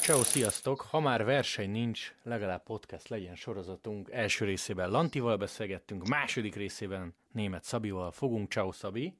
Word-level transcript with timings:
Ciao, 0.00 0.22
sziasztok! 0.22 0.80
Ha 0.80 1.00
már 1.00 1.24
verseny 1.24 1.70
nincs, 1.70 2.14
legalább 2.22 2.62
podcast 2.62 3.08
legyen 3.08 3.34
sorozatunk. 3.34 4.10
Első 4.10 4.44
részében 4.44 4.90
Lantival 4.90 5.36
beszélgettünk, 5.36 6.06
második 6.06 6.54
részében 6.54 7.14
német 7.32 7.64
Szabival 7.64 8.10
fogunk. 8.10 8.50
Ciao, 8.52 8.72
Szabi! 8.72 9.14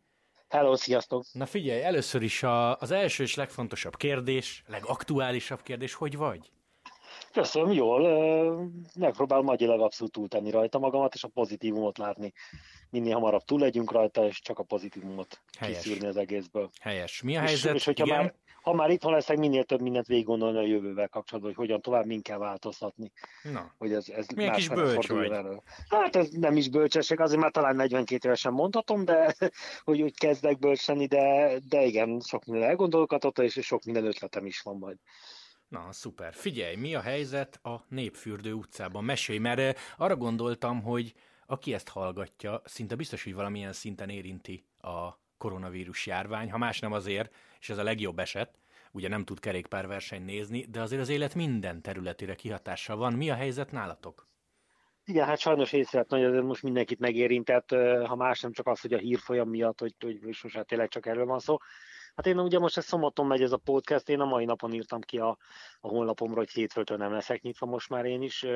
Hello, 0.48 0.76
sziasztok! 0.76 1.24
Na 1.32 1.46
figyelj, 1.46 1.82
először 1.82 2.22
is 2.22 2.42
a, 2.42 2.76
az 2.76 2.90
első 2.90 3.22
és 3.22 3.34
legfontosabb 3.34 3.96
kérdés, 3.96 4.62
legaktuálisabb 4.66 5.62
kérdés, 5.62 5.94
hogy 5.94 6.16
vagy? 6.16 6.50
Köszönöm, 7.36 7.72
jól. 7.72 8.00
Megpróbálom 8.98 9.48
agyilag 9.48 9.80
abszolút 9.80 10.12
túltenni 10.12 10.50
rajta 10.50 10.78
magamat, 10.78 11.14
és 11.14 11.24
a 11.24 11.28
pozitívumot 11.28 11.98
látni. 11.98 12.32
Minél 12.90 13.14
hamarabb 13.14 13.44
túl 13.44 13.60
legyünk 13.60 13.92
rajta, 13.92 14.26
és 14.26 14.40
csak 14.40 14.58
a 14.58 14.62
pozitívumot 14.62 15.40
Helyes. 15.58 15.82
kiszűrni 15.82 16.06
az 16.06 16.16
egészből. 16.16 16.70
Helyes. 16.80 17.22
Mi 17.22 17.36
a 17.36 17.40
helyzet? 17.40 17.74
És, 17.74 17.80
és 17.80 17.84
hogyha 17.84 18.04
Igen? 18.04 18.18
már 18.18 18.34
ha 18.62 18.72
már 18.72 18.90
itthon 18.90 19.12
leszek, 19.12 19.36
minél 19.36 19.64
több 19.64 19.80
mindent 19.80 20.06
végig 20.06 20.24
gondolni 20.24 20.58
a 20.58 20.66
jövővel 20.66 21.08
kapcsolatban, 21.08 21.54
hogy 21.54 21.66
hogyan 21.66 21.82
tovább, 21.82 22.06
mind 22.06 22.22
kell 22.22 22.38
változtatni. 22.38 23.12
Na. 23.52 23.74
Hogy 23.78 23.92
ez, 23.92 24.08
ez 24.08 24.26
Milyen 24.28 24.52
kis 24.52 24.68
bölcs 24.68 25.08
vagy. 25.08 25.30
Elő. 25.30 25.62
Hát 25.88 26.16
ez 26.16 26.28
nem 26.30 26.56
is 26.56 26.68
bölcsesség, 26.68 27.20
azért 27.20 27.40
már 27.40 27.50
talán 27.50 27.76
42 27.76 28.26
évesen 28.28 28.52
mondhatom, 28.52 29.04
de 29.04 29.34
hogy 29.84 30.02
úgy 30.02 30.18
kezdek 30.18 30.58
bölcseni, 30.58 31.06
de, 31.06 31.58
de 31.68 31.82
igen, 31.82 32.20
sok 32.20 32.44
minden 32.44 32.68
elgondolkodott, 32.68 33.38
és 33.38 33.58
sok 33.62 33.84
minden 33.84 34.06
ötletem 34.06 34.46
is 34.46 34.60
van 34.60 34.76
majd. 34.76 34.96
Na, 35.68 35.92
szuper. 35.92 36.34
Figyelj, 36.34 36.76
mi 36.76 36.94
a 36.94 37.00
helyzet 37.00 37.60
a 37.62 37.84
Népfürdő 37.88 38.52
utcában? 38.52 39.04
Mesélj, 39.04 39.38
mert 39.38 39.58
eh, 39.58 39.74
arra 39.96 40.16
gondoltam, 40.16 40.82
hogy 40.82 41.14
aki 41.46 41.74
ezt 41.74 41.88
hallgatja, 41.88 42.62
szinte 42.64 42.94
biztos, 42.94 43.24
hogy 43.24 43.34
valamilyen 43.34 43.72
szinten 43.72 44.08
érinti 44.08 44.64
a 44.80 45.08
koronavírus 45.38 46.06
járvány, 46.06 46.50
ha 46.50 46.58
más 46.58 46.80
nem 46.80 46.92
azért, 46.92 47.34
és 47.60 47.68
ez 47.68 47.78
a 47.78 47.82
legjobb 47.82 48.18
eset, 48.18 48.58
ugye 48.92 49.08
nem 49.08 49.24
tud 49.24 49.40
kerékpárverseny 49.40 50.24
nézni, 50.24 50.64
de 50.64 50.80
azért 50.80 51.00
az 51.00 51.08
élet 51.08 51.34
minden 51.34 51.82
területére 51.82 52.34
kihatással 52.34 52.96
van. 52.96 53.12
Mi 53.12 53.30
a 53.30 53.34
helyzet 53.34 53.72
nálatok? 53.72 54.26
Igen, 55.04 55.26
hát 55.26 55.38
sajnos 55.38 55.72
észrevett, 55.72 56.10
hogy 56.10 56.22
ez 56.22 56.42
most 56.42 56.62
mindenkit 56.62 56.98
megérintett, 56.98 57.70
ha 58.04 58.16
más 58.16 58.40
nem 58.40 58.52
csak 58.52 58.66
az, 58.66 58.80
hogy 58.80 58.92
a 58.92 58.98
hírfolyam 58.98 59.48
miatt, 59.48 59.80
hogy, 59.80 59.94
hogy 60.00 60.18
most 60.22 60.66
tényleg 60.66 60.88
csak 60.88 61.06
erről 61.06 61.26
van 61.26 61.38
szó. 61.38 61.56
Hát 62.16 62.26
én 62.26 62.38
ugye 62.38 62.58
most 62.58 62.76
ez 62.76 62.84
szombaton 62.84 63.26
megy 63.26 63.42
ez 63.42 63.52
a 63.52 63.56
podcast, 63.56 64.08
én 64.08 64.20
a 64.20 64.24
mai 64.24 64.44
napon 64.44 64.72
írtam 64.72 65.00
ki 65.00 65.18
a, 65.18 65.38
a 65.80 65.88
honlapomra, 65.88 66.36
hogy 66.36 66.50
hétfőtől 66.50 66.96
nem 66.96 67.12
leszek 67.12 67.42
nyitva 67.42 67.66
most 67.66 67.88
már 67.88 68.04
én 68.04 68.22
is. 68.22 68.46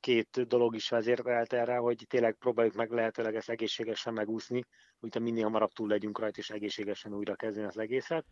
Két 0.00 0.46
dolog 0.46 0.74
is 0.74 0.88
vezérelt 0.88 1.52
erre, 1.52 1.76
hogy 1.76 2.04
tényleg 2.08 2.34
próbáljuk 2.34 2.74
meg 2.74 2.90
lehetőleg 2.90 3.34
ezt 3.34 3.50
egészségesen 3.50 4.12
megúszni, 4.12 4.64
hogy 5.00 5.22
minél 5.22 5.42
hamarabb 5.42 5.72
túl 5.72 5.88
legyünk 5.88 6.18
rajta, 6.18 6.38
és 6.38 6.50
egészségesen 6.50 7.14
újra 7.14 7.34
kezdeni 7.34 7.66
az 7.66 7.78
egészet. 7.78 8.24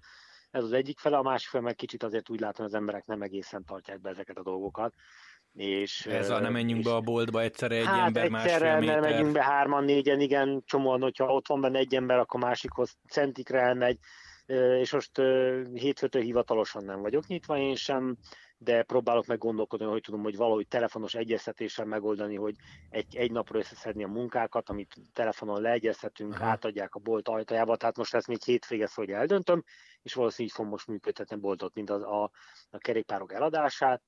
Ez 0.50 0.62
az 0.62 0.72
egyik 0.72 0.98
fele, 0.98 1.16
a 1.16 1.22
másik 1.22 1.48
fele 1.48 1.62
meg 1.62 1.74
kicsit 1.74 2.02
azért 2.02 2.30
úgy 2.30 2.40
látom, 2.40 2.64
hogy 2.64 2.74
az 2.74 2.80
emberek 2.80 3.06
nem 3.06 3.22
egészen 3.22 3.64
tartják 3.64 4.00
be 4.00 4.10
ezeket 4.10 4.36
a 4.36 4.42
dolgokat. 4.42 4.94
És, 5.52 6.06
Ez 6.06 6.30
a 6.30 6.40
nem 6.40 6.52
menjünk 6.52 6.80
és, 6.80 6.86
be 6.86 6.94
a 6.94 7.00
boltba 7.00 7.40
egyszerre 7.40 7.76
egy 7.76 7.86
hát 7.86 8.06
ember 8.06 8.28
másfél 8.28 8.78
méter. 8.78 9.00
nem 9.00 9.10
menjünk 9.10 9.32
be 9.32 9.42
hárman, 9.42 9.84
négyen, 9.84 10.20
igen, 10.20 10.62
csomóan, 10.64 11.02
hogyha 11.02 11.34
ott 11.34 11.46
van 11.46 11.60
benne 11.60 11.78
egy 11.78 11.94
ember, 11.94 12.18
akkor 12.18 12.40
másikhoz 12.40 12.96
centikre 13.08 13.60
elmegy, 13.60 13.98
és 14.80 14.92
most 14.92 15.16
hétfőtől 15.74 16.22
hivatalosan 16.22 16.84
nem 16.84 17.00
vagyok 17.00 17.26
nyitva 17.26 17.58
én 17.58 17.74
sem, 17.74 18.16
de 18.58 18.82
próbálok 18.82 19.26
meg 19.26 19.38
gondolkodni, 19.38 19.86
hogy 19.86 20.00
tudom, 20.00 20.22
hogy 20.22 20.36
valahogy 20.36 20.68
telefonos 20.68 21.14
egyeztetéssel 21.14 21.84
megoldani, 21.84 22.34
hogy 22.36 22.54
egy, 22.90 23.16
egy 23.16 23.32
napra 23.32 23.58
összeszedni 23.58 24.04
a 24.04 24.08
munkákat, 24.08 24.68
amit 24.68 24.96
telefonon 25.12 25.60
leegyeztetünk, 25.60 26.34
Aha. 26.34 26.44
átadják 26.44 26.94
a 26.94 26.98
bolt 26.98 27.28
ajtajába, 27.28 27.76
tehát 27.76 27.96
most 27.96 28.14
ezt 28.14 28.26
még 28.26 28.42
hétvége 28.42 28.88
hogy 28.94 29.10
eldöntöm, 29.10 29.64
és 30.06 30.14
valószínűleg 30.14 30.50
így 30.50 30.56
fogom 30.56 30.70
most 30.70 30.86
működtetni 30.86 31.36
a 31.36 31.38
boltot, 31.38 31.74
mint 31.74 31.90
az, 31.90 32.02
a, 32.02 32.30
a 32.70 32.78
kerékpárok 32.78 33.32
eladását, 33.32 34.02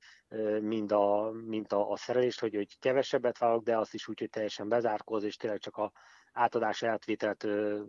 mind 0.61 0.93
a, 0.93 1.31
mint 1.31 1.73
a, 1.73 1.91
a 1.91 1.97
szerelést, 1.97 2.41
hogy, 2.41 2.55
hogy 2.55 2.79
kevesebbet 2.79 3.39
vállalok, 3.39 3.65
de 3.65 3.79
azt 3.79 3.95
is 3.95 4.09
úgy, 4.09 4.19
hogy 4.19 4.31
teljesen 4.31 4.69
bezárkóz, 4.69 5.23
és 5.23 5.37
tényleg 5.37 5.59
csak 5.59 5.77
a, 5.77 5.93
átadás 6.39 6.83
átvételt 6.83 7.47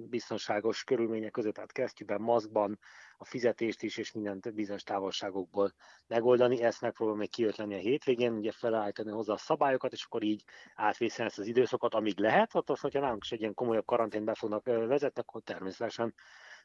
biztonságos 0.10 0.84
körülmények 0.84 1.32
között, 1.32 1.54
tehát 1.54 1.72
kesztyűben, 1.72 2.22
maszkban, 2.22 2.80
a 3.18 3.26
fizetést 3.26 3.82
is, 3.82 3.98
és 3.98 4.12
mindent 4.12 4.54
bizonyos 4.54 4.84
távolságokból 4.84 5.74
megoldani. 6.08 6.62
Ezt 6.62 6.82
megpróbálom 6.82 7.20
még 7.20 7.30
kiötleni 7.30 7.74
a 7.74 7.78
hétvégén, 7.78 8.34
ugye 8.34 8.52
felállítani 8.52 9.12
hozzá 9.12 9.34
a 9.34 9.38
szabályokat, 9.38 9.92
és 9.92 10.04
akkor 10.04 10.24
így 10.24 10.44
átvészen 10.76 11.26
ezt 11.26 11.40
az 11.40 11.48
időszakot, 11.48 11.94
amíg 11.94 12.20
lehet. 12.20 12.56
Ott 12.56 12.70
az, 12.70 12.80
hogyha 12.80 13.00
nálunk 13.00 13.24
is 13.24 13.32
egy 13.32 13.40
ilyen 13.40 13.54
komolyabb 13.54 13.86
karantén 13.86 14.26
be 14.26 14.34
fognak 14.34 14.66
vezetni, 14.66 15.22
akkor 15.22 15.42
természetesen 15.42 16.14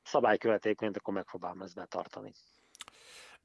szabálykövetékként 0.04 0.96
akkor 0.96 1.14
megpróbálom 1.14 1.62
ezt 1.62 1.74
betartani. 1.74 2.32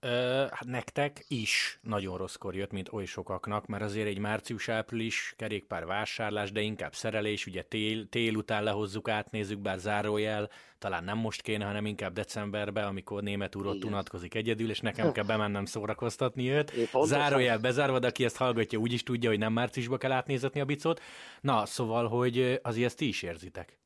Ö, 0.01 0.45
hát 0.51 0.65
nektek 0.65 1.25
is 1.27 1.79
nagyon 1.81 2.17
rosszkor 2.17 2.55
jött, 2.55 2.71
mint 2.71 2.93
oly 2.93 3.05
sokaknak, 3.05 3.67
mert 3.67 3.83
azért 3.83 4.07
egy 4.07 4.19
március-április 4.19 5.33
kerékpár 5.37 5.85
vásárlás, 5.85 6.51
de 6.51 6.61
inkább 6.61 6.93
szerelés, 6.93 7.45
ugye 7.45 7.61
tél, 7.61 8.09
tél 8.09 8.35
után 8.35 8.63
lehozzuk, 8.63 9.09
átnézzük, 9.09 9.59
bár 9.59 9.77
zárójel, 9.77 10.49
talán 10.77 11.03
nem 11.03 11.17
most 11.17 11.41
kéne, 11.41 11.65
hanem 11.65 11.85
inkább 11.85 12.13
decemberben, 12.13 12.85
amikor 12.85 13.23
német 13.23 13.55
úr 13.55 13.65
ott 13.65 13.83
unatkozik 13.83 14.35
egyedül, 14.35 14.69
és 14.69 14.79
nekem 14.79 15.11
kell 15.11 15.25
bemennem 15.25 15.65
szórakoztatni 15.65 16.49
őt. 16.49 16.73
Zárójel 17.03 17.59
bezárva, 17.59 17.99
de 17.99 18.07
aki 18.07 18.23
ezt 18.23 18.37
hallgatja, 18.37 18.79
úgy 18.79 18.93
is 18.93 19.03
tudja, 19.03 19.29
hogy 19.29 19.39
nem 19.39 19.53
márciusba 19.53 19.97
kell 19.97 20.11
átnézetni 20.11 20.59
a 20.59 20.65
bicot. 20.65 21.01
Na, 21.41 21.65
szóval, 21.65 22.07
hogy 22.07 22.59
azért 22.63 22.85
ezt 22.85 22.97
ti 22.97 23.07
is 23.07 23.21
érzitek. 23.21 23.78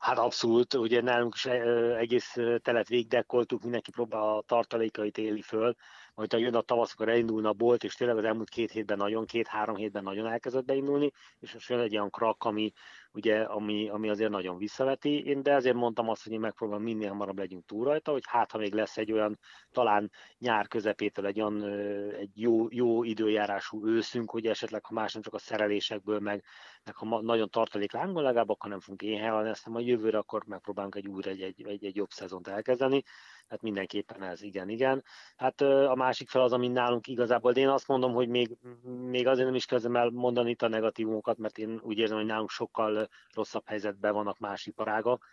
Hát 0.00 0.18
abszolút, 0.18 0.74
ugye 0.74 1.00
nálunk 1.02 1.34
is 1.34 1.44
egész 1.44 2.36
telet 2.62 2.88
végdekkoltuk, 2.88 3.62
mindenki 3.62 3.90
próbál 3.90 4.22
a 4.22 4.42
tartalékait 4.46 5.18
éli 5.18 5.42
föl, 5.42 5.74
majd 6.14 6.32
ha 6.32 6.38
jön 6.38 6.54
a 6.54 6.60
tavasz, 6.60 6.92
akkor 6.92 7.08
elindulna 7.08 7.48
a 7.48 7.52
bolt, 7.52 7.84
és 7.84 7.94
tényleg 7.94 8.16
az 8.16 8.24
elmúlt 8.24 8.48
két 8.48 8.70
hétben 8.70 8.96
nagyon, 8.96 9.26
két-három 9.26 9.76
hétben 9.76 10.02
nagyon 10.02 10.26
elkezdett 10.26 10.64
beindulni, 10.64 11.12
és 11.40 11.52
most 11.52 11.68
jön 11.68 11.80
egy 11.80 11.96
olyan 11.96 12.10
krak, 12.10 12.44
ami, 12.44 12.72
ugye, 13.12 13.40
ami, 13.42 13.88
ami 13.88 14.08
azért 14.08 14.30
nagyon 14.30 14.56
visszaveti. 14.56 15.24
Én 15.24 15.42
de 15.42 15.52
ezért 15.52 15.76
mondtam 15.76 16.08
azt, 16.08 16.22
hogy 16.22 16.32
én 16.32 16.40
megpróbálom 16.40 16.82
minél 16.82 17.08
hamarabb 17.08 17.38
legyünk 17.38 17.64
túl 17.64 17.84
rajta, 17.84 18.12
hogy 18.12 18.22
hát 18.26 18.50
ha 18.50 18.58
még 18.58 18.74
lesz 18.74 18.96
egy 18.96 19.12
olyan, 19.12 19.38
talán 19.70 20.10
nyár 20.38 20.68
közepétől 20.68 21.26
egy 21.26 21.40
olyan 21.40 21.64
egy 22.12 22.30
jó, 22.34 22.66
jó 22.70 23.04
időjárású 23.04 23.86
őszünk, 23.86 24.30
hogy 24.30 24.46
esetleg 24.46 24.84
ha 24.84 24.94
más 24.94 25.12
nem 25.12 25.22
csak 25.22 25.34
a 25.34 25.38
szerelésekből, 25.38 26.18
meg, 26.18 26.44
meg 26.84 26.96
ha 26.96 27.20
nagyon 27.20 27.50
tartalék 27.50 27.92
lángon 27.92 28.22
legalább, 28.22 28.48
akkor 28.48 28.70
nem 28.70 28.80
fogunk 28.80 29.02
éhen 29.02 29.46
ezt 29.46 29.66
a 29.66 29.80
jövőre 29.80 30.18
akkor 30.18 30.44
megpróbálunk 30.46 30.94
egy 30.94 31.08
újra 31.08 31.30
egy, 31.30 31.42
egy, 31.42 31.66
egy, 31.66 31.84
egy 31.84 31.96
jobb 31.96 32.10
szezont 32.10 32.48
elkezdeni 32.48 33.02
hát 33.50 33.62
mindenképpen 33.62 34.22
ez, 34.22 34.42
igen, 34.42 34.68
igen. 34.68 35.04
Hát 35.36 35.60
a 35.60 35.94
másik 35.94 36.28
fel 36.28 36.42
az, 36.42 36.52
ami 36.52 36.68
nálunk 36.68 37.06
igazából, 37.06 37.52
de 37.52 37.60
én 37.60 37.68
azt 37.68 37.88
mondom, 37.88 38.12
hogy 38.12 38.28
még, 38.28 38.56
még 38.84 39.26
azért 39.26 39.46
nem 39.46 39.54
is 39.54 39.64
kezdem 39.64 39.96
el 39.96 40.10
mondani 40.10 40.50
itt 40.50 40.62
a 40.62 40.68
negatívumokat, 40.68 41.38
mert 41.38 41.58
én 41.58 41.80
úgy 41.82 41.98
érzem, 41.98 42.16
hogy 42.16 42.26
nálunk 42.26 42.50
sokkal 42.50 42.99
rosszabb 43.34 43.62
helyzetben 43.66 44.12
vannak 44.12 44.38
más 44.38 44.66
iparágak, 44.66 45.26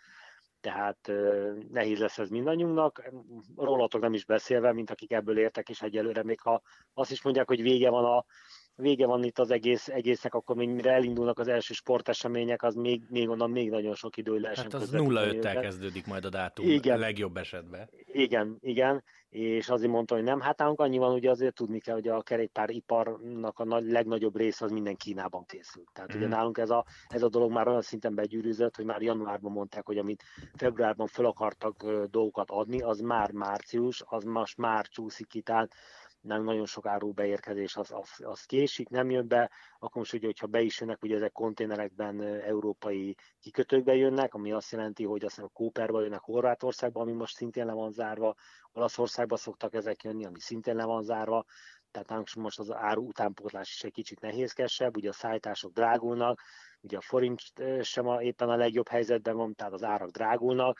tehát 0.60 1.12
nehéz 1.70 1.98
lesz 1.98 2.18
ez 2.18 2.28
mindannyiunknak, 2.28 3.10
rólatok 3.56 4.00
nem 4.00 4.14
is 4.14 4.24
beszélve, 4.24 4.72
mint 4.72 4.90
akik 4.90 5.12
ebből 5.12 5.38
értek, 5.38 5.68
és 5.68 5.82
egyelőre 5.82 6.22
még 6.22 6.40
ha 6.40 6.62
azt 6.94 7.10
is 7.10 7.22
mondják, 7.22 7.46
hogy 7.46 7.62
vége 7.62 7.90
van 7.90 8.04
a 8.04 8.24
vége 8.78 9.06
van 9.06 9.24
itt 9.24 9.38
az 9.38 9.50
egész, 9.50 9.88
egésznek, 9.88 10.34
akkor 10.34 10.56
még 10.56 10.68
mire 10.68 10.92
elindulnak 10.92 11.38
az 11.38 11.48
első 11.48 11.74
sportesemények, 11.74 12.62
az 12.62 12.74
még, 12.74 13.02
még 13.08 13.28
onnan 13.28 13.50
még 13.50 13.70
nagyon 13.70 13.94
sok 13.94 14.16
idő 14.16 14.38
lesz. 14.38 14.56
Hát 14.56 14.74
az 14.74 14.90
0-5-tel 14.92 15.58
kezdődik 15.60 16.06
majd 16.06 16.24
a 16.24 16.28
dátum, 16.28 16.68
igen. 16.68 16.96
a 16.96 16.98
legjobb 16.98 17.36
esetben. 17.36 17.88
Igen, 18.12 18.58
igen, 18.60 19.02
és 19.30 19.68
azért 19.68 19.90
mondta, 19.90 20.14
hogy 20.14 20.24
nem, 20.24 20.40
hát 20.40 20.58
nálunk 20.58 20.80
annyi 20.80 20.98
van, 20.98 21.14
ugye 21.14 21.30
azért 21.30 21.54
tudni 21.54 21.78
kell, 21.78 21.94
hogy 21.94 22.08
a 22.08 22.22
kerékpáriparnak 22.22 23.58
a 23.58 23.64
nagy, 23.64 23.90
legnagyobb 23.90 24.36
része 24.36 24.64
az 24.64 24.70
minden 24.70 24.96
Kínában 24.96 25.44
készül. 25.46 25.84
Tehát 25.92 26.12
mm. 26.12 26.16
ugye 26.16 26.26
mhm. 26.26 26.34
nálunk 26.34 26.58
ez 26.58 26.70
a, 26.70 26.84
ez 27.08 27.22
a 27.22 27.28
dolog 27.28 27.52
már 27.52 27.68
olyan 27.68 27.82
szinten 27.82 28.14
begyűrűzött, 28.14 28.76
hogy 28.76 28.84
már 28.84 29.02
januárban 29.02 29.52
mondták, 29.52 29.86
hogy 29.86 29.98
amit 29.98 30.22
februárban 30.54 31.06
fel 31.06 31.24
akartak 31.24 31.90
dolgokat 32.10 32.50
adni, 32.50 32.80
az 32.80 33.00
már 33.00 33.30
március, 33.30 34.02
az 34.06 34.24
most 34.24 34.56
már 34.56 34.86
csúszik 34.86 35.26
ki, 35.26 35.40
tehát 35.40 35.74
nem 36.28 36.44
nagyon 36.44 36.66
sok 36.66 36.86
áru 36.86 37.12
beérkezés 37.12 37.76
az, 37.76 37.92
az, 37.92 38.10
az 38.18 38.44
késik, 38.44 38.88
nem 38.88 39.10
jön 39.10 39.28
be, 39.28 39.50
akkor 39.78 39.96
most 39.96 40.12
ugye, 40.12 40.26
hogyha 40.26 40.46
be 40.46 40.60
is 40.60 40.80
jönnek, 40.80 41.02
ugye 41.02 41.16
ezek 41.16 41.32
konténerekben 41.32 42.22
európai 42.22 43.16
kikötőkbe 43.40 43.94
jönnek, 43.94 44.34
ami 44.34 44.52
azt 44.52 44.70
jelenti, 44.72 45.04
hogy 45.04 45.24
azt 45.24 45.38
a 45.38 45.50
Kóperba 45.52 46.00
jönnek 46.00 46.20
Horvátországba, 46.20 47.00
ami 47.00 47.12
most 47.12 47.36
szintén 47.36 47.66
le 47.66 47.72
van 47.72 47.92
zárva, 47.92 48.34
Olaszországba 48.72 49.36
szoktak 49.36 49.74
ezek 49.74 50.02
jönni, 50.02 50.24
ami 50.24 50.40
szintén 50.40 50.76
le 50.76 50.84
van 50.84 51.02
zárva, 51.02 51.44
tehát 51.90 52.34
most 52.34 52.58
az 52.58 52.72
áru 52.72 53.06
utánpótlás 53.06 53.74
is 53.74 53.82
egy 53.82 53.92
kicsit 53.92 54.20
nehézkesebb, 54.20 54.96
ugye 54.96 55.08
a 55.08 55.12
szállítások 55.12 55.72
drágulnak, 55.72 56.40
ugye 56.80 56.96
a 56.96 57.00
forint 57.00 57.40
sem 57.82 58.08
a, 58.08 58.22
éppen 58.22 58.48
a 58.48 58.56
legjobb 58.56 58.88
helyzetben 58.88 59.36
van, 59.36 59.54
tehát 59.54 59.72
az 59.72 59.82
árak 59.82 60.10
drágulnak, 60.10 60.78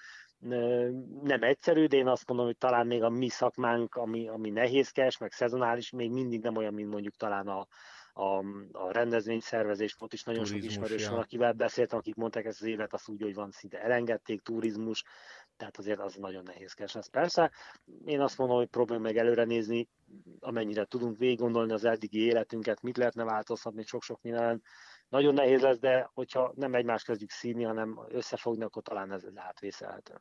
nem 1.23 1.43
egyszerű, 1.43 1.87
de 1.87 1.97
én 1.97 2.07
azt 2.07 2.29
mondom, 2.29 2.47
hogy 2.47 2.57
talán 2.57 2.87
még 2.87 3.03
a 3.03 3.09
mi 3.09 3.29
szakmánk, 3.29 3.95
ami, 3.95 4.29
ami 4.29 4.51
nehézkes, 4.51 5.19
meg 5.19 5.33
szezonális, 5.33 5.91
még 5.91 6.11
mindig 6.11 6.43
nem 6.43 6.57
olyan, 6.57 6.75
mint 6.75 6.91
mondjuk 6.91 7.15
talán 7.17 7.47
a, 7.49 7.67
a, 8.13 8.45
a 8.73 8.93
rendezvényszervezés, 8.93 9.97
ott 9.99 10.13
is 10.13 10.23
nagyon 10.23 10.45
turizmus, 10.45 10.73
sok 10.73 10.83
ismerős 10.83 11.05
ja. 11.05 11.11
van, 11.11 11.21
akivel 11.21 11.53
beszéltem, 11.53 11.99
akik 11.99 12.15
mondták 12.15 12.45
ezt 12.45 12.61
az 12.61 12.67
évet, 12.67 12.93
azt 12.93 13.09
úgy, 13.09 13.23
hogy 13.23 13.35
van 13.35 13.51
szinte 13.51 13.83
elengedték, 13.83 14.43
turizmus, 14.43 15.05
tehát 15.57 15.79
azért 15.79 16.01
az 16.01 16.15
nagyon 16.15 16.43
nehézkes 16.43 16.93
lesz. 16.93 17.09
Persze, 17.09 17.51
én 18.05 18.21
azt 18.21 18.39
mondom, 18.39 18.57
hogy 18.57 18.69
próbáljuk 18.69 19.07
meg 19.07 19.17
előre 19.17 19.45
nézni, 19.45 19.89
amennyire 20.41 20.85
tudunk 20.85 21.19
végig 21.19 21.39
gondolni 21.39 21.73
az 21.73 21.85
eddigi 21.85 22.19
életünket, 22.19 22.83
mit 22.83 22.97
lehetne 22.97 23.25
változtatni 23.25 23.83
sok-sok 23.83 24.23
minden. 24.23 24.63
Nagyon 25.09 25.35
nehéz 25.35 25.61
lesz, 25.61 25.79
de 25.79 26.11
hogyha 26.15 26.53
nem 26.55 26.75
egymást 26.75 27.07
kezdjük 27.07 27.31
színi, 27.31 27.63
hanem 27.63 28.01
összefogni, 28.09 28.65
akkor 28.65 28.83
talán 28.83 29.13
ez 29.13 29.25
átvészelhető. 29.35 30.21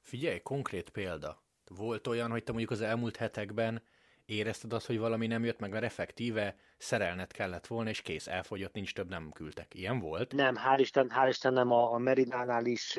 Figyelj, 0.00 0.40
konkrét 0.40 0.90
példa. 0.90 1.42
Volt 1.66 2.06
olyan, 2.06 2.30
hogy 2.30 2.44
te 2.44 2.50
mondjuk 2.52 2.72
az 2.72 2.80
elmúlt 2.80 3.16
hetekben 3.16 3.82
érezted 4.24 4.72
azt, 4.72 4.86
hogy 4.86 4.98
valami 4.98 5.26
nem 5.26 5.44
jött 5.44 5.58
meg, 5.58 5.70
mert 5.70 5.84
effektíve 5.84 6.56
szerelnet 6.76 7.32
kellett 7.32 7.66
volna, 7.66 7.90
és 7.90 8.02
kész, 8.02 8.26
elfogyott, 8.26 8.74
nincs 8.74 8.94
több, 8.94 9.08
nem 9.08 9.30
küldtek. 9.30 9.74
Ilyen 9.74 9.98
volt? 9.98 10.32
Nem, 10.32 10.54
hál' 10.56 10.78
Isten, 10.78 11.10
hál' 11.14 11.28
Isten 11.28 11.52
nem 11.52 11.70
a, 11.70 11.92
a 11.92 11.98
Meridánál 11.98 12.66
is 12.66 12.98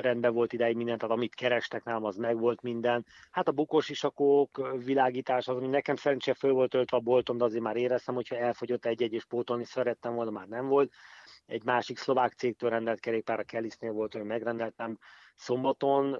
rendben 0.00 0.32
volt 0.32 0.52
ideig 0.52 0.76
minden, 0.76 0.98
tehát 0.98 1.16
amit 1.16 1.34
kerestek 1.34 1.84
nálam, 1.84 2.04
az 2.04 2.16
megvolt 2.16 2.62
minden. 2.62 3.06
Hát 3.30 3.48
a 3.48 3.52
bukós 3.52 3.88
isakók, 3.88 4.70
világítás, 4.84 5.48
az, 5.48 5.56
ami 5.56 5.66
nekem 5.66 5.96
szerencsére 5.96 6.36
föl 6.36 6.52
volt 6.52 6.74
öltve 6.74 6.96
a 6.96 7.00
boltom, 7.00 7.36
de 7.36 7.44
azért 7.44 7.62
már 7.62 7.76
éreztem, 7.76 8.14
hogyha 8.14 8.36
elfogyott 8.36 8.86
egy-egy 8.86 9.12
és 9.12 9.24
pótolni 9.24 9.64
szerettem 9.64 10.14
volna, 10.14 10.30
már 10.30 10.46
nem 10.46 10.68
volt. 10.68 10.92
Egy 11.46 11.64
másik 11.64 11.98
szlovák 11.98 12.32
cégtől 12.32 12.70
rendelt 12.70 13.00
kerékpár, 13.00 13.38
a 13.38 13.44
Kelisnél 13.44 13.92
volt, 13.92 14.12
hogy 14.12 14.22
megrendeltem 14.22 14.98
szombaton, 15.42 16.18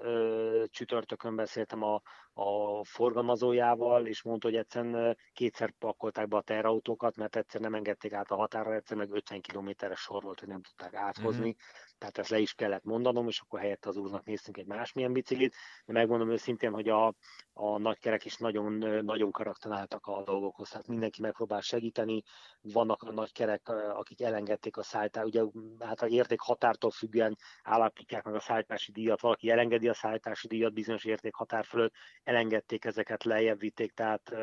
csütörtökön 0.69 1.35
beszéltem 1.35 1.83
a, 1.83 2.01
a 2.33 2.83
forgalmazójával, 2.83 4.05
és 4.05 4.23
mondta, 4.23 4.47
hogy 4.47 4.57
egyszerűen 4.57 5.17
kétszer 5.33 5.71
pakolták 5.71 6.27
be 6.27 6.37
a 6.37 6.41
terautókat, 6.41 7.15
mert 7.15 7.35
egyszer 7.35 7.61
nem 7.61 7.73
engedték 7.73 8.13
át 8.13 8.31
a 8.31 8.35
határa, 8.35 8.73
egyszer 8.73 8.97
meg 8.97 9.11
50 9.11 9.41
kilométeres 9.41 9.99
sor 9.99 10.23
volt, 10.23 10.39
hogy 10.39 10.49
nem 10.49 10.61
tudták 10.61 10.93
áthozni. 10.93 11.39
Mm-hmm 11.39 11.93
tehát 12.03 12.17
ezt 12.17 12.29
le 12.29 12.39
is 12.39 12.53
kellett 12.53 12.83
mondanom, 12.83 13.27
és 13.27 13.39
akkor 13.39 13.59
helyett 13.59 13.85
az 13.85 13.97
úrnak 13.97 14.25
néztünk 14.25 14.57
egy 14.57 14.65
másmilyen 14.65 15.13
biciklit, 15.13 15.55
de 15.85 15.93
megmondom 15.93 16.31
őszintén, 16.31 16.71
hogy 16.71 16.89
a, 16.89 17.13
a 17.53 17.77
nagykerek 17.77 18.25
is 18.25 18.37
nagyon, 18.37 18.73
nagyon 19.03 19.31
karakteráltak 19.31 20.05
a 20.05 20.23
dolgokhoz, 20.23 20.69
tehát 20.69 20.87
mindenki 20.87 21.21
megpróbál 21.21 21.61
segíteni, 21.61 22.23
vannak 22.61 23.01
a 23.01 23.11
nagykerek, 23.11 23.69
akik 23.69 24.21
elengedték 24.21 24.77
a 24.77 24.83
szállítást, 24.83 25.27
ugye 25.27 25.43
hát 25.79 26.01
a 26.01 26.07
érték 26.07 26.39
határtól 26.39 26.91
függően 26.91 27.37
állapítják 27.63 28.23
meg 28.23 28.35
a 28.35 28.39
szállítási 28.39 28.91
díjat, 28.91 29.12
valaki 29.21 29.49
elengedi 29.49 29.89
a 29.89 29.93
szállítási 29.93 30.47
díjat 30.47 30.73
bizonyos 30.73 31.03
érték 31.03 31.33
határ 31.33 31.65
fölött, 31.65 31.93
elengedték 32.23 32.85
ezeket, 32.85 33.23
lejjebb 33.23 33.59
vitték, 33.59 33.91
tehát 33.91 34.35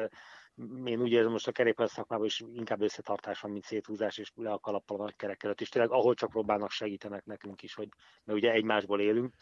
én 0.85 1.01
úgy 1.01 1.13
érzem 1.13 1.31
most 1.31 1.49
a 1.49 1.53
kerékpár 1.53 1.89
szakmában 1.89 2.27
is 2.27 2.41
inkább 2.55 2.81
összetartás 2.81 3.41
van, 3.41 3.51
mint 3.51 3.65
széthúzás, 3.65 4.19
és 4.19 4.33
le 4.35 4.53
a 4.53 4.59
kalappal 4.59 5.01
a 5.01 5.03
nagy 5.03 5.17
kerek 5.17 5.43
előtt, 5.43 5.61
és 5.61 5.69
tényleg 5.69 5.91
ahol 5.91 6.15
csak 6.15 6.31
próbálnak 6.31 6.71
segítenek 6.71 7.25
nekünk 7.25 7.63
is, 7.63 7.75
hogy, 7.75 7.89
mert 8.25 8.39
ugye 8.39 8.53
egymásból 8.53 9.01
élünk, 9.01 9.35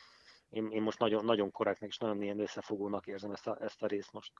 én, 0.51 0.71
én 0.71 0.83
most 0.83 0.99
nagyon, 0.99 1.25
nagyon 1.25 1.51
korrektnek 1.51 1.91
és 1.91 1.99
nagyon 1.99 2.23
ilyen 2.23 2.41
összefogónak 2.41 3.07
érzem 3.07 3.31
ezt 3.31 3.47
a, 3.47 3.57
ezt 3.61 3.83
a 3.83 3.87
részt 3.87 4.13
most. 4.13 4.33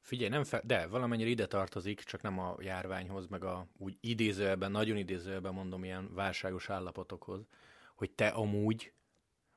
Figyelj, 0.00 0.30
nem 0.30 0.44
fe- 0.44 0.66
de 0.66 0.86
valamennyire 0.86 1.28
ide 1.28 1.46
tartozik, 1.46 2.00
csak 2.00 2.22
nem 2.22 2.38
a 2.38 2.56
járványhoz, 2.60 3.26
meg 3.26 3.44
a 3.44 3.66
úgy 3.78 3.96
idézőjelben, 4.00 4.70
nagyon 4.70 4.96
idézőjelben 4.96 5.54
mondom 5.54 5.84
ilyen 5.84 6.14
válságos 6.14 6.70
állapotokhoz, 6.70 7.46
hogy 7.94 8.10
te 8.10 8.28
amúgy, 8.28 8.92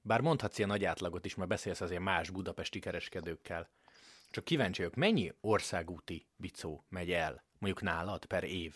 bár 0.03 0.21
mondhatsz 0.21 0.57
ilyen 0.57 0.69
nagy 0.69 0.85
átlagot 0.85 1.25
is, 1.25 1.35
mert 1.35 1.49
beszélsz 1.49 1.81
azért 1.81 2.01
más 2.01 2.29
budapesti 2.29 2.79
kereskedőkkel, 2.79 3.69
csak 4.31 4.43
kíváncsi 4.43 4.81
vagyok, 4.81 4.95
mennyi 4.95 5.31
országúti 5.41 6.27
bicó 6.35 6.85
megy 6.89 7.11
el, 7.11 7.43
mondjuk 7.59 7.83
nálad 7.83 8.25
per 8.25 8.43
év? 8.43 8.73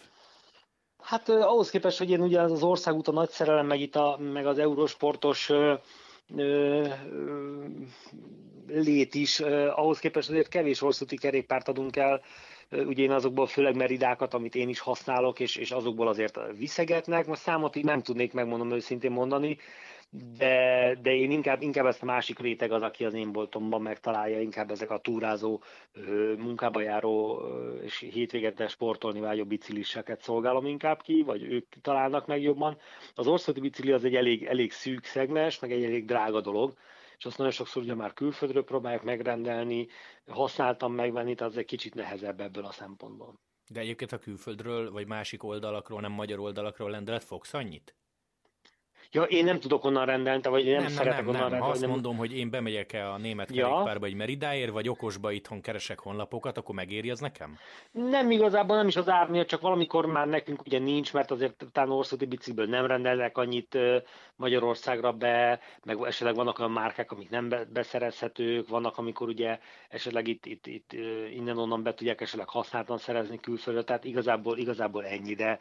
Hát 1.03 1.29
ahhoz 1.29 1.69
képest, 1.69 1.97
hogy 1.97 2.09
én 2.09 2.21
ugye 2.21 2.41
az 2.41 2.63
országút 2.63 3.12
nagy 3.12 3.29
szerelem, 3.29 3.65
meg 3.65 3.79
itt 3.79 3.95
a, 3.95 4.18
meg 4.18 4.45
az 4.45 4.59
eurósportos 4.59 5.50
ö, 5.50 5.74
ö, 6.35 6.88
lét 8.68 9.15
is, 9.15 9.39
ö, 9.39 9.68
ahhoz 9.68 10.00
képest 10.00 10.30
azért 10.30 10.47
kevés 10.47 10.81
országúti 10.81 11.18
kerékpárt 11.18 11.68
adunk 11.68 11.95
el, 11.95 12.21
ugye 12.71 13.03
én 13.03 13.12
azokból 13.12 13.47
főleg 13.47 13.75
meridákat, 13.75 14.33
amit 14.33 14.56
én 14.56 14.69
is 14.69 14.80
használok, 14.80 15.39
és, 15.39 15.56
és 15.56 15.71
azokból 15.71 16.07
azért 16.07 16.39
viszegetnek. 16.57 17.27
Most 17.27 17.41
számot 17.41 17.75
így 17.75 17.83
nem 17.83 18.01
tudnék 18.01 18.33
megmondom 18.33 18.71
őszintén 18.71 19.12
mondani, 19.12 19.57
de, 20.09 20.95
de 21.01 21.15
én 21.15 21.31
inkább, 21.31 21.62
inkább 21.62 21.86
ezt 21.86 22.01
a 22.01 22.06
másik 22.06 22.39
réteg 22.39 22.71
az, 22.71 22.81
aki 22.81 23.06
az 23.06 23.13
én 23.13 23.31
boltomban 23.31 23.81
megtalálja, 23.81 24.42
inkább 24.42 24.71
ezek 24.71 24.89
a 24.89 25.00
túrázó, 25.00 25.62
munkába 26.38 26.81
járó 26.81 27.42
és 27.81 28.00
hétvégente 28.00 28.68
sportolni 28.68 29.19
vágyó 29.19 29.45
bicikliseket 29.45 30.21
szolgálom 30.21 30.65
inkább 30.65 31.01
ki, 31.01 31.21
vagy 31.21 31.44
ők 31.44 31.68
találnak 31.81 32.27
meg 32.27 32.42
jobban. 32.42 32.77
Az 33.15 33.27
országúti 33.27 33.68
bicikli 33.68 33.92
az 33.92 34.04
egy 34.04 34.15
elég, 34.15 34.45
elég 34.45 34.71
szűk 34.71 35.06
szegmes, 35.06 35.59
meg 35.59 35.71
egy 35.71 35.83
elég 35.83 36.06
drága 36.06 36.42
dolog, 36.42 36.74
és 37.18 37.25
azt 37.25 37.38
nagyon 37.38 37.54
sokszor 37.54 37.83
ugye 37.83 37.95
már 37.95 38.13
külföldről 38.13 38.63
próbálják 38.63 39.04
megrendelni, 39.04 39.88
használtam 40.27 40.94
megvenni, 40.94 41.36
tehát 41.36 41.51
az 41.51 41.59
egy 41.59 41.65
kicsit 41.65 41.95
nehezebb 41.95 42.42
ebből 42.42 42.65
a 42.65 42.71
szempontból. 42.71 43.39
De 43.69 43.80
egyébként 43.80 44.12
a 44.12 44.18
külföldről, 44.18 44.92
vagy 44.92 45.07
másik 45.07 45.44
oldalakról, 45.44 46.01
nem 46.01 46.12
magyar 46.12 46.39
oldalakról 46.39 46.92
rendelet 46.92 47.24
fogsz 47.24 47.54
annyit? 47.54 47.95
Ja, 49.12 49.24
én 49.24 49.45
nem 49.45 49.59
tudok 49.59 49.83
onnan 49.83 50.06
rendelni, 50.06 50.42
vagy 50.50 50.65
én 50.65 50.74
nem, 50.74 50.81
nem 50.81 50.92
szeretek 50.92 51.19
nem, 51.19 51.27
onnan 51.27 51.42
nem. 51.42 51.50
rendelni. 51.50 51.65
Ha 51.65 51.71
azt 51.71 51.81
nem... 51.81 51.89
mondom, 51.89 52.18
hogy 52.18 52.38
én 52.38 52.50
bemegyek-e 52.50 53.12
a 53.12 53.18
német 53.18 53.48
kerékpárba 53.48 54.06
ja. 54.06 54.12
egy 54.12 54.18
Meridáért, 54.18 54.71
vagy 54.71 54.89
okosba 54.89 55.31
itthon 55.31 55.62
keresek 55.62 56.00
honlapokat, 56.00 56.57
akkor 56.57 56.75
megéri 56.75 57.09
az 57.09 57.19
nekem? 57.19 57.57
Nem 57.92 58.31
igazából, 58.31 58.75
nem 58.75 58.88
is 58.88 58.95
az 58.95 59.09
árnél, 59.09 59.45
csak 59.45 59.62
valamikor 59.62 60.06
már 60.06 60.27
nekünk 60.27 60.65
ugye 60.65 60.80
nincs, 60.80 61.13
mert 61.13 61.31
azért 61.31 61.65
talán 61.71 61.92
országúti 61.92 62.25
bicikliből 62.25 62.65
nem 62.65 62.86
rendelnek 62.86 63.38
annyit 63.38 63.77
Magyarországra 64.36 65.12
be, 65.12 65.59
meg 65.83 65.98
esetleg 66.04 66.36
vannak 66.36 66.59
olyan 66.59 66.71
márkák, 66.71 67.12
amik 67.12 67.30
nem 67.30 67.50
beszerezhetők, 67.74 68.68
vannak, 68.68 68.98
amikor 68.98 69.27
ugye 69.27 69.59
esetleg 69.89 70.27
itt, 70.27 70.45
itt, 70.45 70.68
itt 70.68 70.94
innen-onnan 71.33 71.83
be 71.83 71.94
tudják 71.94 72.21
esetleg 72.21 72.50
használtan 72.50 72.98
szerezni 72.98 73.39
külföldre, 73.39 73.83
tehát 73.83 74.04
igazából, 74.04 74.57
igazából 74.57 75.06
ennyi, 75.06 75.33
de, 75.33 75.59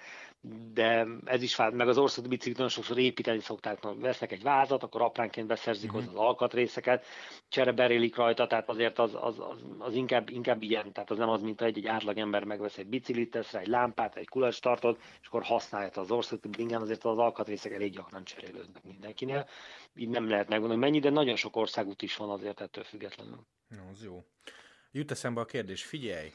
de 0.73 1.07
ez 1.25 1.43
is 1.43 1.55
fáj, 1.55 1.73
meg 1.73 1.89
az 1.89 1.99
országúti 1.99 2.29
biciklit 2.29 2.57
nagyon 2.57 2.73
sokszor 2.73 2.99
építeni 2.99 3.41
szokták, 3.41 3.79
vesznek 4.01 4.33
egy 4.33 4.43
vázat, 4.43 4.83
akkor 4.83 5.03
apránként 5.03 5.47
beszerzik 5.47 5.93
mm-hmm. 5.93 6.07
az 6.07 6.15
alkatrészeket, 6.15 7.05
csereberélik 7.49 8.17
rajta, 8.17 8.47
tehát 8.47 8.69
azért 8.69 8.99
az, 8.99 9.15
az, 9.15 9.39
az, 9.39 9.65
az 9.79 9.95
inkább, 9.95 10.29
inkább 10.29 10.63
ilyen, 10.63 10.93
tehát 10.93 11.11
az 11.11 11.19
nem 11.19 11.29
az, 11.29 11.43
mint 11.43 11.63
egy 11.63 11.87
átlag 11.87 12.19
ember 12.19 12.45
megvesz 12.45 12.79
egy 12.79 12.87
biciklit, 12.87 13.31
tesz 13.31 13.53
rá 13.53 13.61
egy 13.61 13.67
lámpát, 13.67 14.17
egy 14.17 14.29
kulacs 14.29 14.61
tartod, 14.61 14.99
és 15.21 15.27
akkor 15.27 15.43
használja 15.43 15.91
az 15.95 16.11
országúti 16.11 16.63
igen, 16.63 16.81
azért 16.81 17.05
az 17.05 17.19
alkatrészek 17.19 17.73
elég 17.73 17.93
gyakran 17.93 18.25
cserélődnek 18.25 18.83
mindenkinél. 18.83 19.49
Így 19.95 20.09
nem 20.09 20.29
lehet 20.29 20.49
megmondani 20.49 20.81
mennyi, 20.81 20.99
de 20.99 21.11
nagyon 21.11 21.37
sok 21.37 21.57
országút 21.57 22.03
is 22.03 22.17
van 22.17 22.31
azért 22.31 22.61
ettől 22.61 22.85
függetlenül. 22.85 23.47
No, 23.69 23.89
az 23.91 24.05
jó. 24.05 24.25
Jut 24.93 25.11
eszembe 25.11 25.41
a 25.41 25.45
kérdés, 25.45 25.85
figyelj, 25.85 26.33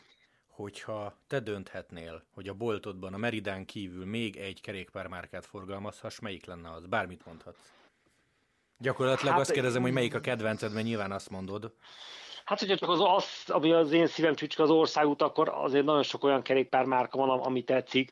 hogyha 0.51 1.17
te 1.27 1.39
dönthetnél, 1.39 2.23
hogy 2.33 2.47
a 2.47 2.53
boltodban 2.53 3.13
a 3.13 3.17
Meridán 3.17 3.65
kívül 3.65 4.05
még 4.05 4.35
egy 4.35 4.61
kerékpármárkát 4.61 5.45
forgalmazhass, 5.45 6.19
melyik 6.19 6.45
lenne 6.45 6.71
az? 6.71 6.85
Bármit 6.85 7.25
mondhatsz. 7.25 7.71
Gyakorlatilag 8.77 9.31
hát, 9.31 9.41
azt 9.41 9.51
kérdezem, 9.51 9.81
hogy 9.81 9.91
melyik 9.91 10.15
a 10.15 10.19
kedvenced, 10.19 10.73
mert 10.73 10.85
nyilván 10.85 11.11
azt 11.11 11.29
mondod. 11.29 11.73
Hát, 12.45 12.59
hogyha 12.59 12.75
csak 12.75 12.89
az, 12.89 12.99
az 12.99 13.49
ami 13.49 13.71
az 13.71 13.91
én 13.91 14.07
szívem 14.07 14.35
csücske 14.35 14.63
az 14.63 14.69
országút, 14.69 15.21
akkor 15.21 15.49
azért 15.49 15.85
nagyon 15.85 16.03
sok 16.03 16.23
olyan 16.23 16.41
kerékpármárka 16.41 17.17
van, 17.17 17.39
ami 17.39 17.63
tetszik 17.63 18.11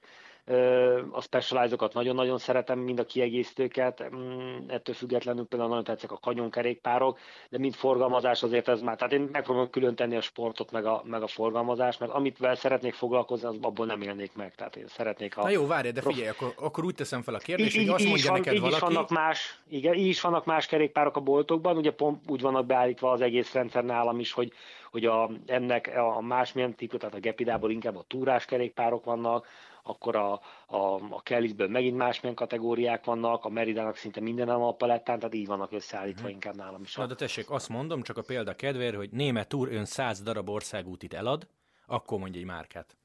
a 1.11 1.21
specializokat 1.21 1.93
nagyon-nagyon 1.93 2.37
szeretem, 2.37 2.79
mind 2.79 2.99
a 2.99 3.05
kiegészítőket, 3.05 4.09
mm, 4.15 4.57
ettől 4.67 4.95
függetlenül 4.95 5.45
például 5.45 5.69
nagyon 5.69 5.83
tetszik 5.83 6.11
a 6.11 6.17
kanyonkerékpárok, 6.17 7.19
de 7.49 7.57
mind 7.57 7.73
forgalmazás 7.73 8.43
azért 8.43 8.67
ez 8.67 8.81
már, 8.81 8.95
tehát 8.95 9.13
én 9.13 9.29
megpróbálom 9.31 9.69
külön 9.69 9.95
tenni 9.95 10.15
a 10.15 10.21
sportot 10.21 10.71
meg 10.71 10.85
a, 10.85 11.01
meg 11.05 11.21
a 11.21 11.27
forgalmazást, 11.27 11.99
mert 11.99 12.11
amit 12.11 12.37
szeretnék 12.53 12.93
foglalkozni, 12.93 13.47
az 13.47 13.55
abból 13.61 13.85
nem 13.85 14.01
élnék 14.01 14.35
meg, 14.35 14.55
tehát 14.55 14.75
én 14.75 14.87
szeretnék 14.87 15.37
a... 15.37 15.41
Na 15.41 15.49
jó, 15.49 15.67
várj, 15.67 15.89
de 15.89 16.01
figyelj, 16.01 16.27
akkor, 16.27 16.53
akkor 16.57 16.85
úgy 16.85 16.95
teszem 16.95 17.21
fel 17.21 17.33
a 17.33 17.37
kérdést, 17.37 17.75
így, 17.75 17.85
hogy 17.85 17.95
azt 17.95 18.05
mondja 18.05 18.29
van, 18.29 18.39
neked 18.39 18.53
így 18.53 18.59
valaki... 18.59 18.85
Is 18.85 18.93
vannak 18.93 19.09
más, 19.09 19.59
igen, 19.69 19.93
így 19.93 20.07
is 20.07 20.21
vannak 20.21 20.45
más 20.45 20.65
kerékpárok 20.65 21.15
a 21.15 21.21
boltokban, 21.21 21.77
ugye 21.77 21.91
pont 21.91 22.23
úgy 22.27 22.41
vannak 22.41 22.65
beállítva 22.65 23.11
az 23.11 23.21
egész 23.21 23.53
rendszer 23.53 23.83
nálam 23.83 24.19
is, 24.19 24.31
hogy 24.31 24.53
hogy 24.91 25.05
a, 25.05 25.29
ennek 25.45 25.91
a 25.95 26.21
másmilyen 26.21 26.75
típus, 26.75 26.99
tehát 26.99 27.15
a 27.15 27.19
Gepidából 27.19 27.71
inkább 27.71 27.95
a 27.95 28.05
túrás 28.07 28.45
kerékpárok 28.45 29.05
vannak, 29.05 29.47
akkor 29.83 30.15
a, 30.15 30.31
a, 30.67 30.77
a 30.93 31.23
Kelly'sből 31.23 31.69
megint 31.69 31.97
másmilyen 31.97 32.35
kategóriák 32.35 33.05
vannak, 33.05 33.45
a 33.45 33.49
Meridának 33.49 33.95
szinte 33.95 34.19
minden 34.19 34.49
a 34.49 34.71
palettán, 34.71 35.19
tehát 35.19 35.33
így 35.33 35.47
vannak 35.47 35.71
összeállítva 35.71 36.19
uh-huh. 36.19 36.33
inkább 36.33 36.55
nálam 36.55 36.81
is. 36.81 36.95
Na 36.95 37.05
de 37.05 37.15
tessék, 37.15 37.49
azt 37.49 37.69
mondom, 37.69 38.01
csak 38.01 38.17
a 38.17 38.21
példa 38.21 38.55
kedvéért, 38.55 38.95
hogy 38.95 39.09
német 39.11 39.47
túr 39.47 39.71
ön 39.71 39.85
100 39.85 40.21
darab 40.21 40.49
országútit 40.49 41.13
elad, 41.13 41.47
akkor 41.85 42.19
mondja 42.19 42.39
egy 42.39 42.45
márkát. 42.45 42.97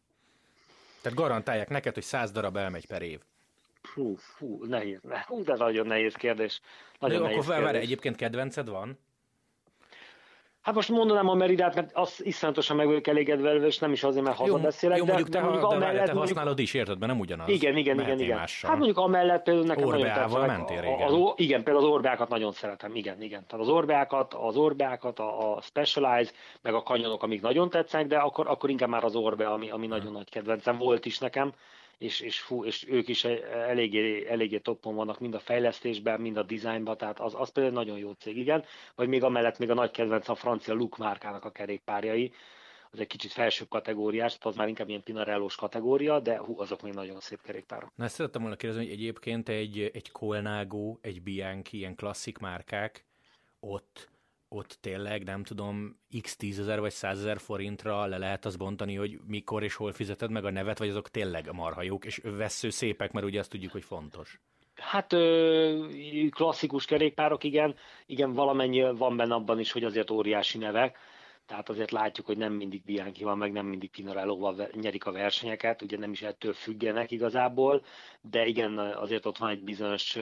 Tehát 1.02 1.18
garantálják 1.18 1.68
neked, 1.68 1.94
hogy 1.94 2.02
100 2.02 2.30
darab 2.30 2.56
elmegy 2.56 2.86
per 2.86 3.02
év. 3.02 3.20
Hú, 3.94 4.16
hú, 4.38 4.64
nehéz. 4.64 5.00
Hú, 5.26 5.44
de 5.44 5.54
nagyon 5.54 5.86
nehéz 5.86 6.14
kérdés. 6.14 6.60
Nagyon 6.98 7.22
De 7.22 7.22
nehéz 7.22 7.38
akkor 7.38 7.50
várj, 7.50 7.64
kérdés. 7.64 7.82
egyébként 7.82 8.16
kedvenced 8.16 8.68
van? 8.68 8.98
Hát 10.64 10.74
most 10.74 10.88
mondanám 10.88 11.28
a 11.28 11.34
Meridát, 11.34 11.74
mert 11.74 11.90
az 11.92 12.24
iszonyatosan 12.24 12.76
meg 12.76 12.86
vagyok 12.86 13.06
elégedve, 13.06 13.52
vele, 13.52 13.66
és 13.66 13.78
nem 13.78 13.92
is 13.92 14.02
azért, 14.02 14.24
mert 14.24 14.36
hazabeszélek, 14.36 14.98
jó, 14.98 15.04
de, 15.04 15.12
mondjuk 15.12 15.32
te, 15.32 15.38
de 15.38 15.44
mondjuk 15.44 15.70
de, 15.70 15.76
várj, 15.78 15.84
amellett 15.84 16.06
te 16.06 16.12
mondjuk, 16.12 16.36
használod 16.36 16.58
is, 16.58 16.74
érted, 16.74 16.98
mert 16.98 17.12
nem 17.12 17.20
ugyanaz. 17.20 17.48
igen, 17.48 17.76
igen, 17.76 18.00
igen, 18.00 18.18
igen. 18.18 18.38
mással. 18.38 18.70
Hát 18.70 18.78
mondjuk 18.78 18.98
amellett 18.98 19.42
például 19.42 19.66
nekem 19.66 19.84
nagyon 19.84 20.00
Orbeával 20.00 20.40
tetszenek. 20.40 20.56
mentél 20.56 20.80
régen. 20.80 21.08
Az, 21.08 21.32
igen, 21.36 21.62
például 21.62 21.84
az 21.84 21.92
orbeákat 21.92 22.28
nagyon 22.28 22.52
szeretem, 22.52 22.94
igen, 22.94 23.22
igen. 23.22 23.44
Tehát 23.46 23.64
az 23.66 23.72
orbeákat, 23.72 24.34
az 24.34 24.56
orbeákat, 24.56 25.18
a, 25.18 25.54
a 25.54 25.60
Specialize, 25.60 26.30
meg 26.62 26.74
a 26.74 26.82
kanyonok, 26.82 27.22
amik 27.22 27.42
nagyon 27.42 27.70
tetszenek, 27.70 28.06
de 28.06 28.16
akkor, 28.16 28.48
akkor 28.48 28.70
inkább 28.70 28.88
már 28.88 29.04
az 29.04 29.16
orbe, 29.16 29.46
ami, 29.46 29.70
ami 29.70 29.86
nagyon 29.86 30.12
nagy 30.12 30.30
kedvencem 30.30 30.78
volt 30.78 31.04
is 31.04 31.18
nekem, 31.18 31.52
és, 31.98 32.20
és, 32.20 32.40
fú, 32.40 32.64
és 32.64 32.86
ők 32.88 33.08
is 33.08 33.24
eléggé, 33.24 34.26
eléggé 34.28 34.58
toppon 34.58 34.94
vannak, 34.94 35.20
mind 35.20 35.34
a 35.34 35.38
fejlesztésben, 35.38 36.20
mind 36.20 36.36
a 36.36 36.42
dizájnban, 36.42 36.96
tehát 36.96 37.20
az, 37.20 37.34
az 37.36 37.50
például 37.50 37.74
nagyon 37.74 37.98
jó 37.98 38.12
cég, 38.12 38.36
igen. 38.36 38.64
Vagy 38.94 39.08
még 39.08 39.22
amellett 39.22 39.58
még 39.58 39.70
a 39.70 39.74
nagy 39.74 39.90
kedvenc 39.90 40.28
a 40.28 40.34
francia 40.34 40.74
Look 40.74 40.96
márkának 40.96 41.44
a 41.44 41.50
kerékpárjai, 41.50 42.32
az 42.90 43.00
egy 43.00 43.06
kicsit 43.06 43.32
felsőbb 43.32 43.68
kategóriás, 43.68 44.32
tehát 44.32 44.46
az 44.46 44.56
már 44.56 44.68
inkább 44.68 44.88
ilyen 44.88 45.02
pinarellós 45.02 45.56
kategória, 45.56 46.20
de 46.20 46.38
hú, 46.38 46.60
azok 46.60 46.82
még 46.82 46.92
nagyon 46.92 47.20
szép 47.20 47.42
kerékpárok. 47.42 47.90
Na 47.94 48.04
ezt 48.04 48.14
szerettem 48.14 48.40
volna 48.40 48.56
kérdezni, 48.56 48.84
hogy 48.84 48.94
egyébként 48.94 49.48
egy, 49.48 49.90
egy 49.92 50.10
Colnago, 50.10 50.96
egy 51.00 51.22
Bianchi, 51.22 51.76
ilyen 51.76 51.94
klasszik 51.94 52.38
márkák, 52.38 53.04
ott, 53.60 54.08
ott 54.48 54.78
tényleg, 54.80 55.24
nem 55.24 55.42
tudom, 55.42 55.98
x 56.20 56.36
10 56.36 56.58
ezer 56.58 56.80
vagy 56.80 56.90
100 56.90 57.18
ezer 57.18 57.38
forintra 57.38 58.06
le 58.06 58.18
lehet 58.18 58.44
az 58.44 58.56
bontani, 58.56 58.94
hogy 58.94 59.18
mikor 59.26 59.62
és 59.62 59.74
hol 59.74 59.92
fizeted 59.92 60.30
meg 60.30 60.44
a 60.44 60.50
nevet, 60.50 60.78
vagy 60.78 60.88
azok 60.88 61.10
tényleg 61.10 61.52
marha 61.52 61.82
jók, 61.82 62.04
és 62.04 62.20
vesző 62.22 62.70
szépek, 62.70 63.12
mert 63.12 63.26
ugye 63.26 63.38
azt 63.38 63.50
tudjuk, 63.50 63.72
hogy 63.72 63.84
fontos. 63.84 64.40
Hát 64.74 65.16
klasszikus 66.30 66.84
kerékpárok, 66.84 67.44
igen, 67.44 67.74
igen, 68.06 68.32
valamennyi 68.32 68.92
van 68.92 69.16
benne 69.16 69.34
abban 69.34 69.60
is, 69.60 69.72
hogy 69.72 69.84
azért 69.84 70.10
óriási 70.10 70.58
nevek, 70.58 70.98
tehát 71.46 71.68
azért 71.68 71.90
látjuk, 71.90 72.26
hogy 72.26 72.36
nem 72.36 72.52
mindig 72.52 72.84
Bianchi 72.84 73.24
van, 73.24 73.38
meg 73.38 73.52
nem 73.52 73.66
mindig 73.66 73.90
Pinarello-val 73.90 74.54
ve- 74.54 74.74
nyerik 74.74 75.06
a 75.06 75.12
versenyeket, 75.12 75.82
ugye 75.82 75.98
nem 75.98 76.10
is 76.12 76.22
ettől 76.22 76.52
függenek 76.52 77.10
igazából, 77.10 77.84
de 78.20 78.46
igen, 78.46 78.78
azért 78.78 79.26
ott 79.26 79.38
van 79.38 79.50
egy 79.50 79.62
bizonyos 79.64 80.18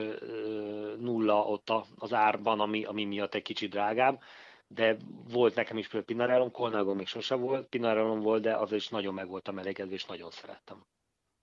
nulla 0.99 1.43
ott 1.43 1.71
az 1.97 2.13
árban, 2.13 2.59
ami, 2.59 2.83
ami 2.83 3.05
miatt 3.05 3.35
egy 3.35 3.41
kicsit 3.41 3.69
drágább, 3.69 4.21
de 4.67 4.97
volt 5.31 5.55
nekem 5.55 5.77
is 5.77 5.87
például 5.87 6.05
Pinarellom, 6.05 6.51
Colnago 6.51 6.93
még 6.93 7.07
sose 7.07 7.35
volt, 7.35 7.67
Pinarellom 7.67 8.19
volt, 8.19 8.41
de 8.41 8.55
az 8.55 8.71
is 8.71 8.87
nagyon 8.87 9.13
meg 9.13 9.27
voltam 9.27 9.59
elégedve, 9.59 9.93
és 9.93 10.05
nagyon 10.05 10.31
szerettem. 10.31 10.85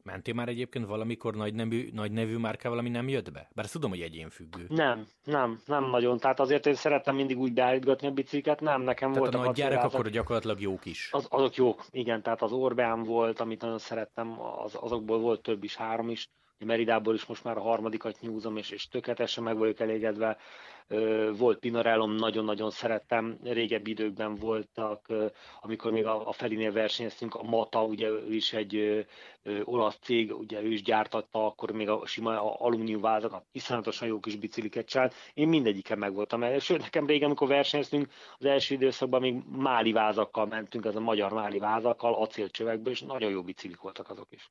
Mentél 0.02 0.34
már 0.34 0.48
egyébként 0.48 0.86
valamikor 0.86 1.34
nagy 1.34 1.54
nevű, 1.54 1.90
nagy 1.92 2.12
nevű 2.12 2.36
márkával, 2.36 2.78
ami 2.78 2.88
nem 2.88 3.08
jött 3.08 3.32
be? 3.32 3.50
Bár 3.54 3.66
tudom, 3.66 3.90
hogy 3.90 4.00
egyénfüggő. 4.00 4.66
Nem, 4.68 5.06
nem, 5.24 5.60
nem 5.66 5.84
nagyon. 5.84 6.18
Tehát 6.18 6.40
azért 6.40 6.66
én 6.66 6.74
szerettem 6.74 7.14
mindig 7.14 7.38
úgy 7.38 7.52
beállítgatni 7.52 8.06
a 8.06 8.10
bicikliket, 8.10 8.60
nem, 8.60 8.82
nekem 8.82 9.12
Tehát 9.12 9.34
a 9.34 9.38
nagy 9.38 9.54
gyárak 9.54 9.54
acélvázak. 9.54 9.92
akkor 9.92 10.10
gyakorlatilag 10.10 10.60
jók 10.60 10.84
is. 10.84 11.08
Az, 11.12 11.26
azok 11.30 11.54
jók, 11.54 11.84
igen, 11.90 12.22
tehát 12.22 12.42
az 12.42 12.52
Orbán 12.52 13.02
volt, 13.02 13.40
amit 13.40 13.60
nagyon 13.60 13.78
szerettem, 13.78 14.40
az, 14.40 14.76
azokból 14.80 15.18
volt 15.18 15.42
több 15.42 15.64
is, 15.64 15.76
három 15.76 16.08
is. 16.08 16.30
Meridából 16.64 17.14
is 17.14 17.24
most 17.26 17.44
már 17.44 17.56
a 17.56 17.60
harmadikat 17.60 18.20
nyúzom, 18.20 18.56
és, 18.56 18.70
és 18.70 18.88
tökéletesen 18.88 19.44
meg 19.44 19.56
vagyok 19.56 19.80
elégedve. 19.80 20.38
Volt 21.36 21.58
Pinarellom, 21.58 22.14
nagyon-nagyon 22.14 22.70
szerettem. 22.70 23.38
Régebbi 23.42 23.90
időkben 23.90 24.34
voltak, 24.34 25.06
amikor 25.60 25.92
még 25.92 26.06
a, 26.06 26.28
a 26.28 26.32
Felinél 26.32 26.72
versenyeztünk, 26.72 27.34
a 27.34 27.42
Mata, 27.42 27.84
ugye 27.84 28.08
ő 28.08 28.34
is 28.34 28.52
egy 28.52 29.06
olasz 29.64 29.98
cég, 30.00 30.32
ugye 30.38 30.62
ő 30.62 30.72
is 30.72 30.82
gyártatta, 30.82 31.46
akkor 31.46 31.70
még 31.70 31.88
a 31.88 32.06
sima 32.06 32.54
alumínium 32.54 33.00
vázakat, 33.00 33.44
iszonyatosan 33.52 34.08
jó 34.08 34.20
kis 34.20 34.36
bicikliket 34.36 34.86
csinált. 34.88 35.14
Én 35.34 35.48
mindegyiken 35.48 35.98
meg 35.98 36.14
voltam 36.14 36.42
el. 36.42 36.58
Sőt, 36.58 36.80
nekem 36.80 37.06
régen, 37.06 37.26
amikor 37.26 37.48
versenyeztünk, 37.48 38.12
az 38.38 38.44
első 38.44 38.74
időszakban 38.74 39.20
még 39.20 39.34
máli 39.56 39.92
vázakkal 39.92 40.46
mentünk, 40.46 40.84
ez 40.84 40.96
a 40.96 41.00
magyar 41.00 41.32
máli 41.32 41.58
vázakkal, 41.58 42.14
acélcsövekből, 42.14 42.92
és 42.92 43.00
nagyon 43.00 43.30
jó 43.30 43.42
biciklik 43.42 43.80
voltak 43.80 44.10
azok 44.10 44.28
is. 44.30 44.50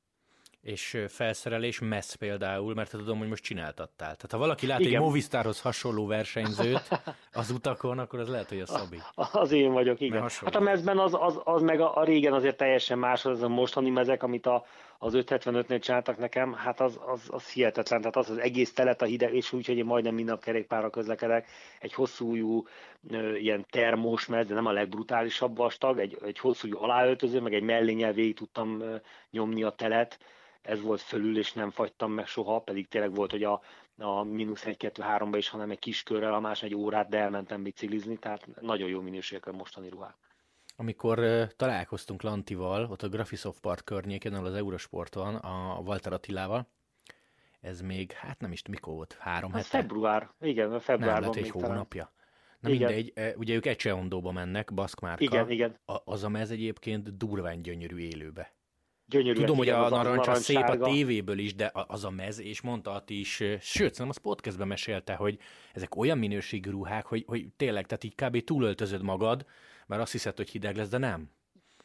És 0.61 1.03
felszerelés 1.07 1.79
messz 1.79 2.13
például, 2.13 2.73
mert 2.73 2.91
tudom, 2.91 3.17
hogy 3.17 3.27
most 3.27 3.43
csináltattál. 3.43 4.15
Tehát 4.15 4.31
ha 4.31 4.37
valaki 4.37 4.67
lát 4.67 4.79
Igen. 4.79 4.93
egy 4.93 4.99
Movistarhoz 4.99 5.61
hasonló 5.61 6.05
versenyzőt 6.05 7.01
az 7.33 7.51
utakon, 7.51 7.99
akkor 7.99 8.19
az 8.19 8.29
lehet, 8.29 8.49
hogy 8.49 8.59
a 8.59 8.65
Szabi. 8.65 8.97
Az 9.31 9.51
én 9.51 9.71
vagyok, 9.71 9.99
igen. 9.99 10.21
Hát 10.21 10.55
a 10.55 10.59
mezben 10.59 10.97
az, 10.97 11.13
az, 11.19 11.39
az 11.43 11.61
meg 11.61 11.79
a, 11.79 11.97
a 11.97 12.03
régen 12.03 12.33
azért 12.33 12.57
teljesen 12.57 12.99
más, 12.99 13.25
az 13.25 13.41
a 13.41 13.47
mostani 13.47 13.89
mezek, 13.89 14.23
amit 14.23 14.45
a, 14.45 14.65
az 14.97 15.13
575-nél 15.15 15.81
csináltak 15.81 16.17
nekem, 16.17 16.53
hát 16.53 16.79
az, 16.79 16.99
az, 17.05 17.21
az 17.27 17.49
hihetetlen, 17.49 17.99
tehát 17.99 18.15
az 18.15 18.29
az 18.29 18.37
egész 18.37 18.73
telet 18.73 19.01
a 19.01 19.05
hideg, 19.05 19.33
és 19.33 19.51
úgy, 19.51 19.65
hogy 19.65 19.77
én 19.77 19.85
majdnem 19.85 20.13
minden 20.13 20.33
nap 20.33 20.43
kerékpárra 20.43 20.89
közlekedek, 20.89 21.47
egy 21.79 21.93
hosszújú 21.93 22.63
ö, 23.09 23.35
ilyen 23.35 23.65
termós 23.69 24.25
mez, 24.25 24.47
de 24.47 24.53
nem 24.53 24.65
a 24.65 24.71
legbrutálisabb 24.71 25.57
vastag, 25.57 25.99
egy, 25.99 26.17
egy 26.25 26.39
hosszújú 26.39 26.77
aláöltöző, 26.77 27.39
meg 27.39 27.53
egy 27.53 27.63
mellényel 27.63 28.13
végig 28.13 28.35
tudtam 28.35 28.81
ö, 28.81 28.95
nyomni 29.31 29.63
a 29.63 29.69
telet, 29.69 30.19
ez 30.61 30.81
volt 30.81 31.01
fölül, 31.01 31.37
és 31.37 31.53
nem 31.53 31.69
fagytam 31.69 32.11
meg 32.11 32.27
soha, 32.27 32.59
pedig 32.59 32.87
tényleg 32.87 33.15
volt, 33.15 33.31
hogy 33.31 33.43
a, 33.43 33.61
a 33.97 34.23
mínusz 34.23 34.63
1-2-3-ba 34.65 35.33
is, 35.37 35.49
hanem 35.49 35.71
egy 35.71 35.79
kis 35.79 36.03
körrel, 36.03 36.33
a 36.33 36.39
más 36.39 36.63
egy 36.63 36.75
órát, 36.75 37.09
de 37.09 37.17
elmentem 37.17 37.63
biciklizni, 37.63 38.17
tehát 38.17 38.61
nagyon 38.61 38.89
jó 38.89 39.01
minőségek 39.01 39.45
a 39.45 39.51
mostani 39.51 39.89
ruhák. 39.89 40.15
Amikor 40.75 41.47
találkoztunk 41.55 42.21
Lantival, 42.21 42.87
ott 42.91 43.01
a 43.01 43.09
Graphisoft 43.09 43.59
Park 43.59 43.85
környéken, 43.85 44.33
ahol 44.33 44.45
az 44.45 44.53
Eurosport 44.55 45.13
van, 45.13 45.35
a 45.35 45.79
Walter 45.85 46.13
Attilával, 46.13 46.67
ez 47.61 47.81
még, 47.81 48.11
hát 48.11 48.39
nem 48.39 48.51
is 48.51 48.61
mikor 48.69 48.93
volt, 48.93 49.17
három 49.19 49.53
Ez 49.53 49.69
hete? 49.69 49.77
február, 49.81 50.29
igen, 50.39 50.69
Nem, 50.69 50.79
februárban 50.79 51.19
lehet 51.21 51.35
egy 51.35 51.41
még 51.43 51.51
talán. 51.51 51.69
hónapja. 51.69 52.11
Na 52.59 52.69
Igen. 52.69 52.87
mindegy, 52.87 53.11
e, 53.15 53.33
ugye 53.37 53.55
ők 53.55 53.65
Ecseondóba 53.65 54.31
mennek, 54.31 54.73
baszk 54.73 54.99
márka. 54.99 55.23
Igen, 55.23 55.49
igen. 55.49 55.79
A, 55.85 55.97
az 56.05 56.23
a 56.23 56.29
mez 56.29 56.51
egyébként 56.51 57.17
durván 57.17 57.61
gyönyörű 57.61 57.97
élőbe. 57.97 58.53
Gyönyörű. 59.09 59.39
Tudom, 59.39 59.57
hogy 59.57 59.69
a 59.69 59.89
narancs 59.89 60.27
az 60.27 60.43
szép 60.43 60.57
a 60.57 60.77
tévéből 60.91 61.39
is, 61.39 61.55
de 61.55 61.65
a- 61.65 61.85
az 61.87 62.03
a 62.05 62.09
mez, 62.09 62.39
és 62.39 62.61
mondta 62.61 62.91
Ati 62.93 63.19
is, 63.19 63.29
sőt, 63.35 63.61
szerintem 63.63 64.09
az 64.09 64.17
podcastben 64.17 64.67
mesélte, 64.67 65.13
hogy 65.13 65.37
ezek 65.73 65.95
olyan 65.95 66.17
minőségű 66.17 66.69
ruhák, 66.69 67.05
hogy, 67.05 67.23
hogy 67.27 67.47
tényleg, 67.57 67.85
tehát 67.85 68.03
így 68.03 68.15
kb. 68.15 68.43
túlöltözöd 68.43 69.01
magad, 69.03 69.45
mert 69.87 70.01
azt 70.01 70.11
hiszed, 70.11 70.37
hogy 70.37 70.49
hideg 70.49 70.75
lesz, 70.75 70.89
de 70.89 70.97
nem. 70.97 71.29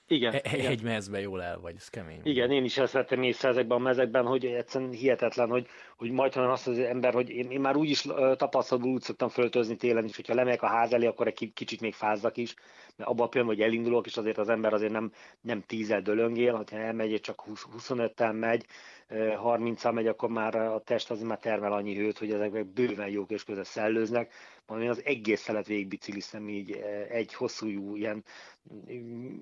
Igen, 0.06 0.32
E- 0.34 0.40
igen. 0.56 0.70
egy 0.70 0.82
mezbe 0.82 1.20
jól 1.20 1.42
el 1.42 1.60
vagy, 1.60 1.74
ez 1.76 1.88
kemény. 1.88 2.20
Igen, 2.22 2.50
én 2.50 2.64
is 2.64 2.78
ezt 2.78 2.92
vettem 2.92 3.22
észre 3.22 3.48
ezekben 3.48 3.78
a 3.78 3.80
mezekben, 3.80 4.26
hogy 4.26 4.44
egyszerűen 4.46 4.90
hihetetlen, 4.90 5.48
hogy, 5.48 5.66
hogy 5.96 6.10
majdnem 6.10 6.50
azt 6.50 6.66
az 6.66 6.78
ember, 6.78 7.12
hogy 7.12 7.30
én, 7.30 7.50
én 7.50 7.60
már 7.60 7.76
úgy 7.76 7.88
is 7.90 8.00
tapasztalatból 8.36 8.92
úgy 8.92 9.02
szoktam 9.02 9.28
föltözni 9.28 9.76
télen 9.76 10.04
is, 10.04 10.16
hogyha 10.16 10.34
lemegyek 10.34 10.62
a 10.62 10.66
ház 10.66 10.92
elé, 10.92 11.06
akkor 11.06 11.26
egy 11.26 11.34
ki- 11.34 11.52
kicsit 11.52 11.80
még 11.80 11.94
fázzak 11.94 12.36
is, 12.36 12.54
mert 12.96 13.10
abban 13.10 13.26
a 13.26 13.28
pillanatban, 13.28 13.64
hogy 13.64 13.72
elindulok, 13.72 14.06
és 14.06 14.16
azért 14.16 14.38
az 14.38 14.48
ember 14.48 14.72
azért 14.72 14.92
nem, 14.92 15.12
nem 15.40 15.62
tízzel 15.66 16.00
dölöngél, 16.00 16.52
ha 16.54 16.76
elmegy, 16.76 17.20
csak 17.20 17.40
20, 17.40 17.66
25-tel 17.78 18.38
megy, 18.38 18.66
ö, 19.08 19.34
30-al 19.44 19.92
megy, 19.92 20.06
akkor 20.06 20.28
már 20.28 20.54
a 20.54 20.80
test 20.80 21.10
azért 21.10 21.28
már 21.28 21.38
termel 21.38 21.72
annyi 21.72 21.96
hőt, 21.96 22.18
hogy 22.18 22.32
ezek 22.32 22.66
bőven 22.66 23.08
jók 23.08 23.30
és 23.30 23.44
közben 23.44 23.64
szellőznek. 23.64 24.32
Majd 24.66 24.82
én 24.82 24.90
az 24.90 25.04
egész 25.04 25.40
szelet 25.40 25.66
végig 25.66 25.88
bicikliztem 25.88 26.48
így 26.48 26.70
ö, 26.70 27.02
egy 27.08 27.34
hosszú 27.34 27.96
ilyen 27.96 28.24
mm, 28.92 29.36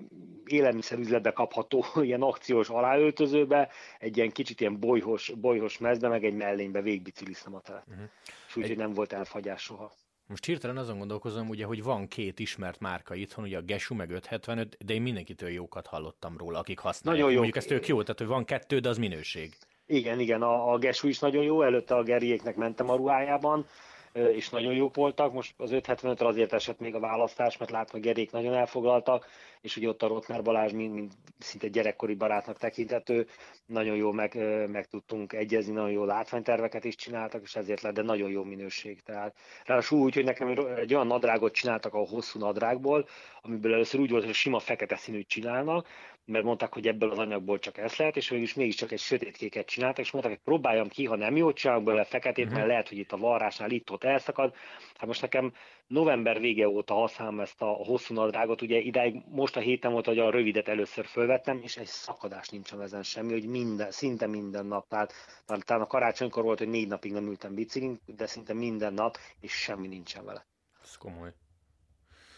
élelmiszerüzletbe 0.45 1.31
kapható 1.31 1.85
ilyen 2.01 2.21
akciós 2.21 2.69
aláöltözőbe, 2.69 3.69
egy 3.99 4.17
ilyen 4.17 4.31
kicsit 4.31 4.61
ilyen 4.61 4.79
bolyhos, 4.79 5.31
bolyhos 5.35 5.77
mezbe, 5.77 6.07
meg 6.07 6.25
egy 6.25 6.35
mellénybe 6.35 6.81
végigbicikliztem 6.81 7.55
a 7.55 7.59
telet. 7.59 7.87
Mhm. 7.87 8.01
És 8.47 8.55
úgyhogy 8.55 8.77
nem 8.77 8.93
volt 8.93 9.13
elfagyás 9.13 9.61
soha. 9.61 9.91
Most 10.27 10.45
hirtelen 10.45 10.77
azon 10.77 10.97
gondolkozom, 10.97 11.49
ugye, 11.49 11.65
hogy 11.65 11.83
van 11.83 12.07
két 12.07 12.39
ismert 12.39 12.79
márka 12.79 13.15
itthon, 13.15 13.45
ugye 13.45 13.57
a 13.57 13.61
Gesu 13.61 13.95
meg 13.95 14.09
575, 14.09 14.77
de 14.85 14.93
én 14.93 15.01
mindenkitől 15.01 15.49
jókat 15.49 15.87
hallottam 15.87 16.37
róla, 16.37 16.59
akik 16.59 16.79
használják. 16.79 17.23
Nagyon 17.23 17.35
jó. 17.35 17.43
Mondjuk 17.43 17.63
ez 17.63 17.69
tök 17.69 17.87
jó, 17.87 18.01
tehát 18.01 18.19
hogy 18.19 18.27
van 18.27 18.45
kettő, 18.45 18.79
de 18.79 18.89
az 18.89 18.97
minőség. 18.97 19.53
Igen, 19.85 20.19
igen, 20.19 20.41
a, 20.41 20.73
a 20.73 20.77
Gesu 20.77 21.07
is 21.07 21.19
nagyon 21.19 21.43
jó, 21.43 21.61
előtte 21.61 21.95
a 21.95 22.03
Geriéknek 22.03 22.55
mentem 22.55 22.89
a 22.89 22.95
ruhájában, 22.95 23.65
és 24.13 24.49
nagyon 24.49 24.73
jók 24.73 24.95
voltak. 24.95 25.33
Most 25.33 25.53
az 25.57 25.69
575-re 25.73 26.27
azért 26.27 26.53
esett 26.53 26.79
még 26.79 26.95
a 26.95 26.99
választás, 26.99 27.57
mert 27.57 27.89
hogy 27.89 28.01
Gerék 28.01 28.31
nagyon 28.31 28.53
elfoglaltak, 28.53 29.27
és 29.61 29.77
ugye 29.77 29.87
ott 29.87 30.03
a 30.03 30.07
Rotner 30.07 30.41
Balázs, 30.41 30.71
mint, 30.71 30.93
mint 30.93 31.13
szinte 31.39 31.67
gyerekkori 31.67 32.13
barátnak 32.13 32.57
tekinthető, 32.57 33.27
nagyon 33.65 33.95
jó 33.95 34.11
meg, 34.11 34.33
meg 34.69 34.87
tudtunk 34.87 35.33
egyezni, 35.33 35.73
nagyon 35.73 35.91
jó 35.91 36.05
látványterveket 36.05 36.83
is 36.83 36.95
csináltak, 36.95 37.41
és 37.41 37.55
ezért 37.55 37.81
lett, 37.81 37.93
de 37.93 38.01
nagyon 38.01 38.29
jó 38.29 38.43
minőség. 38.43 39.01
Tehát 39.01 39.35
ráadásul 39.65 39.99
úgy, 39.99 40.13
hogy 40.13 40.23
nekem 40.23 40.47
egy 40.77 40.93
olyan 40.93 41.07
nadrágot 41.07 41.53
csináltak 41.53 41.93
a 41.93 42.07
hosszú 42.07 42.39
nadrágból, 42.39 43.07
amiből 43.41 43.73
először 43.73 43.99
úgy 43.99 44.09
volt, 44.09 44.25
hogy 44.25 44.33
sima 44.33 44.59
fekete 44.59 44.95
színűt 44.95 45.27
csinálnak, 45.27 45.87
mert 46.25 46.43
mondták, 46.43 46.73
hogy 46.73 46.87
ebből 46.87 47.11
az 47.11 47.17
anyagból 47.17 47.59
csak 47.59 47.77
ez 47.77 47.95
lehet, 47.95 48.15
és 48.17 48.29
mégis 48.29 48.53
mégiscsak 48.53 48.91
egy 48.91 48.99
sötétkéket 48.99 49.65
csináltak, 49.65 50.05
és 50.05 50.11
mondták, 50.11 50.33
hogy 50.33 50.43
próbáljam 50.43 50.87
ki, 50.87 51.05
ha 51.05 51.15
nem 51.15 51.35
jót 51.35 51.55
csinálok 51.55 51.83
belőle 51.83 52.03
feketét, 52.03 52.43
uh-huh. 52.43 52.57
mert 52.59 52.69
lehet, 52.69 52.89
hogy 52.89 52.97
itt 52.97 53.11
a 53.11 53.17
varrásnál 53.17 53.71
itt-ott 53.71 54.03
elszakad. 54.03 54.53
Hát 54.95 55.07
most 55.07 55.21
nekem 55.21 55.53
november 55.87 56.39
vége 56.39 56.67
óta 56.67 56.93
használom 56.93 57.39
ezt 57.39 57.61
a 57.61 57.65
hosszú 57.65 58.13
nadrágot, 58.13 58.61
ugye 58.61 58.79
idáig 58.79 59.21
most 59.29 59.57
a 59.57 59.59
héten 59.59 59.91
volt, 59.91 60.05
hogy 60.05 60.19
a 60.19 60.29
rövidet 60.29 60.67
először 60.67 61.05
fölvettem, 61.05 61.59
és 61.63 61.77
egy 61.77 61.85
szakadás 61.85 62.49
nincsen 62.49 62.81
ezen 62.81 63.03
semmi, 63.03 63.31
hogy 63.31 63.45
minden, 63.45 63.91
szinte 63.91 64.27
minden 64.27 64.65
nap, 64.65 64.87
tehát 64.87 65.13
talán 65.45 65.83
a 65.83 65.87
karácsonykor 65.87 66.43
volt, 66.43 66.57
hogy 66.57 66.69
négy 66.69 66.87
napig 66.87 67.11
nem 67.11 67.27
ültem 67.27 67.53
biciklin, 67.53 67.99
de 68.05 68.25
szinte 68.25 68.53
minden 68.53 68.93
nap, 68.93 69.17
és 69.39 69.51
semmi 69.51 69.87
nincsen 69.87 70.25
vele. 70.25 70.45
Ez 70.83 70.97
komoly 70.97 71.33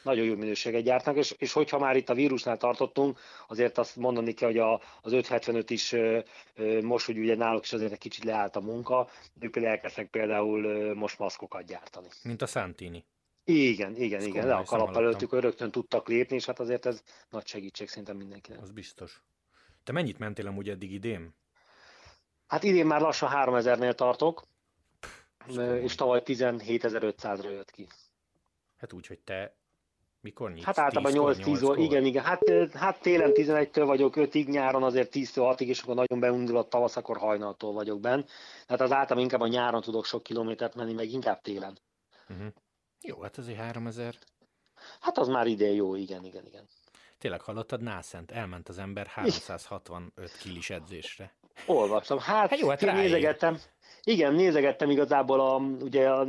nagyon 0.05 0.25
jó 0.25 0.35
minőséget 0.35 0.83
gyártnak, 0.83 1.15
és, 1.15 1.31
és 1.31 1.53
hogyha 1.53 1.79
már 1.79 1.95
itt 1.95 2.09
a 2.09 2.13
vírusnál 2.13 2.57
tartottunk, 2.57 3.19
azért 3.47 3.77
azt 3.77 3.95
mondani 3.95 4.33
kell, 4.33 4.49
hogy 4.49 4.57
a, 4.57 4.81
az 5.01 5.11
575 5.11 5.69
is 5.69 5.95
most, 6.81 7.05
hogy 7.05 7.17
ugye 7.17 7.35
náluk 7.35 7.63
is 7.63 7.73
azért 7.73 7.91
egy 7.91 7.97
kicsit 7.97 8.23
leállt 8.23 8.55
a 8.55 8.61
munka, 8.61 9.09
ők 9.39 9.51
például 9.51 9.73
elkezdtek 9.73 10.09
például 10.09 10.93
most 10.93 11.19
maszkokat 11.19 11.65
gyártani. 11.65 12.07
Mint 12.23 12.41
a 12.41 12.45
Santini. 12.45 13.05
Igen, 13.43 13.95
igen, 13.95 14.19
Ez 14.19 14.25
igen, 14.25 14.47
le 14.47 14.55
a 14.55 14.63
kalap 14.63 14.95
előttük 14.95 15.33
rögtön 15.33 15.71
tudtak 15.71 16.07
lépni, 16.07 16.35
és 16.35 16.45
hát 16.45 16.59
azért 16.59 16.85
ez 16.85 17.03
nagy 17.29 17.47
segítség 17.47 17.87
szerintem 17.87 18.17
mindenkinek. 18.17 18.61
Az 18.61 18.71
biztos. 18.71 19.21
Te 19.83 19.91
mennyit 19.91 20.19
mentél 20.19 20.47
amúgy 20.47 20.69
eddig 20.69 20.91
idén? 20.91 21.35
Hát 22.47 22.63
idén 22.63 22.85
már 22.85 23.01
lassan 23.01 23.29
3000-nél 23.33 23.93
tartok, 23.93 24.43
Pff, 24.99 25.57
és 25.81 25.95
tavaly 25.95 26.21
17.500-ra 26.25 27.51
jött 27.51 27.71
ki. 27.71 27.87
Hát 28.77 28.93
úgy, 28.93 29.07
hogy 29.07 29.19
te 29.19 29.55
mikor 30.25 30.51
nyitsz? 30.51 30.65
Hát 30.65 30.77
általában 30.77 31.35
8-10 31.35 31.65
óra, 31.65 31.81
igen, 31.81 32.05
igen. 32.05 32.23
Hát, 32.23 32.39
hát 32.73 33.01
télen 33.01 33.31
11-től 33.33 33.83
vagyok 33.85 34.13
5-ig, 34.17 34.47
nyáron 34.47 34.83
azért 34.83 35.11
10-től 35.13 35.55
6-ig, 35.57 35.67
és 35.67 35.81
akkor 35.81 35.95
nagyon 35.95 36.19
beundul 36.19 36.57
a 36.57 36.67
tavasz, 36.67 36.95
akkor 36.95 37.17
hajnaltól 37.17 37.73
vagyok 37.73 37.99
benn. 37.99 38.21
Tehát 38.65 38.81
az 38.81 38.91
általában 38.91 39.23
inkább 39.23 39.41
a 39.41 39.47
nyáron 39.47 39.81
tudok 39.81 40.05
sok 40.05 40.23
kilométert 40.23 40.75
menni, 40.75 40.93
meg 40.93 41.09
inkább 41.09 41.41
télen. 41.41 41.77
Uh-huh. 42.29 42.47
Jó, 43.01 43.21
hát 43.21 43.37
azért 43.37 43.59
3000. 43.59 44.15
Hát 44.99 45.17
az 45.17 45.27
már 45.27 45.47
idén 45.47 45.73
jó, 45.73 45.95
igen, 45.95 46.25
igen, 46.25 46.45
igen. 46.45 46.67
Tényleg 47.17 47.41
hallottad, 47.41 47.81
Nászent, 47.81 48.31
elment 48.31 48.69
az 48.69 48.77
ember 48.77 49.07
365 49.07 50.31
kilis 50.41 50.69
edzésre. 50.69 51.35
Olvastam. 51.65 52.19
Hát, 52.19 52.49
hát 52.49 52.59
jó, 52.59 52.69
hát 52.69 52.81
nézegettem. 52.81 53.59
Igen, 54.07 54.33
nézegettem 54.33 54.89
igazából 54.89 55.39
a, 55.39 55.55
ugye 55.81 56.09
a, 56.09 56.23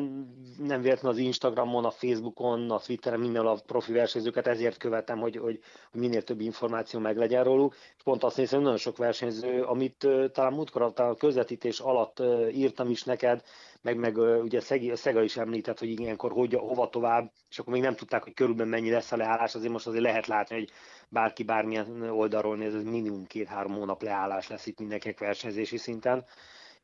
nem 0.58 0.80
véletlenül 0.80 1.18
az 1.18 1.24
Instagramon, 1.24 1.84
a 1.84 1.90
Facebookon, 1.90 2.70
a 2.70 2.78
Twitteren, 2.78 3.20
minden 3.20 3.46
a 3.46 3.54
profi 3.66 3.92
versenyzőket, 3.92 4.46
ezért 4.46 4.76
követem, 4.76 5.18
hogy, 5.18 5.36
hogy, 5.36 5.60
hogy 5.92 6.00
minél 6.00 6.22
több 6.22 6.40
információ 6.40 7.00
meg 7.00 7.16
legyen 7.16 7.44
róluk. 7.44 7.74
És 7.96 8.02
pont 8.02 8.24
azt 8.24 8.36
nézem, 8.36 8.60
nagyon 8.60 8.76
sok 8.76 8.96
versenyző, 8.96 9.62
amit 9.62 10.08
talán 10.32 10.52
múltkor 10.52 10.92
a 10.96 11.14
közvetítés 11.14 11.80
alatt 11.80 12.22
írtam 12.52 12.90
is 12.90 13.02
neked, 13.02 13.42
meg, 13.82 13.96
meg 13.96 14.16
ugye 14.18 14.60
Szegi, 14.60 14.92
Szega 14.94 15.22
is 15.22 15.36
említett, 15.36 15.78
hogy 15.78 16.00
ilyenkor 16.00 16.32
hogy, 16.32 16.54
hova 16.54 16.88
tovább, 16.88 17.32
és 17.50 17.58
akkor 17.58 17.72
még 17.72 17.82
nem 17.82 17.94
tudták, 17.94 18.22
hogy 18.22 18.34
körülbelül 18.34 18.72
mennyi 18.72 18.90
lesz 18.90 19.12
a 19.12 19.16
leállás, 19.16 19.54
azért 19.54 19.72
most 19.72 19.86
azért 19.86 20.02
lehet 20.02 20.26
látni, 20.26 20.56
hogy 20.56 20.70
bárki 21.08 21.42
bármilyen 21.42 22.02
oldalról 22.10 22.56
néz, 22.56 22.74
ez 22.74 22.82
minimum 22.82 23.26
két-három 23.26 23.72
hónap 23.72 24.02
leállás 24.02 24.48
lesz 24.48 24.66
itt 24.66 24.78
mindenkinek 24.78 25.18
versenyzési 25.18 25.76
szinten 25.76 26.24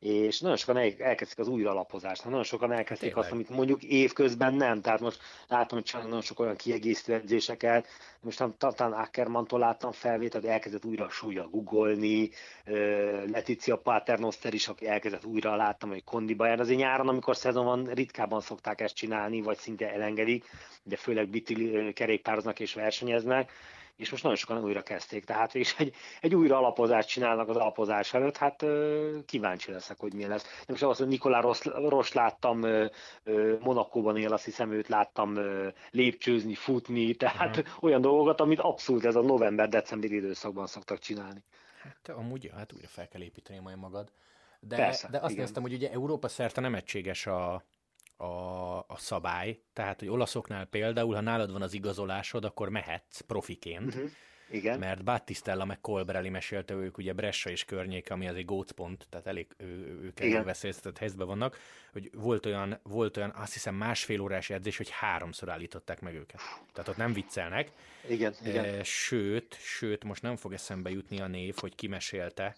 és 0.03 0.39
nagyon 0.39 0.57
sokan 0.57 0.77
elkezdik 0.97 1.39
az 1.39 1.47
újralapozást, 1.47 2.23
nagyon 2.25 2.43
sokan 2.43 2.71
elkezdik 2.71 2.99
Tényleg. 3.07 3.23
azt, 3.23 3.31
amit 3.31 3.49
mondjuk 3.49 3.83
évközben 3.83 4.53
nem, 4.53 4.81
tehát 4.81 4.99
most 4.99 5.19
látom, 5.47 5.77
hogy 5.77 5.87
csinálnak 5.87 6.09
nagyon 6.09 6.25
sok 6.25 6.39
olyan 6.39 6.55
kiegészítő 6.55 7.13
edzéseket, 7.13 7.87
most 8.21 8.43
talán 8.57 8.93
Ackermantól 8.93 9.59
láttam 9.59 9.91
felvételt, 9.91 10.43
hogy 10.43 10.53
elkezdett 10.53 10.85
újra 10.85 11.09
súlya 11.09 11.47
googolni, 11.49 12.29
Leticia 13.31 13.77
Paternoster 13.77 14.53
is, 14.53 14.67
aki 14.67 14.87
elkezdett 14.87 15.25
újra 15.25 15.55
láttam, 15.55 15.89
hogy 15.89 16.03
kondiba 16.03 16.45
jár. 16.45 16.59
Azért 16.59 16.79
nyáron, 16.79 17.07
amikor 17.07 17.35
szezon 17.35 17.65
van, 17.65 17.85
ritkában 17.85 18.41
szokták 18.41 18.81
ezt 18.81 18.95
csinálni, 18.95 19.41
vagy 19.41 19.57
szinte 19.57 19.93
elengedik, 19.93 20.45
de 20.83 20.95
főleg 20.95 21.27
bitil 21.29 21.93
kerékpároznak 21.93 22.59
és 22.59 22.73
versenyeznek, 22.73 23.51
és 23.95 24.09
most 24.09 24.23
nagyon 24.23 24.37
sokan 24.37 24.63
újra 24.63 24.81
kezdték, 24.81 25.25
tehát 25.25 25.55
és 25.55 25.75
egy, 25.77 25.95
egy 26.21 26.35
újra 26.35 26.57
alapozást 26.57 27.07
csinálnak 27.07 27.49
az 27.49 27.55
alapozás 27.55 28.13
előtt, 28.13 28.37
hát 28.37 28.65
kíváncsi 29.25 29.71
leszek, 29.71 29.99
hogy 29.99 30.13
mi 30.13 30.25
lesz. 30.25 30.63
Nem 30.67 30.77
csak 30.77 30.89
azt, 30.89 30.99
hogy 30.99 31.07
Nikolá 31.07 31.39
Ross, 31.39 31.63
Ross 31.63 32.11
láttam 32.11 32.65
Monakóban 33.59 34.17
él, 34.17 34.33
azt 34.33 34.45
hiszem 34.45 34.71
őt 34.71 34.87
láttam 34.87 35.39
lépcsőzni, 35.91 36.53
futni, 36.55 37.15
tehát 37.15 37.57
uh-huh. 37.57 37.83
olyan 37.83 38.01
dolgokat, 38.01 38.41
amit 38.41 38.59
abszolút 38.59 39.05
ez 39.05 39.15
a 39.15 39.21
november-december 39.21 40.11
időszakban 40.11 40.67
szoktak 40.67 40.99
csinálni. 40.99 41.43
Hát 41.83 42.09
amúgy, 42.17 42.51
hát 42.55 42.73
újra 42.73 42.87
fel 42.87 43.07
kell 43.07 43.21
építeni 43.21 43.59
majd 43.59 43.77
magad. 43.77 44.11
De, 44.59 44.75
Persze, 44.75 45.07
de 45.09 45.17
azt 45.17 45.31
igen. 45.31 45.43
néztem, 45.43 45.61
hogy 45.61 45.73
ugye 45.73 45.91
Európa 45.91 46.27
szerte 46.27 46.61
nem 46.61 46.75
egységes 46.75 47.25
a, 47.25 47.63
a, 48.17 48.77
a 48.77 48.95
szabály, 48.97 49.59
tehát, 49.73 49.99
hogy 49.99 50.09
olaszoknál 50.09 50.65
például, 50.65 51.13
ha 51.13 51.21
nálad 51.21 51.51
van 51.51 51.61
az 51.61 51.73
igazolásod, 51.73 52.45
akkor 52.45 52.69
mehetsz 52.69 53.19
profiként, 53.19 53.95
uh-huh. 53.95 54.09
Igen. 54.53 54.79
Mert 54.79 55.03
Battistella 55.03 55.65
meg 55.65 55.81
Colbrelli 55.81 56.29
mesélte, 56.29 56.73
ők 56.73 56.97
ugye 56.97 57.13
Bressa 57.13 57.49
és 57.49 57.65
környéke, 57.65 58.13
ami 58.13 58.27
az 58.27 58.35
egy 58.35 58.45
gócpont, 58.45 59.07
tehát 59.09 59.27
elég 59.27 59.47
ő, 59.57 59.99
ők 60.03 60.19
elég 60.19 60.43
veszélyeztetett 60.43 60.97
helyzetben 60.97 61.27
vannak, 61.27 61.57
hogy 61.91 62.09
volt 62.13 62.45
olyan, 62.45 62.79
volt 62.83 63.17
olyan, 63.17 63.33
azt 63.35 63.53
hiszem 63.53 63.75
másfél 63.75 64.21
órás 64.21 64.49
edzés, 64.49 64.77
hogy 64.77 64.89
háromszor 64.89 65.49
állították 65.49 66.01
meg 66.01 66.15
őket. 66.15 66.41
Tehát 66.73 66.89
ott 66.89 66.97
nem 66.97 67.13
viccelnek. 67.13 67.71
Igen, 68.07 68.33
igen. 68.45 68.65
E, 68.65 68.83
sőt, 68.83 69.57
sőt, 69.59 70.03
most 70.03 70.21
nem 70.21 70.35
fog 70.35 70.53
eszembe 70.53 70.89
jutni 70.89 71.19
a 71.19 71.27
név, 71.27 71.55
hogy 71.59 71.75
kimesélte, 71.75 72.55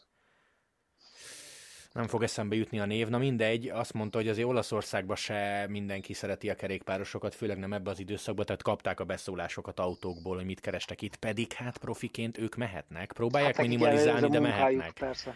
nem 1.96 2.08
fog 2.08 2.24
eszembe 2.24 2.56
jutni 2.56 2.80
a 2.80 2.86
név, 2.86 3.08
na 3.08 3.18
mindegy, 3.18 3.70
azt 3.70 3.94
mondta, 3.94 4.18
hogy 4.18 4.28
azért 4.28 4.48
Olaszországban 4.48 5.16
se 5.16 5.66
mindenki 5.70 6.14
szereti 6.14 6.50
a 6.50 6.56
kerékpárosokat, 6.56 7.36
főleg 7.36 7.58
nem 7.58 7.74
ebbe 7.74 7.90
az 7.90 8.00
időszakban, 8.00 8.46
tehát 8.46 8.62
kapták 8.64 9.00
a 9.00 9.04
beszólásokat 9.04 9.80
autókból, 9.80 10.36
hogy 10.36 10.46
mit 10.46 10.60
kerestek 10.60 11.02
itt, 11.02 11.16
pedig 11.16 11.54
hát 11.54 11.78
profiként 11.78 12.38
ők 12.38 12.56
mehetnek, 12.56 13.12
próbálják 13.12 13.56
hát, 13.56 13.66
minimalizálni, 13.66 14.30
de 14.30 14.40
mehetnek. 14.40 14.94
Persze. 14.94 15.36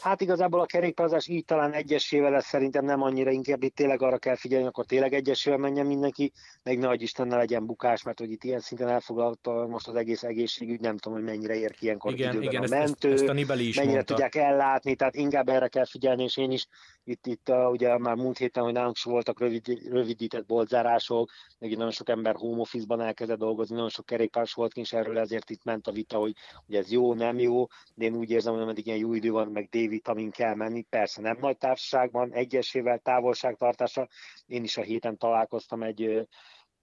Hát 0.00 0.20
igazából 0.20 0.60
a 0.60 0.66
kerékpározás 0.66 1.26
így 1.26 1.44
talán 1.44 1.72
egyesével 1.72 2.30
lesz 2.30 2.46
szerintem 2.46 2.84
nem 2.84 3.02
annyira, 3.02 3.30
inkább 3.30 3.62
itt 3.62 3.74
tényleg 3.74 4.02
arra 4.02 4.18
kell 4.18 4.36
figyelni, 4.36 4.66
akkor 4.66 4.84
tényleg 4.84 5.12
egyesével 5.12 5.58
menjen 5.58 5.86
mindenki, 5.86 6.32
meg 6.62 6.78
nagy 6.78 7.02
Isten 7.02 7.26
ne 7.26 7.36
legyen 7.36 7.66
bukás, 7.66 8.02
mert 8.02 8.18
hogy 8.18 8.30
itt 8.30 8.44
ilyen 8.44 8.60
szinten 8.60 8.88
elfoglalta 8.88 9.66
most 9.66 9.88
az 9.88 9.94
egész 9.94 10.22
egészségügy, 10.22 10.80
nem 10.80 10.96
tudom, 10.96 11.18
hogy 11.18 11.26
mennyire 11.28 11.54
ér 11.54 11.74
ki 11.74 11.84
ilyenkor 11.84 12.12
igen, 12.12 12.30
időben 12.30 12.48
igen, 12.48 12.62
a 12.62 12.68
mentő, 12.68 13.12
ezt, 13.12 13.22
ezt 13.22 13.30
a 13.30 13.32
mennyire 13.32 13.82
mondta. 13.84 14.04
tudják 14.04 14.34
ellátni, 14.34 14.94
tehát 14.94 15.14
inkább 15.14 15.48
erre 15.48 15.68
kell 15.68 15.86
figyelni, 15.86 16.22
és 16.22 16.36
én 16.36 16.50
is 16.50 16.66
itt, 17.04 17.26
itt 17.26 17.48
uh, 17.48 17.70
ugye 17.70 17.98
már 17.98 18.14
múlt 18.14 18.38
héten, 18.38 18.62
hogy 18.62 18.72
nálunk 18.72 18.96
is 18.96 19.02
voltak 19.02 19.40
rövid, 19.40 19.88
rövidített 19.90 20.46
boltzárások, 20.46 21.30
meg 21.58 21.76
nagyon 21.76 21.90
sok 21.90 22.08
ember 22.08 22.34
home 22.34 22.60
office-ban 22.60 23.00
elkezdett 23.00 23.38
dolgozni, 23.38 23.74
nagyon 23.74 23.88
sok 23.88 24.06
kerékpárs 24.06 24.52
volt 24.52 24.76
és 24.76 24.92
erről 24.92 25.18
ezért 25.18 25.50
itt 25.50 25.64
ment 25.64 25.86
a 25.86 25.92
vita, 25.92 26.18
hogy, 26.18 26.34
hogy 26.66 26.74
ez 26.74 26.90
jó, 26.90 27.14
nem 27.14 27.38
jó, 27.38 27.66
de 27.94 28.04
én 28.04 28.14
úgy 28.14 28.30
érzem, 28.30 28.52
hogy 28.52 28.62
ameddig 28.62 28.86
ilyen 28.86 28.98
jó 28.98 29.14
idő 29.14 29.30
van, 29.30 29.48
meg 29.48 29.68
D-vitamin 29.88 30.30
kell 30.30 30.54
menni, 30.54 30.82
persze 30.82 31.20
nem 31.20 31.36
nagy 31.40 31.56
társaságban, 31.56 32.32
egyesével, 32.32 32.98
távolságtartásra. 32.98 34.06
Én 34.46 34.62
is 34.64 34.76
a 34.76 34.82
héten 34.82 35.16
találkoztam 35.16 35.82
egy 35.82 36.28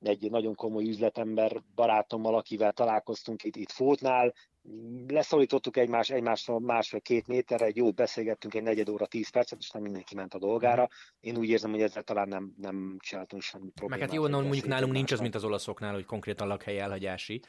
egy 0.07 0.29
nagyon 0.31 0.55
komoly 0.55 0.83
üzletember 0.87 1.61
barátommal, 1.75 2.35
akivel 2.35 2.71
találkoztunk 2.71 3.43
itt, 3.43 3.55
itt 3.55 3.71
Fótnál, 3.71 4.33
leszorítottuk 5.07 5.77
egymást, 5.77 6.11
egymástól 6.11 6.59
másfél-két 6.59 7.27
méterre, 7.27 7.65
egy 7.65 7.75
jó 7.75 7.91
beszélgettünk, 7.91 8.53
egy 8.53 8.63
negyed 8.63 8.89
óra, 8.89 9.05
tíz 9.05 9.29
percet, 9.29 9.59
és 9.59 9.69
nem 9.69 9.81
mindenki 9.81 10.15
ment 10.15 10.33
a 10.33 10.39
dolgára. 10.39 10.89
Én 11.19 11.37
úgy 11.37 11.49
érzem, 11.49 11.71
hogy 11.71 11.81
ezzel 11.81 12.03
talán 12.03 12.27
nem, 12.27 12.53
nem 12.57 12.97
csináltunk 12.99 13.41
semmi 13.41 13.69
problémát. 13.69 13.99
Meg 13.99 14.19
hát 14.19 14.31
jó, 14.31 14.41
mondjuk 14.41 14.65
nálunk 14.65 14.93
nincs 14.93 15.11
az, 15.11 15.19
mint 15.19 15.35
az 15.35 15.43
olaszoknál, 15.43 15.93
hogy 15.93 16.05
konkrétan 16.05 16.47
lakhely 16.47 16.79
elhagyási. 16.79 17.41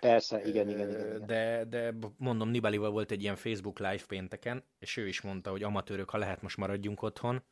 Persze, 0.00 0.40
igen, 0.44 0.68
igen, 0.68 0.88
igen. 0.88 1.06
igen. 1.06 1.26
De, 1.26 1.64
de 1.64 1.94
mondom, 2.16 2.48
Nibalival 2.48 2.90
volt 2.90 3.10
egy 3.10 3.22
ilyen 3.22 3.36
Facebook 3.36 3.78
live 3.78 4.02
pénteken, 4.08 4.64
és 4.78 4.96
ő 4.96 5.08
is 5.08 5.20
mondta, 5.20 5.50
hogy 5.50 5.62
amatőrök, 5.62 6.10
ha 6.10 6.18
lehet, 6.18 6.42
most 6.42 6.56
maradjunk 6.56 7.02
otthon. 7.02 7.42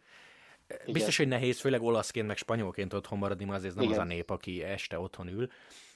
Igen. 0.70 0.92
Biztos, 0.92 1.16
hogy 1.16 1.28
nehéz, 1.28 1.60
főleg 1.60 1.82
olaszként, 1.82 2.26
meg 2.26 2.36
spanyolként 2.36 2.92
otthon 2.92 3.18
maradni, 3.18 3.44
mert 3.44 3.58
azért 3.58 3.74
nem 3.74 3.84
Igen. 3.84 3.98
az 3.98 4.04
a 4.04 4.06
nép, 4.08 4.30
aki 4.30 4.62
este 4.62 4.98
otthon 4.98 5.28
ül, 5.28 5.48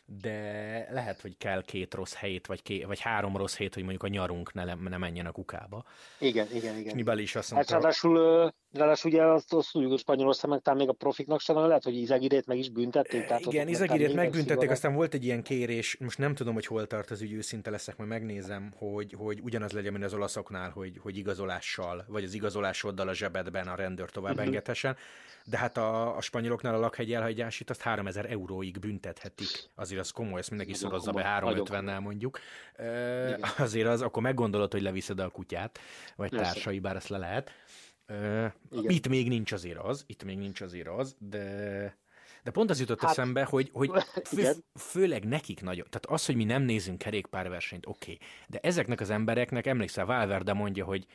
de 0.07 0.89
lehet, 0.91 1.21
hogy 1.21 1.37
kell 1.37 1.63
két 1.63 1.95
rossz 1.95 2.15
helyét, 2.15 2.47
vagy, 2.47 2.63
két, 2.63 2.85
vagy 2.85 3.01
három 3.01 3.37
rossz 3.37 3.57
hét, 3.57 3.75
hogy 3.75 3.83
mondjuk 3.83 4.03
a 4.03 4.09
nyarunk 4.09 4.53
ne, 4.53 4.75
ne 4.75 4.97
menjen 4.97 5.27
a 5.27 5.33
kukába. 5.33 5.85
Igen, 6.19 6.47
igen, 6.53 6.79
igen. 6.79 6.97
Nibali 6.97 7.23
is 7.23 7.35
azt 7.35 7.51
mondta... 7.51 7.73
Hát 7.73 7.83
ráadásul 7.83 8.53
Ráadásul 8.75 9.11
ugye 9.11 9.23
azt, 9.23 9.53
azt 9.53 9.73
tudjuk, 9.73 9.91
hogy 9.91 10.01
Spanyolország 10.01 10.61
talán 10.63 10.79
még 10.79 10.89
a 10.89 10.93
profiknak 10.93 11.41
sem 11.41 11.57
lehet, 11.57 11.85
hogy 11.85 11.97
Izagirét 11.97 12.47
meg 12.47 12.59
is 12.59 12.71
büntették. 12.71 13.27
Tehát 13.27 13.45
Igen, 13.45 13.69
Izagirét 13.69 14.15
megbüntették, 14.15 14.71
aztán 14.71 14.95
volt 14.95 15.15
egy 15.15 15.25
ilyen 15.25 15.43
kérés, 15.43 15.97
most 16.01 16.19
nem 16.19 16.35
tudom, 16.35 16.55
hogy 16.55 16.67
hol 16.67 16.87
tart 16.87 17.11
az 17.11 17.21
ügy, 17.21 17.33
őszinte 17.33 17.71
leszek, 17.71 17.97
majd 17.97 18.09
megnézem, 18.09 18.73
hogy, 18.77 19.15
hogy 19.19 19.41
ugyanaz 19.43 19.73
legyen, 19.73 19.93
mint 19.93 20.05
az 20.05 20.15
olaszoknál, 20.15 20.71
hogy, 20.71 20.99
hogy 21.03 21.17
igazolással, 21.17 22.05
vagy 22.09 22.25
az 22.25 22.35
igazolásoddal 22.35 23.09
a 23.09 23.15
zsebedben 23.15 23.69
a 23.69 23.75
rendőr 23.75 24.11
tovább 24.11 24.33
uh-huh. 24.33 24.47
engedhessen 24.47 24.97
de 25.45 25.59
hát 25.59 25.77
a, 25.77 26.17
a 26.17 26.21
spanyoloknál 26.21 26.75
a 26.75 26.79
lakhegy 26.79 27.13
elhagyásít 27.13 27.71
azt 27.71 27.81
3000 27.81 28.31
euróig 28.31 28.79
büntethetik. 28.79 29.71
Azért 29.75 30.01
az 30.01 30.11
komoly, 30.11 30.39
ezt 30.39 30.49
mindenki 30.49 30.75
szorozza 30.75 31.13
be 31.13 31.41
350-nel 31.41 32.01
mondjuk. 32.01 32.39
E, 32.77 33.39
azért 33.59 33.89
az, 33.89 34.03
akkor 34.03 34.23
meggondolod, 34.23 34.73
hogy 34.73 34.83
leviszed 34.83 35.19
a 35.19 35.29
kutyát, 35.29 35.79
vagy 36.17 36.31
társai, 36.31 36.79
bár 36.79 36.97
ezt 36.97 37.09
le 37.09 37.19
lehet. 37.19 37.51
E, 38.07 38.55
itt 38.71 39.09
még 39.09 39.29
nincs 39.29 39.53
azért 39.53 39.79
az, 39.79 40.05
itt 40.07 40.25
még 40.25 40.39
nincs 40.39 40.61
azért 40.61 40.89
az, 40.89 41.17
de 41.19 42.03
de 42.45 42.51
pont 42.51 42.71
az 42.71 42.81
jutott 42.81 43.01
hát, 43.01 43.11
eszembe, 43.11 43.45
hogy, 43.45 43.71
hogy 43.73 43.91
fő, 44.25 44.53
főleg 44.79 45.25
nekik 45.25 45.63
nagyon. 45.63 45.87
Tehát 45.91 46.07
az, 46.07 46.27
hogy 46.27 46.37
mi 46.37 46.45
nem 46.45 46.63
nézünk 46.63 46.99
kerékpárversenyt, 46.99 47.87
oké. 47.87 48.13
Okay. 48.13 48.27
De 48.49 48.59
ezeknek 48.63 49.01
az 49.01 49.11
embereknek, 49.11 49.67
emlékszel, 49.67 50.05
Valverde 50.05 50.53
mondja, 50.53 50.85
hogy 50.85 51.07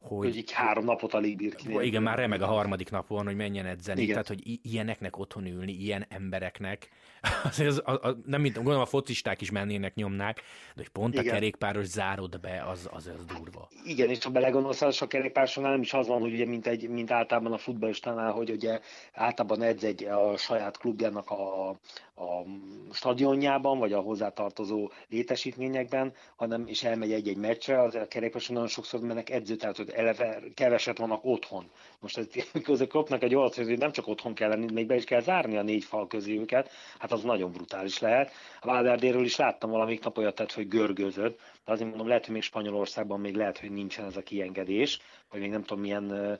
hogy, 0.00 0.26
hogy 0.26 0.36
így 0.36 0.52
három 0.52 0.84
napot 0.84 1.14
alig 1.14 1.36
bír 1.36 1.54
ki. 1.54 1.78
Igen, 1.80 2.02
már 2.02 2.18
remeg 2.18 2.42
a 2.42 2.46
harmadik 2.46 2.90
napon, 2.90 3.24
hogy 3.24 3.36
menjen 3.36 3.66
edzeni. 3.66 4.00
Igen. 4.00 4.12
Tehát, 4.12 4.28
hogy 4.28 4.58
ilyeneknek 4.62 5.18
otthon 5.18 5.46
ülni, 5.46 5.72
ilyen 5.72 6.06
embereknek, 6.08 6.88
azért 7.50 7.68
az, 7.68 7.82
a, 7.84 8.08
a, 8.08 8.16
nem 8.26 8.40
mint, 8.40 8.54
gondolom 8.54 8.80
a 8.80 8.86
focisták 8.86 9.40
is 9.40 9.50
mennének, 9.50 9.94
nyomnák, 9.94 10.36
de 10.36 10.42
hogy 10.74 10.88
pont 10.88 11.14
Igen. 11.14 11.26
a 11.26 11.30
kerékpáros 11.30 11.86
zárod 11.86 12.40
be, 12.40 12.64
az, 12.68 12.88
az, 12.92 13.06
az 13.06 13.24
durva. 13.24 13.68
Igen, 13.84 14.08
és 14.08 14.24
ha 14.24 14.30
belegondolsz, 14.30 14.82
az 14.82 15.02
a 15.02 15.06
kerékpárosnál 15.06 15.70
nem 15.70 15.80
is 15.80 15.92
az 15.92 16.06
van, 16.06 16.20
hogy 16.20 16.32
ugye, 16.32 16.46
mint, 16.46 16.66
egy, 16.66 16.88
mint 16.88 17.10
általában 17.10 17.52
a 17.52 17.58
futballistánál, 17.58 18.32
hogy 18.32 18.50
ugye 18.50 18.80
általában 19.12 19.62
edz 19.62 19.84
egy 19.84 20.04
a 20.04 20.36
saját 20.36 20.78
klubjának 20.78 21.30
a, 21.30 21.68
a 21.68 22.44
stadionjában, 22.92 23.78
vagy 23.78 23.92
a 23.92 24.00
hozzátartozó 24.00 24.90
létesítményekben, 25.08 26.12
hanem 26.36 26.64
is 26.66 26.84
elmegy 26.84 27.12
egy-egy 27.12 27.36
meccsre, 27.36 27.82
az 27.82 27.94
a 27.94 28.06
kerékpároson 28.06 28.54
nagyon 28.54 28.68
sokszor 28.68 29.00
mennek 29.00 29.30
edző, 29.30 29.56
tehát 29.56 29.76
hogy 29.76 29.89
eleve 29.92 30.40
keveset 30.54 30.98
vannak 30.98 31.24
otthon. 31.24 31.70
Most 32.00 32.28
közben 32.64 32.88
kapnak 32.88 33.22
egy 33.22 33.34
olyat, 33.34 33.54
hogy 33.54 33.78
nem 33.78 33.92
csak 33.92 34.06
otthon 34.08 34.34
kell 34.34 34.48
lenni, 34.48 34.72
még 34.72 34.86
be 34.86 34.94
is 34.94 35.04
kell 35.04 35.20
zárni 35.20 35.56
a 35.56 35.62
négy 35.62 35.84
fal 35.84 36.06
közé 36.06 36.38
őket, 36.38 36.70
hát 36.98 37.12
az 37.12 37.22
nagyon 37.22 37.52
brutális 37.52 37.98
lehet. 37.98 38.32
A 38.60 38.66
Valderdéről 38.66 39.24
is 39.24 39.36
láttam 39.36 39.70
valamik 39.70 40.04
nap 40.04 40.18
olyat, 40.18 40.34
tehát, 40.34 40.52
hogy 40.52 40.68
görgözött, 40.68 41.38
de 41.64 41.72
azért 41.72 41.88
mondom, 41.88 42.08
lehet, 42.08 42.24
hogy 42.24 42.34
még 42.34 42.42
Spanyolországban 42.42 43.20
még 43.20 43.34
lehet, 43.34 43.58
hogy 43.58 43.70
nincsen 43.70 44.04
ez 44.04 44.16
a 44.16 44.22
kiengedés, 44.22 45.00
vagy 45.30 45.40
még 45.40 45.50
nem 45.50 45.62
tudom 45.62 45.82
milyen 45.82 46.38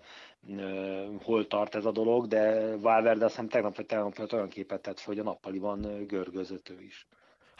hol 1.23 1.47
tart 1.47 1.75
ez 1.75 1.85
a 1.85 1.91
dolog, 1.91 2.27
de 2.27 2.77
Valverde 2.77 3.25
azt 3.25 3.35
hiszem 3.35 3.49
tegnap 3.49 3.77
vagy 3.77 3.87
tegnap 3.87 4.33
olyan 4.33 4.49
képet 4.49 4.81
tett 4.81 5.01
hogy 5.01 5.19
a 5.19 5.23
nappaliban 5.23 6.07
görgözött 6.07 6.69
ő 6.69 6.83
is. 6.83 7.07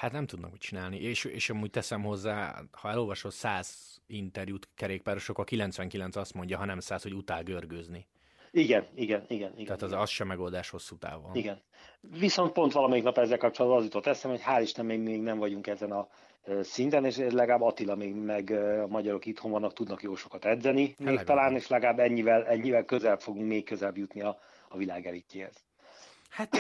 Hát 0.01 0.13
nem 0.13 0.27
tudnak 0.27 0.51
mit 0.51 0.61
csinálni, 0.61 1.01
és, 1.01 1.25
és 1.25 1.51
amúgy 1.51 1.71
teszem 1.71 2.03
hozzá, 2.03 2.63
ha 2.73 2.91
elolvasol 2.91 3.31
100 3.31 4.01
interjút 4.07 4.69
kerékpárosok, 4.75 5.39
a 5.39 5.45
99 5.45 6.17
azt 6.17 6.35
mondja, 6.35 6.59
ha 6.59 6.65
nem 6.65 6.81
100, 6.81 7.03
hogy 7.03 7.15
utál 7.15 7.43
görgőzni. 7.43 8.07
Igen, 8.51 8.87
igen, 8.95 9.25
igen. 9.29 9.53
igen 9.53 9.65
Tehát 9.65 9.83
az, 9.83 9.89
igen. 9.89 10.01
az 10.01 10.11
sem 10.11 10.27
megoldás 10.27 10.71
hosszú 10.71 10.97
távon. 10.97 11.35
Igen. 11.35 11.63
Viszont 12.01 12.53
pont 12.53 12.73
valamelyik 12.73 13.05
nap 13.05 13.19
ezzel 13.19 13.39
kapcsolatban 13.39 13.79
az 13.79 13.85
jutott 13.85 14.07
eszem, 14.07 14.31
hogy 14.31 14.41
hál' 14.47 14.61
Isten 14.63 14.85
még, 14.85 15.01
még 15.01 15.21
nem 15.21 15.39
vagyunk 15.39 15.67
ezen 15.67 15.91
a 15.93 16.09
szinten, 16.61 17.05
és 17.05 17.17
legalább 17.17 17.63
Attila 17.63 17.95
még 17.95 18.15
meg 18.15 18.51
a 18.83 18.87
magyarok 18.87 19.27
itthon 19.27 19.51
vannak, 19.51 19.73
tudnak 19.73 20.03
jó 20.03 20.15
sokat 20.15 20.45
edzeni, 20.45 20.83
még 20.83 20.95
legalább. 20.99 21.27
talán, 21.27 21.55
és 21.55 21.69
legalább 21.69 21.99
ennyivel, 21.99 22.47
ennyivel 22.47 22.85
közel 22.85 23.17
fogunk 23.17 23.47
még 23.47 23.65
közelebb 23.65 23.97
jutni 23.97 24.21
a, 24.21 24.39
a 24.69 24.77
világ 24.77 25.07
elitjéhez. 25.07 25.65
Hát 26.31 26.57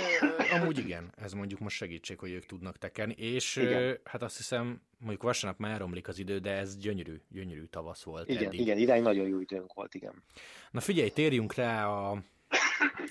amúgy 0.52 0.78
igen, 0.78 1.12
ez 1.16 1.32
mondjuk 1.32 1.60
most 1.60 1.76
segítség, 1.76 2.18
hogy 2.18 2.30
ők 2.30 2.46
tudnak 2.46 2.78
tekerni, 2.78 3.14
és 3.16 3.56
igen. 3.56 3.98
hát 4.04 4.22
azt 4.22 4.36
hiszem, 4.36 4.82
mondjuk 4.98 5.22
vasárnap 5.22 5.58
már 5.60 5.70
elromlik 5.72 6.08
az 6.08 6.18
idő, 6.18 6.38
de 6.38 6.50
ez 6.50 6.76
gyönyörű, 6.76 7.20
gyönyörű 7.28 7.64
tavasz 7.64 8.02
volt 8.02 8.28
Igen, 8.28 8.44
eddig. 8.44 8.60
igen, 8.60 8.78
idány 8.78 9.02
nagyon 9.02 9.28
jó 9.28 9.40
időnk 9.40 9.72
volt, 9.72 9.94
igen. 9.94 10.22
Na 10.70 10.80
figyelj, 10.80 11.08
térjünk 11.08 11.54
rá 11.54 11.88
a, 11.88 12.22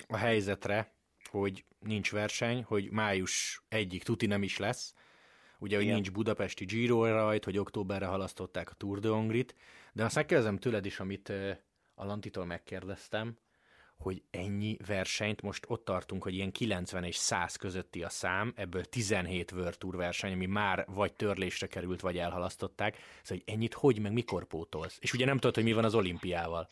a 0.08 0.16
helyzetre, 0.16 0.92
hogy 1.30 1.64
nincs 1.78 2.12
verseny, 2.12 2.62
hogy 2.62 2.90
május 2.90 3.62
egyik 3.68 4.02
tuti 4.02 4.26
nem 4.26 4.42
is 4.42 4.58
lesz, 4.58 4.94
ugye, 5.58 5.74
hogy 5.74 5.84
Igen. 5.84 5.94
nincs 5.94 6.12
budapesti 6.12 6.64
Giro 6.64 7.06
rajt, 7.06 7.44
hogy 7.44 7.58
októberre 7.58 8.06
halasztották 8.06 8.70
a 8.70 8.74
Tour 8.74 8.98
de 8.98 9.08
Hongrit, 9.08 9.54
de 9.92 10.04
azt 10.04 10.14
megkérdezem 10.14 10.58
tőled 10.58 10.86
is, 10.86 11.00
amit 11.00 11.28
a 11.94 12.04
Lantitól 12.04 12.44
megkérdeztem, 12.44 13.38
hogy 14.00 14.22
ennyi 14.30 14.76
versenyt, 14.86 15.42
most 15.42 15.64
ott 15.68 15.84
tartunk, 15.84 16.22
hogy 16.22 16.34
ilyen 16.34 16.52
90 16.52 17.04
és 17.04 17.16
100 17.16 17.56
közötti 17.56 18.02
a 18.02 18.08
szám, 18.08 18.52
ebből 18.56 18.84
17 18.84 19.52
World 19.52 19.78
Tour 19.78 19.96
verseny, 19.96 20.32
ami 20.32 20.46
már 20.46 20.84
vagy 20.88 21.12
törlésre 21.12 21.66
került, 21.66 22.00
vagy 22.00 22.18
elhalasztották, 22.18 22.94
szóval 23.22 23.44
hogy 23.44 23.54
ennyit 23.54 23.74
hogy, 23.74 24.00
meg 24.00 24.12
mikor 24.12 24.44
pótolsz? 24.44 24.98
És 25.00 25.12
ugye 25.12 25.24
nem 25.24 25.38
tudod, 25.38 25.54
hogy 25.54 25.64
mi 25.64 25.72
van 25.72 25.84
az 25.84 25.94
olimpiával. 25.94 26.68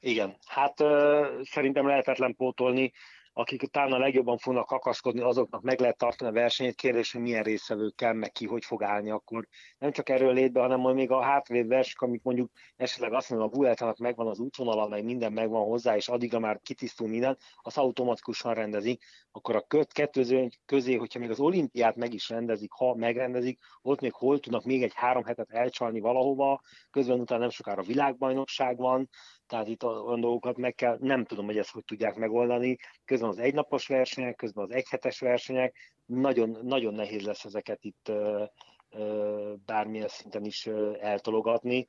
Igen, 0.00 0.36
hát 0.46 0.80
ö, 0.80 1.26
szerintem 1.42 1.86
lehetetlen 1.86 2.34
pótolni 2.36 2.92
akik 3.32 3.62
utána 3.62 3.98
legjobban 3.98 4.38
fognak 4.38 4.66
kakaszkodni, 4.66 5.20
azoknak 5.20 5.62
meg 5.62 5.80
lehet 5.80 5.96
tartani 5.96 6.30
a 6.30 6.34
versenyt. 6.40 6.74
Kérdés, 6.74 7.12
hogy 7.12 7.20
milyen 7.20 7.42
részvevőkkel, 7.42 8.12
meg 8.12 8.32
ki 8.32 8.46
hogy 8.46 8.64
fog 8.64 8.82
állni 8.82 9.10
akkor. 9.10 9.46
Nem 9.78 9.92
csak 9.92 10.08
erről 10.08 10.32
létbe, 10.32 10.60
hanem 10.60 10.80
majd 10.80 10.94
még 10.94 11.10
a 11.10 11.22
hátrébb 11.22 11.68
versek, 11.68 12.00
amik 12.00 12.22
mondjuk 12.22 12.50
esetleg 12.76 13.12
azt 13.12 13.30
mondom, 13.30 13.48
a 13.48 13.56
Vueltának 13.56 13.98
megvan 13.98 14.26
az 14.26 14.38
útvonala, 14.38 14.88
meg 14.88 15.04
minden 15.04 15.32
megvan 15.32 15.64
hozzá, 15.64 15.96
és 15.96 16.08
addigra 16.08 16.38
már 16.38 16.60
kitisztul 16.62 17.08
minden, 17.08 17.38
az 17.56 17.76
automatikusan 17.76 18.54
rendezik, 18.54 19.02
akkor 19.30 19.56
a 19.56 19.86
kettőző 19.86 20.48
közé, 20.66 20.94
hogyha 20.94 21.18
még 21.18 21.30
az 21.30 21.40
olimpiát 21.40 21.96
meg 21.96 22.14
is 22.14 22.28
rendezik, 22.28 22.72
ha 22.72 22.94
megrendezik, 22.94 23.58
ott 23.82 24.00
még 24.00 24.12
hol 24.12 24.40
tudnak 24.40 24.64
még 24.64 24.82
egy 24.82 24.92
három 24.94 25.24
hetet 25.24 25.50
elcsalni 25.50 26.00
valahova, 26.00 26.60
közben 26.90 27.20
utána 27.20 27.40
nem 27.40 27.50
sokára 27.50 27.82
világbajnokság 27.82 28.76
van, 28.76 29.08
tehát 29.48 29.68
itt 29.68 29.84
olyan 29.84 30.20
dolgokat 30.20 30.56
meg 30.56 30.74
kell, 30.74 30.96
nem 31.00 31.24
tudom, 31.24 31.44
hogy 31.44 31.58
ezt 31.58 31.70
hogy 31.70 31.84
tudják 31.84 32.16
megoldani. 32.16 32.76
Közben 33.04 33.28
az 33.28 33.38
egynapos 33.38 33.86
versenyek, 33.86 34.36
közben 34.36 34.64
az 34.64 34.70
egyhetes 34.70 35.20
versenyek, 35.20 35.76
nagyon, 36.06 36.58
nagyon 36.62 36.94
nehéz 36.94 37.22
lesz 37.22 37.44
ezeket 37.44 37.84
itt 37.84 38.12
bármilyen 39.66 40.08
szinten 40.08 40.44
is 40.44 40.66
eltologatni. 41.00 41.88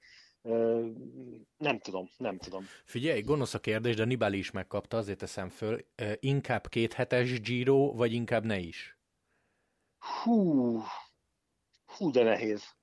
Nem 1.58 1.80
tudom, 1.80 2.10
nem 2.17 2.38
tudom. 2.38 2.63
Figyelj, 2.86 3.22
gonosz 3.22 3.54
a 3.54 3.60
kérdés, 3.60 3.95
de 3.95 4.06
Nibali 4.06 4.38
is 4.38 4.52
megkapta, 4.52 4.98
azért 4.98 5.17
teszem 5.17 5.50
föl. 5.50 5.86
Inkább 6.19 6.67
két 6.67 6.93
hetes 6.93 7.41
Giro, 7.41 7.93
vagy 7.93 8.13
inkább 8.13 8.45
ne 8.45 8.58
is? 8.58 8.98
Hú, 10.00 10.82
hú, 11.86 12.12
de 12.12 12.24
nehéz. 12.24 12.78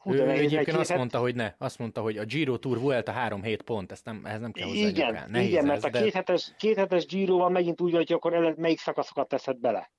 Hú, 0.00 0.12
ő 0.12 0.30
egyébként 0.30 0.76
azt 0.76 0.96
mondta, 0.96 1.18
hogy 1.18 1.34
ne. 1.34 1.54
Azt 1.58 1.78
mondta, 1.78 2.00
hogy 2.00 2.16
a 2.16 2.24
Giro 2.24 2.58
Tour 2.58 2.78
Vuelta 2.78 3.12
3-7 3.28 3.58
pont, 3.64 3.92
ezt 3.92 4.04
nem, 4.04 4.20
ehhez 4.24 4.40
nem 4.40 4.52
kell 4.52 4.66
hozzá 4.66 4.88
Igen, 4.88 5.24
Nehéz 5.30 5.48
igen, 5.48 5.64
mert 5.64 5.84
ez, 5.84 5.94
a 5.94 6.02
két, 6.02 6.12
hetes, 6.12 6.52
két 6.58 6.76
hetes 6.76 7.06
Giro 7.06 7.36
van 7.36 7.52
megint 7.52 7.80
úgy, 7.80 7.94
hogy 7.94 8.12
akkor 8.12 8.34
el, 8.34 8.54
melyik 8.56 8.78
szakaszokat 8.78 9.28
teszed 9.28 9.58
bele? 9.58 9.90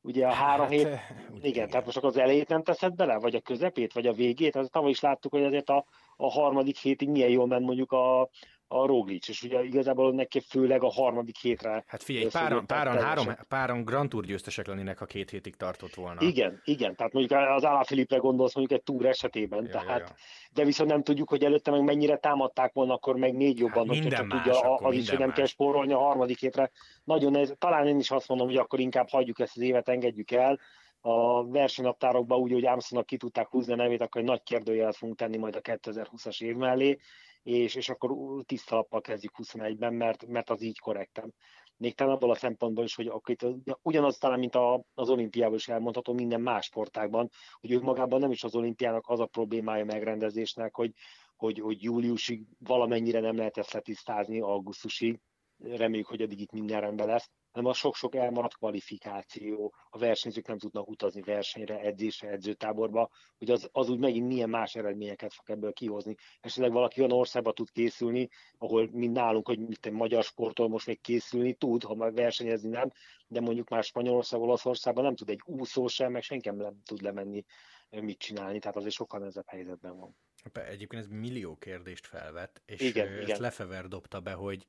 Ugye 0.00 0.26
a 0.26 0.32
három 0.32 0.66
hát, 0.66 0.74
hét, 0.74 0.84
ugye, 0.84 0.98
igen, 1.28 1.42
igen, 1.42 1.68
tehát 1.68 1.84
most 1.84 1.96
akkor 1.96 2.08
az 2.08 2.16
elejét 2.16 2.48
nem 2.48 2.62
teszed 2.62 2.94
bele, 2.94 3.18
vagy 3.18 3.34
a 3.34 3.40
közepét, 3.40 3.92
vagy 3.92 4.06
a 4.06 4.12
végét, 4.12 4.56
az 4.56 4.68
tavaly 4.70 4.90
is 4.90 5.00
láttuk, 5.00 5.32
hogy 5.32 5.44
azért 5.44 5.70
a, 5.70 5.84
a 6.16 6.30
harmadik 6.30 6.78
hétig 6.78 7.08
milyen 7.08 7.30
jól 7.30 7.46
ment 7.46 7.64
mondjuk 7.64 7.92
a, 7.92 8.28
a 8.72 8.86
Roglic, 8.86 9.28
és 9.28 9.42
ugye 9.42 9.64
igazából 9.64 10.12
neki 10.12 10.40
főleg 10.40 10.82
a 10.82 10.90
harmadik 10.90 11.36
hétre. 11.36 11.84
Hát 11.86 12.02
figyelj, 12.02 12.26
páran, 12.32 12.66
páran, 12.66 12.98
három, 12.98 13.26
páran 13.48 13.84
Grand 13.84 14.08
Tour 14.08 14.24
győztesek 14.24 14.66
lennének, 14.66 14.98
ha 14.98 15.04
két 15.04 15.30
hétig 15.30 15.56
tartott 15.56 15.94
volna. 15.94 16.20
Igen, 16.20 16.60
igen, 16.64 16.96
tehát 16.96 17.12
mondjuk 17.12 17.40
az 17.40 17.64
Alá 17.64 17.82
Filipre 17.82 18.16
gondolsz 18.16 18.54
mondjuk 18.54 18.78
egy 18.78 18.84
túr 18.84 19.06
esetében, 19.06 19.64
ja, 19.64 19.70
tehát, 19.70 19.98
ja, 19.98 20.06
ja. 20.08 20.14
de 20.52 20.64
viszont 20.64 20.90
nem 20.90 21.02
tudjuk, 21.02 21.28
hogy 21.28 21.44
előtte 21.44 21.70
meg 21.70 21.82
mennyire 21.82 22.16
támadták 22.16 22.72
volna, 22.72 22.94
akkor 22.94 23.16
meg 23.16 23.34
még 23.34 23.58
jobban, 23.58 23.88
hát 23.88 23.98
minden 23.98 24.26
más, 24.26 24.42
tudja, 24.42 24.74
az 24.74 24.94
is, 24.94 25.08
hogy 25.08 25.18
nem 25.18 25.28
más. 25.28 25.36
kell 25.36 25.46
spórolni 25.46 25.92
a 25.92 25.98
harmadik 25.98 26.38
hétre. 26.38 26.70
Nagyon 27.04 27.36
ez, 27.36 27.52
talán 27.58 27.86
én 27.86 27.98
is 27.98 28.10
azt 28.10 28.28
mondom, 28.28 28.46
hogy 28.46 28.56
akkor 28.56 28.80
inkább 28.80 29.08
hagyjuk 29.08 29.38
ezt 29.38 29.56
az 29.56 29.62
évet, 29.62 29.88
engedjük 29.88 30.30
el, 30.30 30.58
a 31.00 31.46
versenynaptárokban 31.46 32.38
úgy, 32.38 32.52
hogy 32.52 32.66
Armstrongnak 32.66 33.06
ki 33.06 33.16
tudták 33.16 33.48
húzni 33.48 33.72
a 33.72 33.76
nevét, 33.76 34.00
akkor 34.00 34.20
egy 34.20 34.26
nagy 34.26 34.42
kérdőjelet 34.42 34.96
fogunk 34.96 35.18
tenni 35.18 35.36
majd 35.36 35.56
a 35.56 35.60
2020-as 35.60 36.42
év 36.42 36.56
mellé, 36.56 36.98
és, 37.42 37.74
és 37.74 37.88
akkor 37.88 38.10
tiszta 38.44 38.74
lappal 38.74 39.00
kezdjük 39.00 39.32
21-ben, 39.36 39.94
mert, 39.94 40.26
mert 40.26 40.50
az 40.50 40.62
így 40.62 40.78
korrektem. 40.78 41.32
Még 41.76 41.94
talán 41.94 42.14
abból 42.14 42.30
a 42.30 42.34
szempontból 42.34 42.84
is, 42.84 42.94
hogy 42.94 43.06
akkor 43.06 43.30
itt 43.30 43.46
ugyanaz 43.82 44.18
talán, 44.18 44.38
mint 44.38 44.54
a, 44.54 44.84
az 44.94 45.10
olimpiában 45.10 45.54
is 45.54 45.68
elmondható 45.68 46.12
minden 46.12 46.40
más 46.40 46.64
sportágban, 46.64 47.30
hogy 47.60 47.70
ők 47.70 47.82
magában 47.82 48.20
nem 48.20 48.30
is 48.30 48.44
az 48.44 48.54
olimpiának 48.54 49.08
az 49.08 49.20
a 49.20 49.26
problémája 49.26 49.84
megrendezésnek, 49.84 50.74
hogy, 50.74 50.92
hogy, 51.36 51.58
hogy 51.58 51.82
júliusig 51.82 52.44
valamennyire 52.58 53.20
nem 53.20 53.36
lehet 53.36 53.58
ezt 53.58 53.72
letisztázni, 53.72 54.40
augusztusig, 54.40 55.20
reméljük, 55.58 56.06
hogy 56.06 56.22
addig 56.22 56.40
itt 56.40 56.52
minden 56.52 56.80
rendben 56.80 57.06
lesz, 57.06 57.30
hanem 57.52 57.70
a 57.70 57.74
sok-sok 57.74 58.14
elmaradt 58.14 58.56
kvalifikáció, 58.56 59.74
a 59.90 59.98
versenyzők 59.98 60.46
nem 60.46 60.58
tudnak 60.58 60.88
utazni 60.88 61.20
versenyre, 61.20 61.78
edzésre, 61.78 62.28
edzőtáborba, 62.28 63.10
hogy 63.38 63.50
az, 63.50 63.68
az 63.72 63.88
úgy 63.88 63.98
megint 63.98 64.26
milyen 64.26 64.48
más 64.48 64.74
eredményeket 64.74 65.34
fog 65.34 65.50
ebből 65.50 65.72
kihozni. 65.72 66.14
Esetleg 66.40 66.72
valaki 66.72 66.98
olyan 66.98 67.12
országba 67.12 67.52
tud 67.52 67.70
készülni, 67.70 68.28
ahol 68.58 68.88
mind 68.92 69.12
nálunk, 69.12 69.46
hogy 69.46 69.58
mit 69.58 69.86
egy 69.86 69.92
magyar 69.92 70.24
sportol 70.24 70.68
most 70.68 70.86
még 70.86 71.00
készülni 71.00 71.54
tud, 71.54 71.82
ha 71.82 71.94
már 71.94 72.12
versenyezni 72.12 72.68
nem, 72.68 72.90
de 73.26 73.40
mondjuk 73.40 73.68
már 73.68 73.84
Spanyolország, 73.84 74.40
Olaszországban 74.40 75.04
nem 75.04 75.14
tud 75.14 75.28
egy 75.28 75.40
úszó 75.44 75.86
sem, 75.86 76.12
meg 76.12 76.22
senki 76.22 76.50
nem 76.50 76.82
tud 76.84 77.00
lemenni 77.00 77.44
mit 77.90 78.18
csinálni, 78.18 78.58
tehát 78.58 78.76
azért 78.76 78.94
sokkal 78.94 79.18
nehezebb 79.18 79.48
helyzetben 79.48 79.96
van. 79.96 80.16
Egyébként 80.52 81.02
ez 81.02 81.08
millió 81.08 81.56
kérdést 81.56 82.06
felvet, 82.06 82.62
és 82.64 82.80
igen, 82.80 83.06
ezt 83.06 83.22
igen. 83.22 83.40
Lefever 83.40 83.88
dobta 83.88 84.20
be, 84.20 84.32
hogy 84.32 84.66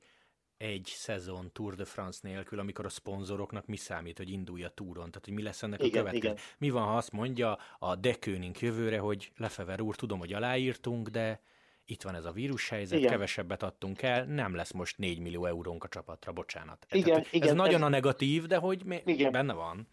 egy 0.64 0.92
szezon 0.94 1.50
Tour 1.52 1.74
de 1.74 1.84
France 1.84 2.18
nélkül, 2.22 2.58
amikor 2.58 2.84
a 2.84 2.88
szponzoroknak 2.88 3.66
mi 3.66 3.76
számít, 3.76 4.16
hogy 4.16 4.30
indulj 4.30 4.64
a 4.64 4.68
túron, 4.68 5.10
tehát 5.10 5.24
hogy 5.24 5.34
mi 5.34 5.42
lesz 5.42 5.62
ennek 5.62 5.82
igen, 5.82 6.00
a 6.00 6.04
következő. 6.04 6.32
Igen. 6.32 6.44
Mi 6.58 6.70
van, 6.70 6.82
ha 6.82 6.96
azt 6.96 7.12
mondja 7.12 7.58
a 7.78 7.96
Dekőnink 7.96 8.60
jövőre, 8.60 8.98
hogy 8.98 9.32
Lefever 9.36 9.80
úr, 9.80 9.96
tudom, 9.96 10.18
hogy 10.18 10.32
aláírtunk, 10.32 11.08
de 11.08 11.40
itt 11.84 12.02
van 12.02 12.14
ez 12.14 12.24
a 12.24 12.32
vírushelyzet, 12.32 12.98
igen. 12.98 13.10
kevesebbet 13.10 13.62
adtunk 13.62 14.02
el, 14.02 14.24
nem 14.24 14.54
lesz 14.54 14.72
most 14.72 14.98
4 14.98 15.18
millió 15.18 15.46
eurónk 15.46 15.84
a 15.84 15.88
csapatra, 15.88 16.32
bocsánat. 16.32 16.86
Igen, 16.90 17.04
Tehát, 17.04 17.32
igen, 17.32 17.48
ez 17.48 17.54
nagyon 17.54 17.80
ez... 17.80 17.86
a 17.86 17.88
negatív, 17.88 18.46
de 18.46 18.56
hogy 18.56 18.84
mi... 18.84 19.02
igen. 19.04 19.32
benne 19.32 19.52
van. 19.52 19.88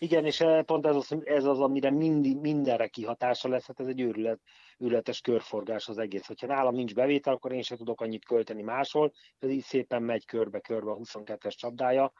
Igen, 0.00 0.24
és 0.24 0.40
eh, 0.40 0.62
pont 0.62 0.86
ez 0.86 0.96
az, 0.96 1.16
ez 1.24 1.44
az 1.44 1.60
amire 1.60 1.90
mindig, 1.90 2.36
mindenre 2.36 2.86
kihatása 2.86 3.48
lesz, 3.48 3.66
hát 3.66 3.80
ez 3.80 3.86
egy 3.86 4.00
őrület, 4.00 4.40
őrületes 4.78 5.20
körforgás 5.20 5.88
az 5.88 5.98
egész. 5.98 6.26
Hogyha 6.26 6.46
nálam 6.46 6.74
nincs 6.74 6.94
bevétel, 6.94 7.34
akkor 7.34 7.52
én 7.52 7.62
sem 7.62 7.76
tudok 7.76 8.00
annyit 8.00 8.24
költeni 8.24 8.62
máshol, 8.62 9.12
ez 9.38 9.50
így 9.50 9.62
szépen 9.62 10.02
megy 10.02 10.24
körbe-körbe 10.24 10.90
a 10.90 10.96
22-es 10.96 11.54
csapdája, 11.56 12.12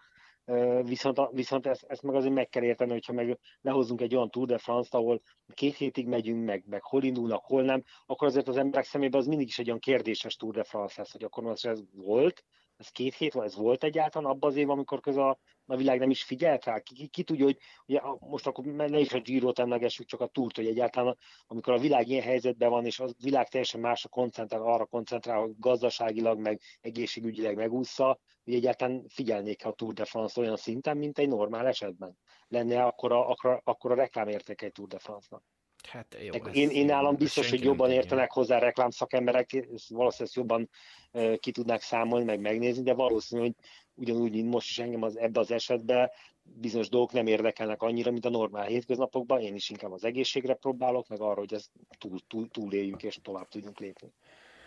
viszont, 0.83 1.21
viszont 1.31 1.67
ezt, 1.67 1.85
ezt 1.89 2.03
meg 2.03 2.15
azért 2.15 2.35
meg 2.35 2.49
kell 2.49 2.63
érteni, 2.63 2.91
hogyha 2.91 3.13
meg 3.13 3.39
lehozunk 3.61 4.01
egy 4.01 4.15
olyan 4.15 4.31
Tour 4.31 4.47
de 4.47 4.59
France-t, 4.59 4.95
ahol 4.95 5.23
két 5.55 5.77
hétig 5.77 6.07
megyünk, 6.07 6.45
meg, 6.45 6.65
meg 6.67 6.83
hol 6.83 7.03
indulnak, 7.03 7.45
hol 7.45 7.63
nem, 7.63 7.83
akkor 8.07 8.29
azért 8.29 8.49
az 8.49 8.57
emberek 8.57 8.85
szemében 8.85 9.21
az 9.21 9.27
mindig 9.27 9.47
is 9.47 9.59
egy 9.59 9.67
olyan 9.67 9.79
kérdéses 9.79 10.37
Tour 10.37 10.55
de 10.55 10.63
France 10.63 10.95
lesz, 10.97 11.13
hogy 11.13 11.25
akkor 11.25 11.43
most 11.43 11.67
ez 11.67 11.81
volt, 11.93 12.45
ez 12.79 12.89
két 12.89 13.15
hét, 13.15 13.33
vagy 13.33 13.45
ez 13.45 13.57
volt 13.57 13.85
egyáltalán 13.85 14.31
abban 14.31 14.51
az 14.51 14.57
évben, 14.57 14.75
amikor 14.75 15.01
köz 15.01 15.17
a, 15.17 15.39
a 15.67 15.77
világ 15.77 15.99
nem 15.99 16.11
is 16.11 16.23
figyelt 16.23 16.65
rá? 16.65 16.81
Ki, 16.81 16.95
ki, 16.95 17.07
ki 17.07 17.23
tudja, 17.23 17.45
hogy 17.45 17.59
ugye, 17.87 18.01
most 18.19 18.47
akkor 18.47 18.65
ne 18.65 18.99
is 18.99 19.13
a 19.13 19.21
Giro-t 19.21 19.59
emlegessük, 19.59 20.07
csak 20.07 20.21
a 20.21 20.27
túrt, 20.27 20.57
hogy 20.57 20.67
egyáltalán 20.67 21.17
amikor 21.47 21.73
a 21.73 21.79
világ 21.79 22.09
ilyen 22.09 22.23
helyzetben 22.23 22.71
van, 22.71 22.85
és 22.85 23.01
a 23.01 23.09
világ 23.23 23.49
teljesen 23.49 23.81
másra 23.81 24.09
koncentrál, 24.09 24.63
arra 24.63 24.85
koncentrál, 24.85 25.41
hogy 25.41 25.59
gazdaságilag, 25.59 26.39
meg 26.39 26.61
egészségügyileg 26.81 27.57
megúszza, 27.57 28.19
hogy 28.45 28.55
egyáltalán 28.55 29.05
figyelnék 29.09 29.65
a 29.65 29.73
Tour 29.73 29.93
de 29.93 30.05
France 30.05 30.41
olyan 30.41 30.57
szinten, 30.57 30.97
mint 30.97 31.19
egy 31.19 31.29
normál 31.29 31.67
esetben. 31.67 32.19
Lenne 32.49 32.85
akkor 32.85 33.13
a, 33.13 33.29
akkor, 33.31 33.61
akkor 33.65 33.91
a 33.91 33.95
reklámértéke 33.95 34.67
egy 34.67 34.73
Tour 34.73 34.89
de 34.89 34.99
France-nak. 34.99 35.43
Hát 35.91 36.17
jó, 36.21 36.33
én, 36.53 36.71
én 36.71 36.85
nálam 36.85 37.17
biztos, 37.17 37.51
hogy 37.51 37.63
jobban 37.63 37.91
értenek 37.91 38.33
hozzá 38.33 38.59
reklámszakemberek, 38.59 39.69
valószínűleg 39.89 40.37
jobban 40.37 40.71
uh, 41.13 41.37
ki 41.37 41.51
tudnák 41.51 41.81
számolni, 41.81 42.25
meg 42.25 42.41
megnézni, 42.41 42.83
de 42.83 42.95
valószínű, 42.95 43.41
hogy 43.41 43.55
ugyanúgy, 43.95 44.33
mint 44.33 44.51
most 44.51 44.69
is 44.69 44.79
engem 44.79 45.03
az, 45.03 45.19
ebbe 45.19 45.41
az 45.41 45.51
esetben 45.51 46.11
bizonyos 46.43 46.89
dolgok 46.89 47.13
nem 47.13 47.27
érdekelnek 47.27 47.83
annyira, 47.83 48.11
mint 48.11 48.25
a 48.25 48.31
normál 48.31 48.67
hétköznapokban, 48.67 49.41
én 49.41 49.55
is 49.55 49.71
inkább 49.71 49.93
az 49.93 50.05
egészségre 50.05 50.55
próbálok, 50.55 51.09
meg 51.09 51.21
arra, 51.21 51.39
hogy 51.39 51.55
ezt 51.55 51.71
túl, 51.99 52.19
túl, 52.27 52.49
túléljük 52.49 53.03
és 53.03 53.19
tovább 53.23 53.49
tudjunk 53.49 53.79
lépni. 53.79 54.13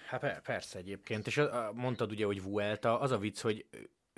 Hát 0.07 0.41
persze 0.41 0.77
egyébként, 0.77 1.27
és 1.27 1.41
mondtad 1.73 2.11
ugye, 2.11 2.25
hogy 2.25 2.43
Vuelta, 2.43 2.99
az 2.99 3.11
a 3.11 3.17
vicc, 3.17 3.41
hogy 3.41 3.65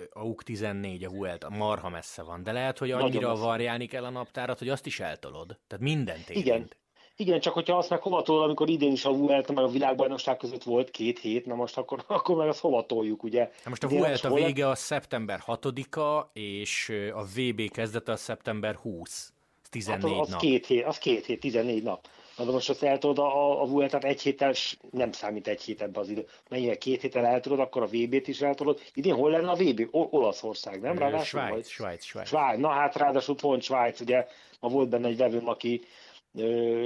a 0.10 0.24
UK 0.24 0.44
14, 0.44 1.04
a 1.04 1.10
Vuelta, 1.10 1.50
marha 1.50 1.90
messze 1.90 2.24
van, 2.24 2.44
de 2.44 2.52
lehet, 2.52 2.78
hogy 2.78 2.92
annyira 2.92 3.36
variálni 3.36 3.86
kell 3.86 4.04
a 4.04 4.10
naptárat, 4.10 4.60
hogy 4.60 4.70
azt 4.70 4.86
is 4.86 5.00
eltolod. 5.00 5.60
Tehát 5.68 5.86
mindent 5.86 6.30
érint. 6.30 6.46
Igen, 6.46 6.70
igen, 7.16 7.40
csak 7.40 7.54
hogyha 7.54 7.78
azt 7.78 7.90
meg 7.90 8.02
hova 8.02 8.22
tol, 8.22 8.44
amikor 8.44 8.70
idén 8.70 8.92
is 8.92 9.06
a 9.06 9.12
Vuelta, 9.12 9.54
meg 9.54 9.64
a 9.64 9.68
világbajnokság 9.68 10.38
között 10.38 10.64
volt 10.64 10.92
két 10.92 11.20
hét, 11.20 11.46
na 11.46 11.56
most 11.56 11.78
akkor, 11.78 12.04
akkor 12.08 12.36
meg 12.36 12.48
azt 12.48 12.60
hova 12.60 12.86
toljuk, 12.86 13.24
ugye? 13.24 13.42
Na 13.64 13.70
most 13.70 13.84
a 13.84 13.88
Vuelta 13.88 14.30
a 14.30 14.34
vége 14.34 14.68
a 14.68 14.76
szeptember 14.76 15.44
6-a, 15.48 16.30
és 16.34 16.92
a 17.14 17.24
VB 17.24 17.72
kezdete 17.72 18.12
a 18.12 18.16
szeptember 18.16 18.76
20. 18.76 19.34
14 19.70 20.12
hát 20.12 20.22
az, 20.22 20.28
az 20.28 20.30
nap. 20.30 20.40
Két 20.40 20.66
hét, 20.66 20.86
az 20.86 20.98
két 20.98 21.26
hét, 21.26 21.40
14 21.40 21.84
nap. 21.84 22.08
Na 22.38 22.46
de 22.46 22.52
most 22.52 22.70
azt 22.70 22.84
eltudod 22.84 23.18
a, 23.18 23.62
a 23.62 23.66
Vueltát 23.66 24.04
egy 24.04 24.22
héttel, 24.22 24.54
nem 24.92 25.12
számít 25.12 25.48
egy 25.48 25.62
hét 25.62 25.82
ebbe 25.82 26.00
az 26.00 26.10
idő. 26.10 26.26
Mennyivel 26.50 26.78
két 26.78 27.02
héttel 27.02 27.26
eltudod, 27.26 27.60
akkor 27.60 27.82
a 27.82 27.86
VB-t 27.86 28.28
is 28.28 28.42
eltudod. 28.42 28.80
Idén 28.94 29.14
hol 29.14 29.32
lenne 29.32 29.50
a 29.50 29.56
VB? 29.56 29.88
O- 29.92 30.14
Olaszország, 30.14 30.82
nem? 30.82 30.98
Ráadásul, 30.98 31.26
Svájc, 31.26 31.68
Svájc, 31.68 32.04
Svájc. 32.04 32.28
Svájc. 32.28 32.60
Na 32.60 32.70
hát 32.70 32.96
ráadásul 32.96 33.36
pont 33.36 33.62
Svájc, 33.62 34.00
ugye 34.00 34.28
ma 34.60 34.70
volt 34.70 34.90
benne 34.90 35.08
egy 35.08 35.18
vevőm, 35.18 35.48
aki 35.48 35.82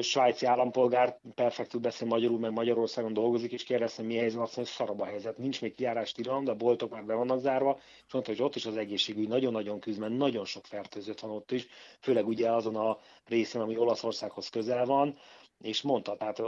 svájci 0.01 0.45
állampolgár, 0.45 1.19
perfektül 1.35 1.79
beszél 1.79 2.07
magyarul, 2.07 2.39
meg 2.39 2.51
Magyarországon 2.51 3.13
dolgozik, 3.13 3.51
és 3.51 3.63
kérdeztem, 3.63 4.05
mi 4.05 4.15
helyzet, 4.15 4.41
azt 4.41 4.55
mondja, 4.55 4.73
szarabb 4.73 4.99
a 4.99 5.05
helyzet. 5.05 5.37
Nincs 5.37 5.61
még 5.61 5.75
kiárás 5.75 6.11
tilalom, 6.11 6.43
de 6.43 6.51
a 6.51 6.55
boltok 6.55 6.91
már 6.91 7.05
be 7.05 7.13
vannak 7.13 7.39
zárva, 7.39 7.79
és 8.07 8.13
mondta, 8.13 8.31
hogy 8.31 8.41
ott 8.41 8.55
is 8.55 8.65
az 8.65 8.77
egészségügy 8.77 9.27
nagyon-nagyon 9.27 9.79
küzd, 9.79 9.99
mert 9.99 10.17
nagyon 10.17 10.45
sok 10.45 10.65
fertőzött 10.65 11.19
van 11.19 11.31
ott 11.31 11.51
is, 11.51 11.67
főleg 11.99 12.27
ugye 12.27 12.51
azon 12.51 12.75
a 12.75 12.97
részen, 13.27 13.61
ami 13.61 13.77
Olaszországhoz 13.77 14.49
közel 14.49 14.85
van, 14.85 15.17
és 15.61 15.81
mondta, 15.81 16.15
tehát 16.15 16.41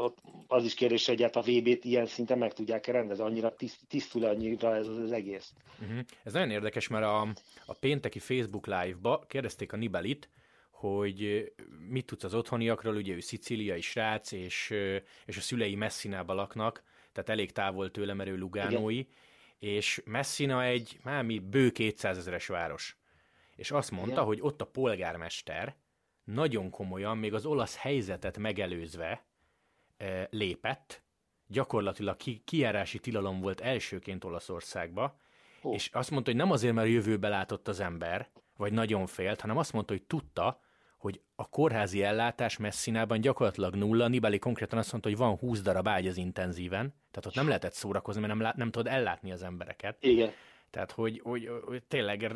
az 0.47 0.63
is 0.63 0.73
kérdés, 0.73 1.05
hogy 1.05 1.21
hát 1.21 1.35
a 1.35 1.41
VB-t 1.41 1.85
ilyen 1.85 2.05
szinten 2.05 2.37
meg 2.37 2.53
tudják 2.53 2.87
-e 2.87 2.91
rendezni, 2.91 3.23
annyira 3.23 3.55
tiszt, 3.55 3.79
tisztul 3.87 4.25
annyira 4.25 4.75
ez 4.75 4.87
az 4.87 5.11
egész. 5.11 5.53
Uh-huh. 5.81 5.99
Ez 6.23 6.33
nagyon 6.33 6.49
érdekes, 6.51 6.87
mert 6.87 7.05
a, 7.05 7.27
a 7.65 7.73
pénteki 7.73 8.19
Facebook 8.19 8.67
live-ba 8.67 9.25
kérdezték 9.27 9.73
a 9.73 9.77
Nibelit, 9.77 10.29
hogy 10.79 11.51
mit 11.87 12.05
tudsz 12.05 12.23
az 12.23 12.33
otthoniakról, 12.33 12.95
ugye 12.95 13.13
ő 13.13 13.19
szicíliai 13.19 13.81
srác, 13.81 14.31
és, 14.31 14.69
és 15.25 15.37
a 15.37 15.41
szülei 15.41 15.75
Messinába 15.75 16.33
laknak, 16.33 16.83
tehát 17.11 17.29
elég 17.29 17.51
távol 17.51 17.91
tőle, 17.91 18.13
mert 18.13 18.29
ő 18.29 18.37
Lugánói, 18.37 18.97
Igen. 18.97 19.11
és 19.59 20.01
Messina 20.05 20.63
egy, 20.63 20.99
már 21.03 21.23
mi, 21.23 21.39
bő 21.39 21.71
200 21.71 22.17
ezeres 22.17 22.47
város. 22.47 22.97
És 23.55 23.71
azt 23.71 23.91
mondta, 23.91 24.11
Igen. 24.11 24.23
hogy 24.23 24.39
ott 24.41 24.61
a 24.61 24.65
polgármester 24.65 25.75
nagyon 26.23 26.69
komolyan, 26.69 27.17
még 27.17 27.33
az 27.33 27.45
olasz 27.45 27.77
helyzetet 27.77 28.37
megelőzve 28.37 29.25
lépett, 30.29 31.03
gyakorlatilag 31.47 32.17
ki, 32.17 32.41
kiárási 32.45 32.99
tilalom 32.99 33.39
volt 33.39 33.61
elsőként 33.61 34.23
Olaszországba, 34.23 35.19
oh. 35.61 35.73
és 35.73 35.89
azt 35.93 36.11
mondta, 36.11 36.31
hogy 36.31 36.39
nem 36.39 36.51
azért, 36.51 36.73
mert 36.73 36.89
jövőbe 36.89 37.29
látott 37.29 37.67
az 37.67 37.79
ember, 37.79 38.29
vagy 38.57 38.73
nagyon 38.73 39.05
félt, 39.05 39.41
hanem 39.41 39.57
azt 39.57 39.73
mondta, 39.73 39.93
hogy 39.93 40.03
tudta, 40.03 40.61
hogy 40.99 41.21
a 41.35 41.49
kórházi 41.49 42.03
ellátás 42.03 42.57
messzinában 42.57 43.21
gyakorlatilag 43.21 43.75
nulla, 43.75 44.07
Nibali 44.07 44.39
konkrétan 44.39 44.79
azt 44.79 44.91
mondta, 44.91 45.09
hogy 45.09 45.17
van 45.17 45.35
20 45.35 45.61
darab 45.61 45.87
ágy 45.87 46.07
az 46.07 46.17
intenzíven, 46.17 46.93
tehát 47.11 47.25
ott 47.25 47.35
nem 47.35 47.47
lehetett 47.47 47.73
szórakozni, 47.73 48.21
mert 48.21 48.33
nem, 48.33 48.41
lát, 48.41 48.55
nem 48.55 48.71
tudod 48.71 48.91
ellátni 48.91 49.31
az 49.31 49.43
embereket. 49.43 49.97
Igen. 49.99 50.31
Tehát, 50.69 50.91
hogy, 50.91 51.21
hogy, 51.23 51.49
hogy 51.65 51.83
tényleg 51.83 52.35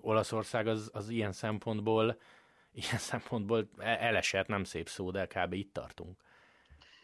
Olaszország 0.00 0.66
az, 0.66 0.90
az 0.92 1.08
ilyen 1.08 1.32
szempontból 1.32 2.18
ilyen 2.72 2.98
szempontból 2.98 3.68
e-, 3.78 3.98
elesett, 4.00 4.46
nem 4.46 4.64
szép 4.64 4.88
szó, 4.88 5.10
de 5.10 5.26
kb. 5.26 5.52
itt 5.52 5.72
tartunk. 5.72 6.20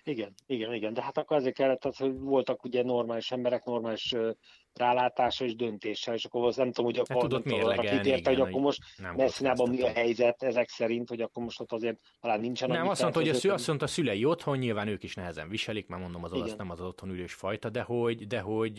Igen, 0.06 0.34
igen, 0.46 0.74
igen, 0.74 0.94
de 0.94 1.02
hát 1.02 1.18
akkor 1.18 1.36
azért 1.36 1.54
kellett, 1.54 1.84
az, 1.84 1.96
hogy 1.96 2.18
voltak 2.18 2.64
ugye 2.64 2.82
normális 2.82 3.30
emberek, 3.30 3.64
normális 3.64 4.14
rálátása 4.74 5.44
és 5.44 5.56
döntéssel, 5.56 6.14
és 6.14 6.24
akkor 6.24 6.46
az 6.46 6.56
nem 6.56 6.72
tudom, 6.72 6.84
hogy 6.84 6.98
akkor 6.98 7.16
hát 7.16 7.24
tudod 7.24 7.44
mérlegelni, 7.44 8.08
érte, 8.08 8.30
hogy 8.30 8.40
akkor 8.40 8.60
most 8.60 8.80
messzinában 9.16 9.68
mi 9.68 9.82
a 9.82 9.92
helyzet 9.92 10.42
ezek 10.42 10.68
szerint, 10.68 11.08
hogy 11.08 11.20
akkor 11.20 11.42
most 11.42 11.60
ott 11.60 11.72
azért 11.72 11.98
talán 12.20 12.40
nincsen. 12.40 12.68
Nem, 12.68 12.88
azt 12.88 13.02
mondta, 13.02 13.20
hogy 13.20 13.28
a, 13.28 13.34
szü, 13.34 13.50
azt 13.50 13.66
mondta, 13.66 13.84
a 13.84 13.88
szülei 13.88 14.24
otthon, 14.24 14.58
nyilván 14.58 14.88
ők 14.88 15.02
is 15.02 15.14
nehezen 15.14 15.48
viselik, 15.48 15.86
már 15.86 16.00
mondom, 16.00 16.24
az 16.24 16.32
olasz 16.32 16.56
nem 16.56 16.70
az 16.70 16.80
otthon 16.80 17.10
ülős 17.10 17.32
fajta, 17.32 17.70
de 17.70 17.82
hogy, 17.82 18.26
de 18.26 18.40
hogy 18.40 18.78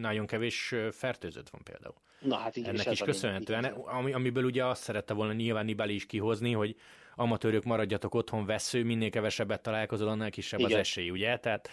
nagyon 0.00 0.26
kevés 0.26 0.74
fertőzött 0.90 1.48
van 1.48 1.62
például. 1.62 1.94
Na 2.20 2.36
hát 2.36 2.56
igen, 2.56 2.74
Ennek 2.74 2.90
is 2.90 3.00
köszönhetően, 3.00 3.64
ami, 3.64 4.12
amiből 4.12 4.44
ugye 4.44 4.64
azt 4.66 4.82
szerette 4.82 5.14
volna 5.14 5.32
nyilván 5.32 5.64
Nibali 5.64 5.94
is 5.94 6.06
kihozni, 6.06 6.52
hogy 6.52 6.76
amatőrök 7.20 7.64
maradjatok 7.64 8.14
otthon 8.14 8.46
vesző, 8.46 8.84
minél 8.84 9.10
kevesebbet 9.10 9.62
találkozol, 9.62 10.08
annál 10.08 10.30
kisebb 10.30 10.60
igen. 10.60 10.72
az 10.72 10.78
esély, 10.78 11.10
ugye? 11.10 11.38
Tehát 11.38 11.70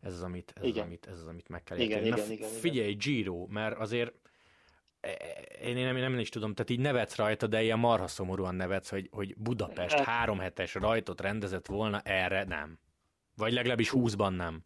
ez 0.00 0.12
az, 0.12 0.22
amit, 0.22 0.52
ez 0.56 0.68
az, 0.68 0.76
amit, 0.76 1.06
ez 1.06 1.18
az, 1.20 1.26
amit 1.26 1.48
meg 1.48 1.62
kell 1.62 1.78
érteni. 1.78 2.06
Igen, 2.06 2.16
igen, 2.16 2.32
igen, 2.32 2.48
figyelj, 2.48 2.92
Giro, 2.92 3.46
mert 3.46 3.78
azért 3.78 4.12
e, 5.00 5.08
e, 5.08 5.66
én 5.66 5.74
nem, 5.74 5.96
nem 5.96 6.18
is 6.18 6.28
tudom, 6.28 6.54
tehát 6.54 6.70
így 6.70 6.80
nevetsz 6.80 7.16
rajta, 7.16 7.46
de 7.46 7.62
ilyen 7.62 7.78
marha 7.78 8.06
szomorúan 8.06 8.54
nevetsz, 8.54 8.90
hogy, 8.90 9.08
hogy 9.10 9.34
Budapest 9.36 9.94
hát- 9.94 10.06
három 10.06 10.38
hetes 10.38 10.74
rajtot 10.74 11.20
rendezett 11.20 11.66
volna, 11.66 12.00
erre 12.00 12.44
nem. 12.44 12.78
Vagy 13.36 13.52
legalábbis 13.52 13.90
húszban 13.90 14.32
nem. 14.32 14.64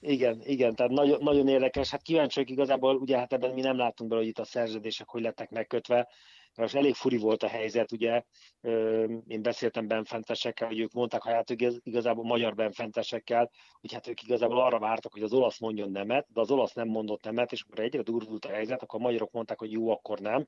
Igen, 0.00 0.40
igen, 0.44 0.74
tehát 0.74 0.92
nagyon, 0.92 1.22
nagyon 1.22 1.48
érdekes. 1.48 1.90
Hát 1.90 2.02
kíváncsiak 2.02 2.50
igazából, 2.50 2.96
ugye 2.96 3.18
hát 3.18 3.32
ebben 3.32 3.54
mi 3.54 3.60
nem 3.60 3.76
látunk 3.76 4.10
bele, 4.10 4.22
hogy 4.22 4.30
itt 4.30 4.38
a 4.38 4.44
szerződések 4.44 5.08
hogy 5.08 5.22
lettek 5.22 5.50
megkötve, 5.50 6.08
Most 6.58 6.74
elég 6.74 6.94
furi 6.94 7.16
volt 7.16 7.42
a 7.42 7.48
helyzet, 7.48 7.92
ugye 7.92 8.22
én 9.26 9.42
beszéltem 9.42 9.86
benfentesekkel, 9.86 10.68
hogy 10.68 10.80
ők 10.80 10.92
mondták, 10.92 11.22
hogy 11.22 11.32
hát 11.32 11.50
igazából 11.82 12.24
magyar 12.24 12.54
benfentesekkel, 12.54 13.50
hogy 13.80 13.92
hát 13.92 14.08
ők 14.08 14.22
igazából 14.22 14.60
arra 14.60 14.78
vártak, 14.78 15.12
hogy 15.12 15.22
az 15.22 15.32
olasz 15.32 15.58
mondjon 15.58 15.90
nemet, 15.90 16.26
de 16.32 16.40
az 16.40 16.50
olasz 16.50 16.72
nem 16.72 16.88
mondott 16.88 17.24
nemet, 17.24 17.52
és 17.52 17.62
akkor 17.62 17.84
egyre 17.84 18.02
durvult 18.02 18.44
a 18.44 18.48
helyzet, 18.48 18.82
akkor 18.82 19.00
a 19.00 19.02
magyarok 19.02 19.32
mondták, 19.32 19.58
hogy 19.58 19.72
jó, 19.72 19.90
akkor 19.90 20.18
nem, 20.18 20.46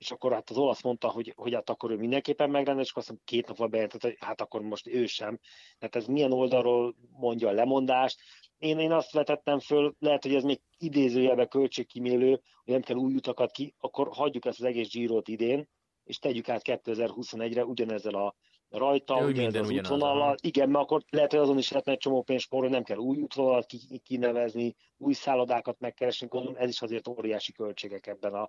és 0.00 0.10
akkor 0.10 0.32
hát 0.32 0.50
az 0.50 0.56
olasz 0.56 0.82
mondta, 0.82 1.08
hogy, 1.08 1.32
hogy 1.36 1.54
hát 1.54 1.70
akkor 1.70 1.90
ő 1.90 1.96
mindenképpen 1.96 2.50
megrendel, 2.50 2.84
és 2.84 2.90
akkor 2.90 3.02
azt 3.08 3.18
két 3.24 3.46
nap 3.46 3.56
van 3.56 3.70
bejelentett, 3.70 4.02
hogy 4.02 4.16
hát 4.20 4.40
akkor 4.40 4.60
most 4.60 4.86
ő 4.86 5.06
sem. 5.06 5.38
Tehát 5.78 5.96
ez 5.96 6.06
milyen 6.06 6.32
oldalról 6.32 6.94
mondja 7.10 7.48
a 7.48 7.52
lemondást. 7.52 8.20
Én, 8.58 8.78
én 8.78 8.92
azt 8.92 9.12
vetettem 9.12 9.58
föl, 9.58 9.94
lehet, 9.98 10.22
hogy 10.22 10.34
ez 10.34 10.42
még 10.42 10.60
idézőjelben 10.78 11.48
költségkímélő, 11.48 12.30
hogy 12.64 12.72
nem 12.72 12.82
kell 12.82 12.96
új 12.96 13.14
utakat 13.14 13.50
ki, 13.50 13.74
akkor 13.78 14.08
hagyjuk 14.12 14.44
ezt 14.44 14.60
az 14.60 14.66
egész 14.66 14.90
Girot 14.90 15.28
idén, 15.28 15.68
és 16.04 16.18
tegyük 16.18 16.48
át 16.48 16.62
2021-re 16.64 17.64
ugyanezzel 17.64 18.14
a 18.14 18.34
rajta, 18.70 19.18
ja, 19.20 19.26
ugyanezzel 19.26 19.62
az 19.62 19.70
útvonallal. 19.70 20.36
Igen, 20.40 20.68
mert 20.68 20.84
akkor 20.84 21.02
lehet, 21.10 21.30
hogy 21.30 21.40
azon 21.40 21.58
is 21.58 21.70
lehetne 21.70 21.92
egy 21.92 21.98
csomó 21.98 22.22
pénzt 22.22 22.44
spórolni, 22.44 22.74
nem 22.74 22.84
kell 22.84 22.96
új 22.96 23.18
útvonalat 23.18 23.66
kinevezni, 24.04 24.74
új 24.96 25.12
szállodákat 25.12 25.80
megkeresni, 25.80 26.26
gondolom 26.26 26.56
ez 26.58 26.68
is 26.68 26.82
azért 26.82 27.08
óriási 27.08 27.52
költségek 27.52 28.06
ebben 28.06 28.34
a, 28.34 28.48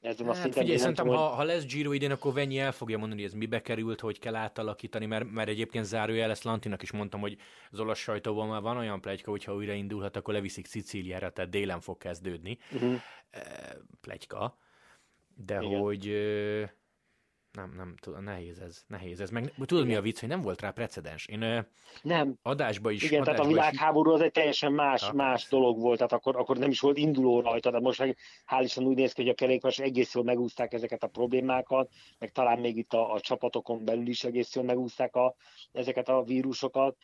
ezen 0.00 0.28
a 0.28 0.32
hát, 0.32 0.42
szinten. 0.42 0.62
Figyelj, 0.62 0.78
szerintem, 0.78 1.06
ha, 1.06 1.16
ha 1.16 1.42
lesz 1.42 1.64
Giro 1.64 1.92
idén, 1.92 2.10
akkor 2.10 2.32
Venyi 2.32 2.58
el 2.58 2.72
fogja 2.72 2.98
mondani, 2.98 3.20
hogy 3.20 3.30
ez 3.30 3.36
mibe 3.36 3.62
került, 3.62 4.00
hogy 4.00 4.18
kell 4.18 4.34
átalakítani, 4.34 5.06
mert, 5.06 5.30
mert 5.30 5.48
egyébként 5.48 5.84
zárójel 5.84 6.30
ezt 6.30 6.44
Lantinak 6.44 6.82
is 6.82 6.92
mondtam, 6.92 7.20
hogy 7.20 7.36
az 7.70 7.80
olasz 7.80 7.98
sajtóban 7.98 8.48
már 8.48 8.60
van 8.60 8.76
olyan 8.76 9.00
plegyka, 9.00 9.30
hogy 9.30 9.44
ha 9.44 9.54
újra 9.54 9.72
indulhat, 9.72 10.16
akkor 10.16 10.34
leviszik 10.34 10.66
Szicíliára, 10.66 11.30
tehát 11.30 11.50
délen 11.50 11.80
fog 11.80 11.98
kezdődni. 11.98 12.58
Uh-huh. 12.72 13.00
Plegyka. 14.00 14.58
De 15.36 15.58
Igen. 15.60 15.80
hogy 15.80 16.06
nem, 17.52 17.72
nem, 17.76 17.94
tudom, 18.00 18.24
nehéz 18.24 18.58
ez, 18.58 18.84
nehéz 18.86 19.20
ez. 19.20 19.30
Meg 19.30 19.52
tudod, 19.64 19.86
mi 19.86 19.94
a 19.94 20.00
vicc, 20.00 20.20
hogy 20.20 20.28
nem 20.28 20.40
volt 20.40 20.60
rá 20.60 20.70
precedens. 20.70 21.26
Én 21.26 21.66
nem. 22.02 22.34
adásba 22.42 22.90
is... 22.90 23.02
Igen, 23.02 23.20
adásba 23.20 23.34
tehát 23.34 23.50
a 23.50 23.54
világháború 23.54 24.10
az 24.10 24.20
egy 24.20 24.32
teljesen 24.32 24.72
más, 24.72 25.02
ha, 25.02 25.12
más 25.12 25.48
dolog 25.48 25.80
volt, 25.80 25.96
tehát 25.96 26.12
akkor, 26.12 26.36
akkor 26.36 26.58
nem 26.58 26.70
is 26.70 26.80
volt 26.80 26.96
induló 26.96 27.40
rajta, 27.40 27.70
de 27.70 27.80
most 27.80 27.98
meg 27.98 28.16
hál' 28.46 28.62
Isten 28.62 28.84
úgy 28.84 28.96
néz 28.96 29.12
ki, 29.12 29.22
hogy 29.22 29.30
a 29.30 29.34
kerékpáros 29.34 29.78
egész 29.78 30.14
jól 30.14 30.24
megúzták 30.24 30.72
ezeket 30.72 31.02
a 31.02 31.06
problémákat, 31.06 31.90
meg 32.18 32.32
talán 32.32 32.58
még 32.58 32.76
itt 32.76 32.92
a, 32.92 33.12
a 33.12 33.20
csapatokon 33.20 33.84
belül 33.84 34.06
is 34.06 34.24
egész 34.24 34.54
jól 34.54 34.64
megúzták 34.64 35.16
a, 35.16 35.34
ezeket 35.72 36.08
a 36.08 36.22
vírusokat, 36.22 36.96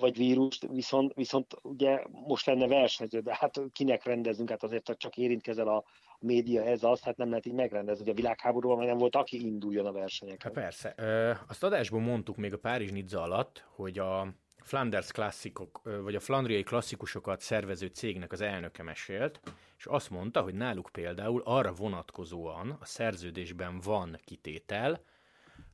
vagy 0.00 0.16
vírust, 0.16 0.66
viszont, 0.70 1.14
viszont 1.14 1.56
ugye 1.62 2.02
most 2.10 2.46
lenne 2.46 2.66
versenyző, 2.66 3.20
de 3.20 3.36
hát 3.38 3.60
kinek 3.72 4.04
rendezünk, 4.04 4.50
hát 4.50 4.62
azért 4.62 4.94
csak 4.98 5.16
érintkezel 5.16 5.68
a, 5.68 5.84
média 6.20 6.64
ez 6.64 6.82
az, 6.82 7.00
hát 7.00 7.16
nem 7.16 7.28
lehet 7.28 7.46
így 7.46 7.52
megrendezni, 7.52 8.04
hogy 8.04 8.12
a 8.12 8.16
világháborúban 8.16 8.86
nem 8.86 8.98
volt, 8.98 9.16
aki 9.16 9.46
induljon 9.46 9.86
a 9.86 9.92
versenyeken. 9.92 10.52
Hát 10.54 10.62
persze. 10.62 10.94
Ö, 10.96 11.32
azt 11.48 11.64
adásban 11.64 12.02
mondtuk 12.02 12.36
még 12.36 12.52
a 12.52 12.58
Párizs 12.58 12.90
Nizza 12.90 13.22
alatt, 13.22 13.64
hogy 13.68 13.98
a 13.98 14.34
Flanders 14.62 15.12
klasszikok, 15.12 15.80
vagy 16.02 16.14
a 16.14 16.20
flandriai 16.20 16.62
klasszikusokat 16.62 17.40
szervező 17.40 17.86
cégnek 17.86 18.32
az 18.32 18.40
elnöke 18.40 18.82
mesélt, 18.82 19.40
és 19.78 19.86
azt 19.86 20.10
mondta, 20.10 20.40
hogy 20.40 20.54
náluk 20.54 20.88
például 20.92 21.42
arra 21.44 21.72
vonatkozóan 21.72 22.76
a 22.80 22.84
szerződésben 22.84 23.80
van 23.80 24.18
kitétel, 24.24 25.02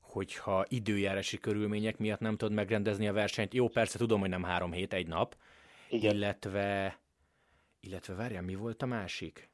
hogyha 0.00 0.64
időjárási 0.68 1.38
körülmények 1.38 1.98
miatt 1.98 2.20
nem 2.20 2.36
tudod 2.36 2.54
megrendezni 2.54 3.08
a 3.08 3.12
versenyt. 3.12 3.54
Jó, 3.54 3.68
persze 3.68 3.98
tudom, 3.98 4.20
hogy 4.20 4.28
nem 4.28 4.42
három 4.42 4.72
hét, 4.72 4.92
egy 4.92 5.06
nap, 5.06 5.36
Igen. 5.88 6.14
illetve, 6.14 6.98
illetve 7.80 8.14
várjál, 8.14 8.42
mi 8.42 8.54
volt 8.54 8.82
a 8.82 8.86
másik? 8.86 9.50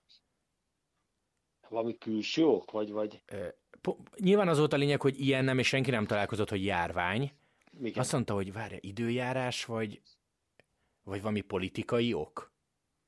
Valami 1.73 1.99
külső 1.99 2.45
ok, 2.45 2.71
vagy... 2.71 2.93
vagy... 2.93 3.23
Nyilván 4.17 4.49
az 4.49 4.59
volt 4.59 4.73
a 4.73 4.77
lényeg, 4.77 5.01
hogy 5.01 5.21
ilyen 5.21 5.45
nem, 5.45 5.59
és 5.59 5.67
senki 5.67 5.91
nem 5.91 6.07
találkozott, 6.07 6.51
hogy 6.51 6.65
járvány. 6.65 7.33
Igen. 7.81 7.99
Azt 7.99 8.13
mondta, 8.13 8.35
hogy 8.35 8.53
várja, 8.53 8.79
időjárás, 8.81 9.65
vagy, 9.65 10.01
vagy 11.05 11.21
valami 11.21 11.41
politikai 11.41 12.13
ok? 12.13 12.53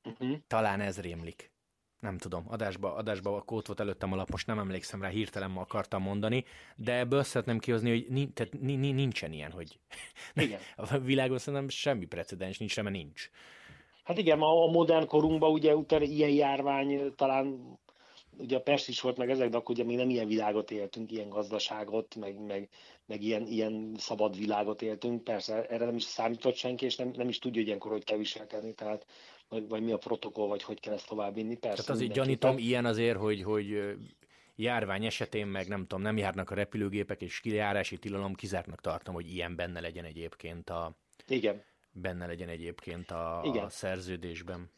Uh-huh. 0.03 0.37
Talán 0.47 0.81
ez 0.81 0.99
rémlik. 0.99 1.53
Nem 1.99 2.17
tudom, 2.17 2.45
adásba, 2.47 2.95
adásba 2.95 3.35
a 3.35 3.41
kót 3.41 3.67
volt 3.67 3.79
előttem 3.79 4.11
alap, 4.13 4.29
most 4.29 4.47
nem 4.47 4.59
emlékszem 4.59 5.01
rá, 5.01 5.07
hirtelen 5.07 5.51
ma 5.51 5.61
akartam 5.61 6.01
mondani, 6.01 6.45
de 6.75 6.93
ebből 6.93 7.23
szeretném 7.23 7.59
kihozni, 7.59 7.89
hogy 7.89 8.05
nincs, 8.09 8.33
tehát 8.33 8.53
nincsen 8.59 9.33
ilyen, 9.33 9.51
hogy 9.51 9.79
igen. 10.35 10.59
a 10.75 10.97
világon 10.97 11.37
szerintem 11.37 11.69
semmi 11.69 12.05
precedens 12.05 12.57
nincs, 12.57 12.75
mert 12.81 12.95
nincs. 12.95 13.29
Hát 14.03 14.17
igen, 14.17 14.41
a 14.41 14.67
modern 14.71 15.07
korunkban 15.07 15.51
ugye 15.51 15.75
utána 15.75 16.03
ilyen 16.03 16.29
járvány 16.29 17.13
talán 17.15 17.77
ugye 18.37 18.55
a 18.55 18.61
Pest 18.61 18.87
is 18.87 19.01
volt 19.01 19.17
meg 19.17 19.29
ezek, 19.29 19.49
de 19.49 19.57
akkor 19.57 19.75
ugye 19.75 19.83
még 19.83 19.97
nem 19.97 20.09
ilyen 20.09 20.27
világot 20.27 20.71
éltünk, 20.71 21.11
ilyen 21.11 21.29
gazdaságot, 21.29 22.15
meg, 22.15 22.39
meg, 22.45 22.69
meg 23.05 23.23
ilyen, 23.23 23.47
ilyen 23.47 23.95
szabad 23.97 24.37
világot 24.37 24.81
éltünk. 24.81 25.23
Persze 25.23 25.65
erre 25.67 25.85
nem 25.85 25.95
is 25.95 26.03
számított 26.03 26.55
senki, 26.55 26.85
és 26.85 26.95
nem, 26.95 27.11
nem 27.15 27.29
is 27.29 27.39
tudja, 27.39 27.61
ilyenkor 27.61 27.91
hogy 27.91 28.03
kell 28.03 28.17
viselkedni, 28.17 28.73
tehát 28.73 29.05
vagy, 29.49 29.67
vagy 29.67 29.83
mi 29.83 29.91
a 29.91 29.97
protokoll, 29.97 30.47
vagy 30.47 30.63
hogy 30.63 30.79
kell 30.79 30.93
ezt 30.93 31.07
továbbvinni. 31.07 31.57
Persze, 31.57 31.83
tehát 31.83 32.01
azért 32.01 32.13
gyanítom 32.13 32.57
ilyen 32.57 32.85
azért, 32.85 33.17
hogy, 33.17 33.43
hogy 33.43 33.95
járvány 34.55 35.05
esetén 35.05 35.47
meg 35.47 35.67
nem 35.67 35.81
tudom, 35.81 36.01
nem 36.01 36.17
járnak 36.17 36.49
a 36.49 36.55
repülőgépek, 36.55 37.21
és 37.21 37.39
kijárási 37.39 37.97
tilalom 37.97 38.33
kizártnak 38.33 38.81
tartom, 38.81 39.13
hogy 39.13 39.33
ilyen 39.33 39.55
benne 39.55 39.79
legyen 39.79 40.05
egyébként 40.05 40.69
a... 40.69 40.97
Igen. 41.27 41.63
Benne 41.91 42.25
legyen 42.25 42.49
egyébként 42.49 43.11
a, 43.11 43.41
Igen. 43.43 43.63
a 43.63 43.69
szerződésben. 43.69 44.69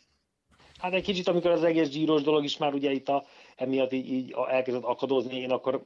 Hát 0.77 0.93
egy 0.93 1.03
kicsit, 1.03 1.27
amikor 1.27 1.51
az 1.51 1.63
egész 1.63 1.89
gyíros 1.89 2.21
dolog 2.21 2.43
is 2.43 2.57
már 2.57 2.73
ugye 2.73 2.91
itt 2.91 3.09
a, 3.09 3.25
emiatt 3.57 3.93
így, 3.93 4.11
így 4.11 4.35
elkezdett 4.49 4.83
akadozni, 4.83 5.35
én 5.35 5.51
akkor 5.51 5.83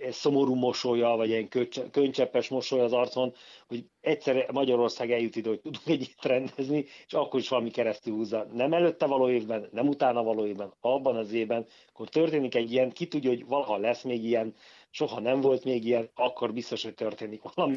egy 0.00 0.12
szomorú 0.12 0.54
mosolya, 0.54 1.16
vagy 1.16 1.28
ilyen 1.28 1.48
könycseppes 1.90 2.48
mosoly 2.48 2.80
az 2.80 2.92
arcon, 2.92 3.34
hogy 3.68 3.84
egyszer 4.00 4.50
Magyarország 4.52 5.10
eljut 5.10 5.36
ide, 5.36 5.48
hogy 5.48 5.60
tudunk 5.60 5.86
egy 5.86 6.14
rendezni, 6.22 6.84
és 7.06 7.12
akkor 7.12 7.40
is 7.40 7.48
valami 7.48 7.70
keresztül 7.70 8.14
húzza. 8.14 8.46
Nem 8.52 8.72
előtte 8.72 9.06
való 9.06 9.30
évben, 9.30 9.68
nem 9.72 9.88
utána 9.88 10.22
való 10.22 10.46
évben, 10.46 10.72
abban 10.80 11.16
az 11.16 11.32
évben, 11.32 11.66
akkor 11.92 12.08
történik 12.08 12.54
egy 12.54 12.72
ilyen, 12.72 12.90
ki 12.90 13.06
tudja, 13.06 13.30
hogy 13.30 13.46
valaha 13.46 13.76
lesz 13.76 14.02
még 14.02 14.24
ilyen, 14.24 14.54
soha 14.90 15.20
nem 15.20 15.40
volt 15.40 15.64
még 15.64 15.84
ilyen, 15.84 16.10
akkor 16.14 16.52
biztos, 16.52 16.82
hogy 16.82 16.94
történik 16.94 17.42
valami. 17.54 17.76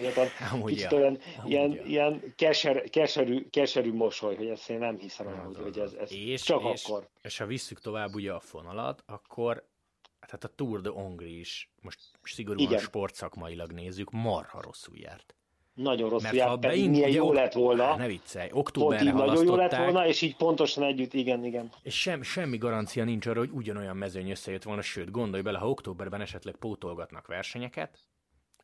Amúgy 0.51 0.73
kicsit 0.73 0.91
ja. 0.91 0.97
olyan 0.97 1.19
ilyen, 1.45 1.71
ja. 1.71 1.83
ilyen 1.83 2.33
keser, 2.35 2.89
keserű, 2.89 3.49
keserű 3.49 3.93
mosoly, 3.93 4.35
hogy 4.35 4.47
ezt 4.47 4.69
én 4.69 4.77
nem 4.77 4.97
hiszem, 4.97 5.27
el, 5.27 5.43
hogy, 5.45 5.57
hogy 5.57 5.79
ez, 5.79 5.93
ez 5.93 6.11
és, 6.11 6.41
csak 6.41 6.63
és, 6.73 6.83
akkor. 6.83 7.09
És 7.21 7.37
ha 7.37 7.45
visszük 7.45 7.79
tovább 7.79 8.13
ugye 8.13 8.31
a 8.31 8.39
fonalat, 8.39 9.03
akkor 9.05 9.71
tehát 10.19 10.43
a 10.43 10.47
Tour 10.47 10.81
de 10.81 10.89
Hongrie 10.89 11.39
is, 11.39 11.69
most 11.81 11.99
szigorúan 12.23 12.65
Igen. 12.65 12.79
sportszakmailag 12.79 13.71
nézzük, 13.71 14.11
marha 14.11 14.61
rosszul 14.61 14.97
járt. 14.97 15.35
Nagyon 15.73 16.09
rossz 16.09 16.23
Mert 16.23 16.35
járt, 16.35 16.59
pedig 16.59 16.89
milyen 16.89 17.09
jó 17.09 17.27
ok... 17.27 17.33
lett 17.33 17.53
volna. 17.53 17.95
Ne 17.95 18.07
viccelj, 18.07 18.49
októberre 18.51 19.11
nagyon 19.11 19.45
jó 19.45 19.55
lett 19.55 19.75
volna, 19.75 20.07
és 20.07 20.21
így 20.21 20.35
pontosan 20.35 20.83
együtt, 20.83 21.13
igen, 21.13 21.45
igen. 21.45 21.69
És 21.81 21.99
sem, 21.99 22.21
semmi 22.21 22.57
garancia 22.57 23.03
nincs 23.03 23.25
arra, 23.25 23.39
hogy 23.39 23.51
ugyanolyan 23.51 23.97
mezőny 23.97 24.29
összejött 24.29 24.63
volna, 24.63 24.81
sőt, 24.81 25.11
gondolj 25.11 25.43
bele, 25.43 25.57
ha 25.57 25.69
októberben 25.69 26.21
esetleg 26.21 26.55
pótolgatnak 26.55 27.27
versenyeket, 27.27 27.99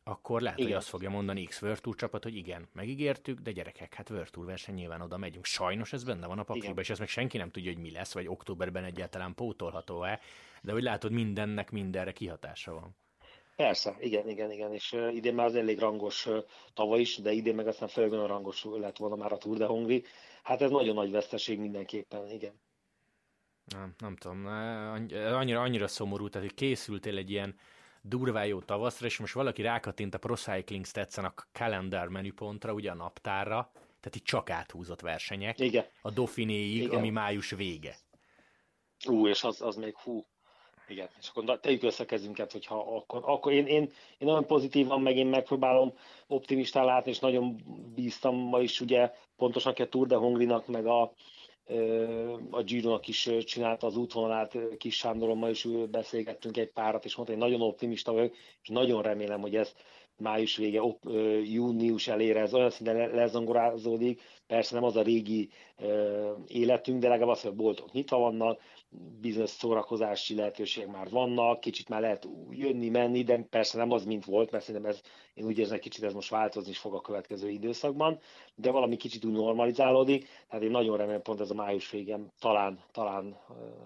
akkor 0.04 0.40
lehet, 0.40 0.58
igen. 0.58 0.70
hogy 0.70 0.80
azt 0.80 0.88
fogja 0.88 1.10
mondani 1.10 1.44
X 1.44 1.62
Tour 1.80 1.96
csapat, 1.96 2.22
hogy 2.22 2.36
igen, 2.36 2.68
megígértük, 2.72 3.40
de 3.40 3.52
gyerekek, 3.52 3.94
hát 3.94 4.12
Tour 4.30 4.46
verseny 4.46 4.74
nyilván 4.74 5.00
oda 5.00 5.16
megyünk. 5.16 5.44
Sajnos 5.44 5.92
ez 5.92 6.04
benne 6.04 6.26
van 6.26 6.38
a 6.38 6.42
pakliba, 6.42 6.80
és 6.80 6.90
ezt 6.90 6.98
meg 6.98 7.08
senki 7.08 7.36
nem 7.36 7.50
tudja, 7.50 7.72
hogy 7.72 7.82
mi 7.82 7.90
lesz, 7.90 8.14
vagy 8.14 8.28
októberben 8.28 8.84
egyáltalán 8.84 9.34
pótolható-e, 9.34 10.20
de 10.62 10.72
hogy 10.72 10.82
látod, 10.82 11.12
mindennek 11.12 11.70
mindenre 11.70 12.12
kihatása 12.12 12.72
van. 12.72 12.96
Persze, 13.60 13.96
igen, 13.98 14.28
igen, 14.28 14.50
igen, 14.50 14.72
és 14.72 14.96
idén 15.12 15.34
már 15.34 15.46
az 15.46 15.54
elég 15.54 15.78
rangos 15.78 16.28
tavaly 16.74 17.00
is, 17.00 17.16
de 17.16 17.32
idén 17.32 17.54
meg 17.54 17.66
aztán 17.66 17.88
főleg 17.88 18.12
rangos 18.12 18.64
lett 18.64 18.96
volna 18.96 19.16
már 19.16 19.32
a 19.32 19.36
Tour 19.36 19.56
de 19.56 19.66
Hongri. 19.66 20.04
Hát 20.42 20.62
ez 20.62 20.70
nagyon 20.70 20.94
nagy 20.94 21.10
veszteség 21.10 21.58
mindenképpen, 21.58 22.30
igen. 22.30 22.60
Nem, 23.64 23.94
nem 23.98 24.16
tudom, 24.16 24.46
annyira, 25.34 25.60
annyira 25.60 25.88
szomorú, 25.88 26.28
tehát 26.28 26.48
hogy 26.48 26.56
készültél 26.56 27.16
egy 27.16 27.30
ilyen 27.30 27.58
durvá 28.02 28.44
jó 28.44 28.60
tavaszra, 28.60 29.06
és 29.06 29.18
most 29.18 29.34
valaki 29.34 29.62
rákattint 29.62 30.14
a 30.14 30.18
Pro 30.18 30.34
Cycling 30.34 30.84
stats 30.84 31.16
a 31.16 31.34
calendar 31.52 32.08
menüpontra, 32.08 32.72
ugye 32.72 32.90
a 32.90 32.94
naptárra, 32.94 33.70
tehát 33.72 34.14
itt 34.14 34.24
csak 34.24 34.50
áthúzott 34.50 35.00
versenyek. 35.00 35.58
Igen. 35.58 35.84
A 36.02 36.10
Dauphinéig, 36.10 36.82
Igen. 36.82 36.98
ami 36.98 37.10
május 37.10 37.50
vége. 37.50 37.96
Ú, 39.08 39.28
és 39.28 39.44
az, 39.44 39.62
az 39.62 39.76
még 39.76 39.96
hú, 39.96 40.26
igen, 40.90 41.08
és 41.20 41.28
akkor 41.28 41.60
tegyük 41.60 41.82
össze 41.82 42.04
kezünket, 42.04 42.52
hogyha 42.52 42.78
akkor, 42.78 43.22
akkor 43.24 43.52
én, 43.52 43.66
én, 43.66 43.82
én 43.82 44.28
nagyon 44.28 44.46
pozitívan, 44.46 45.00
meg 45.00 45.16
én 45.16 45.26
megpróbálom 45.26 45.92
optimistán 46.26 46.84
látni, 46.84 47.10
és 47.10 47.18
nagyon 47.18 47.56
bíztam 47.94 48.36
ma 48.36 48.60
is, 48.60 48.80
ugye 48.80 49.12
pontosan 49.36 49.74
a 49.76 49.84
Tour 49.84 50.06
de 50.06 50.16
Hongrinak, 50.16 50.66
meg 50.66 50.86
a, 50.86 51.12
a 52.50 52.62
Giro-nak 52.62 53.08
is 53.08 53.30
csinálta 53.44 53.86
az 53.86 53.96
útvonalát, 53.96 54.58
Kis 54.78 54.96
Sándorommal 54.96 55.50
is 55.50 55.66
beszélgettünk 55.90 56.56
egy 56.56 56.70
párat, 56.70 57.04
és 57.04 57.14
mondta, 57.14 57.34
hogy 57.34 57.42
nagyon 57.42 57.60
optimista 57.60 58.12
vagyok, 58.12 58.34
és 58.62 58.68
nagyon 58.68 59.02
remélem, 59.02 59.40
hogy 59.40 59.56
ez 59.56 59.74
május 60.20 60.56
vége, 60.56 60.82
op, 60.82 60.98
június 61.44 62.08
elére 62.08 62.40
ez 62.40 62.54
olyan 62.54 62.70
szinten 62.70 63.10
lezongorázódik, 63.10 64.20
persze 64.46 64.74
nem 64.74 64.84
az 64.84 64.96
a 64.96 65.02
régi 65.02 65.48
életünk, 66.46 67.00
de 67.00 67.08
legalább 67.08 67.34
az, 67.34 67.40
hogy 67.40 67.50
a 67.50 67.54
boltok 67.54 67.92
nyitva 67.92 68.18
vannak, 68.18 68.60
bizonyos 69.20 69.50
szórakozási 69.50 70.34
lehetőségek 70.34 70.90
már 70.90 71.10
vannak, 71.10 71.60
kicsit 71.60 71.88
már 71.88 72.00
lehet 72.00 72.28
jönni, 72.50 72.88
menni, 72.88 73.22
de 73.22 73.46
persze 73.50 73.78
nem 73.78 73.90
az, 73.90 74.04
mint 74.04 74.24
volt, 74.24 74.50
mert 74.50 74.64
szerintem 74.64 74.90
ez, 74.90 75.00
én 75.34 75.44
úgy 75.44 75.58
érzem, 75.58 75.78
kicsit 75.78 76.04
ez 76.04 76.12
most 76.12 76.30
változni 76.30 76.70
is 76.70 76.78
fog 76.78 76.94
a 76.94 77.00
következő 77.00 77.48
időszakban, 77.48 78.18
de 78.54 78.70
valami 78.70 78.96
kicsit 78.96 79.24
úgy 79.24 79.32
normalizálódik, 79.32 80.28
tehát 80.48 80.64
én 80.64 80.70
nagyon 80.70 80.96
remélem 80.96 81.22
pont 81.22 81.40
ez 81.40 81.50
a 81.50 81.54
május 81.54 81.90
végem 81.90 82.30
talán, 82.38 82.80
talán, 82.92 83.36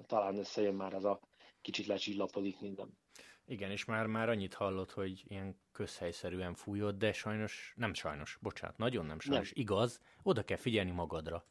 talán 0.06 0.38
összejön 0.38 0.74
már 0.74 0.92
ez 0.92 1.04
a 1.04 1.20
kicsit 1.60 1.86
lecsillapodik 1.86 2.60
minden. 2.60 2.98
Igen, 3.46 3.70
és 3.70 3.84
már, 3.84 4.06
már 4.06 4.28
annyit 4.28 4.54
hallott, 4.54 4.90
hogy 4.90 5.22
ilyen 5.28 5.60
közhelyszerűen 5.72 6.54
fújott, 6.54 6.98
de 6.98 7.12
sajnos, 7.12 7.72
nem 7.76 7.94
sajnos, 7.94 8.38
bocsánat, 8.40 8.76
nagyon 8.76 9.06
nem 9.06 9.20
sajnos, 9.20 9.52
nem. 9.52 9.62
igaz, 9.62 10.00
oda 10.22 10.42
kell 10.42 10.56
figyelni 10.56 10.90
magadra. 10.90 11.44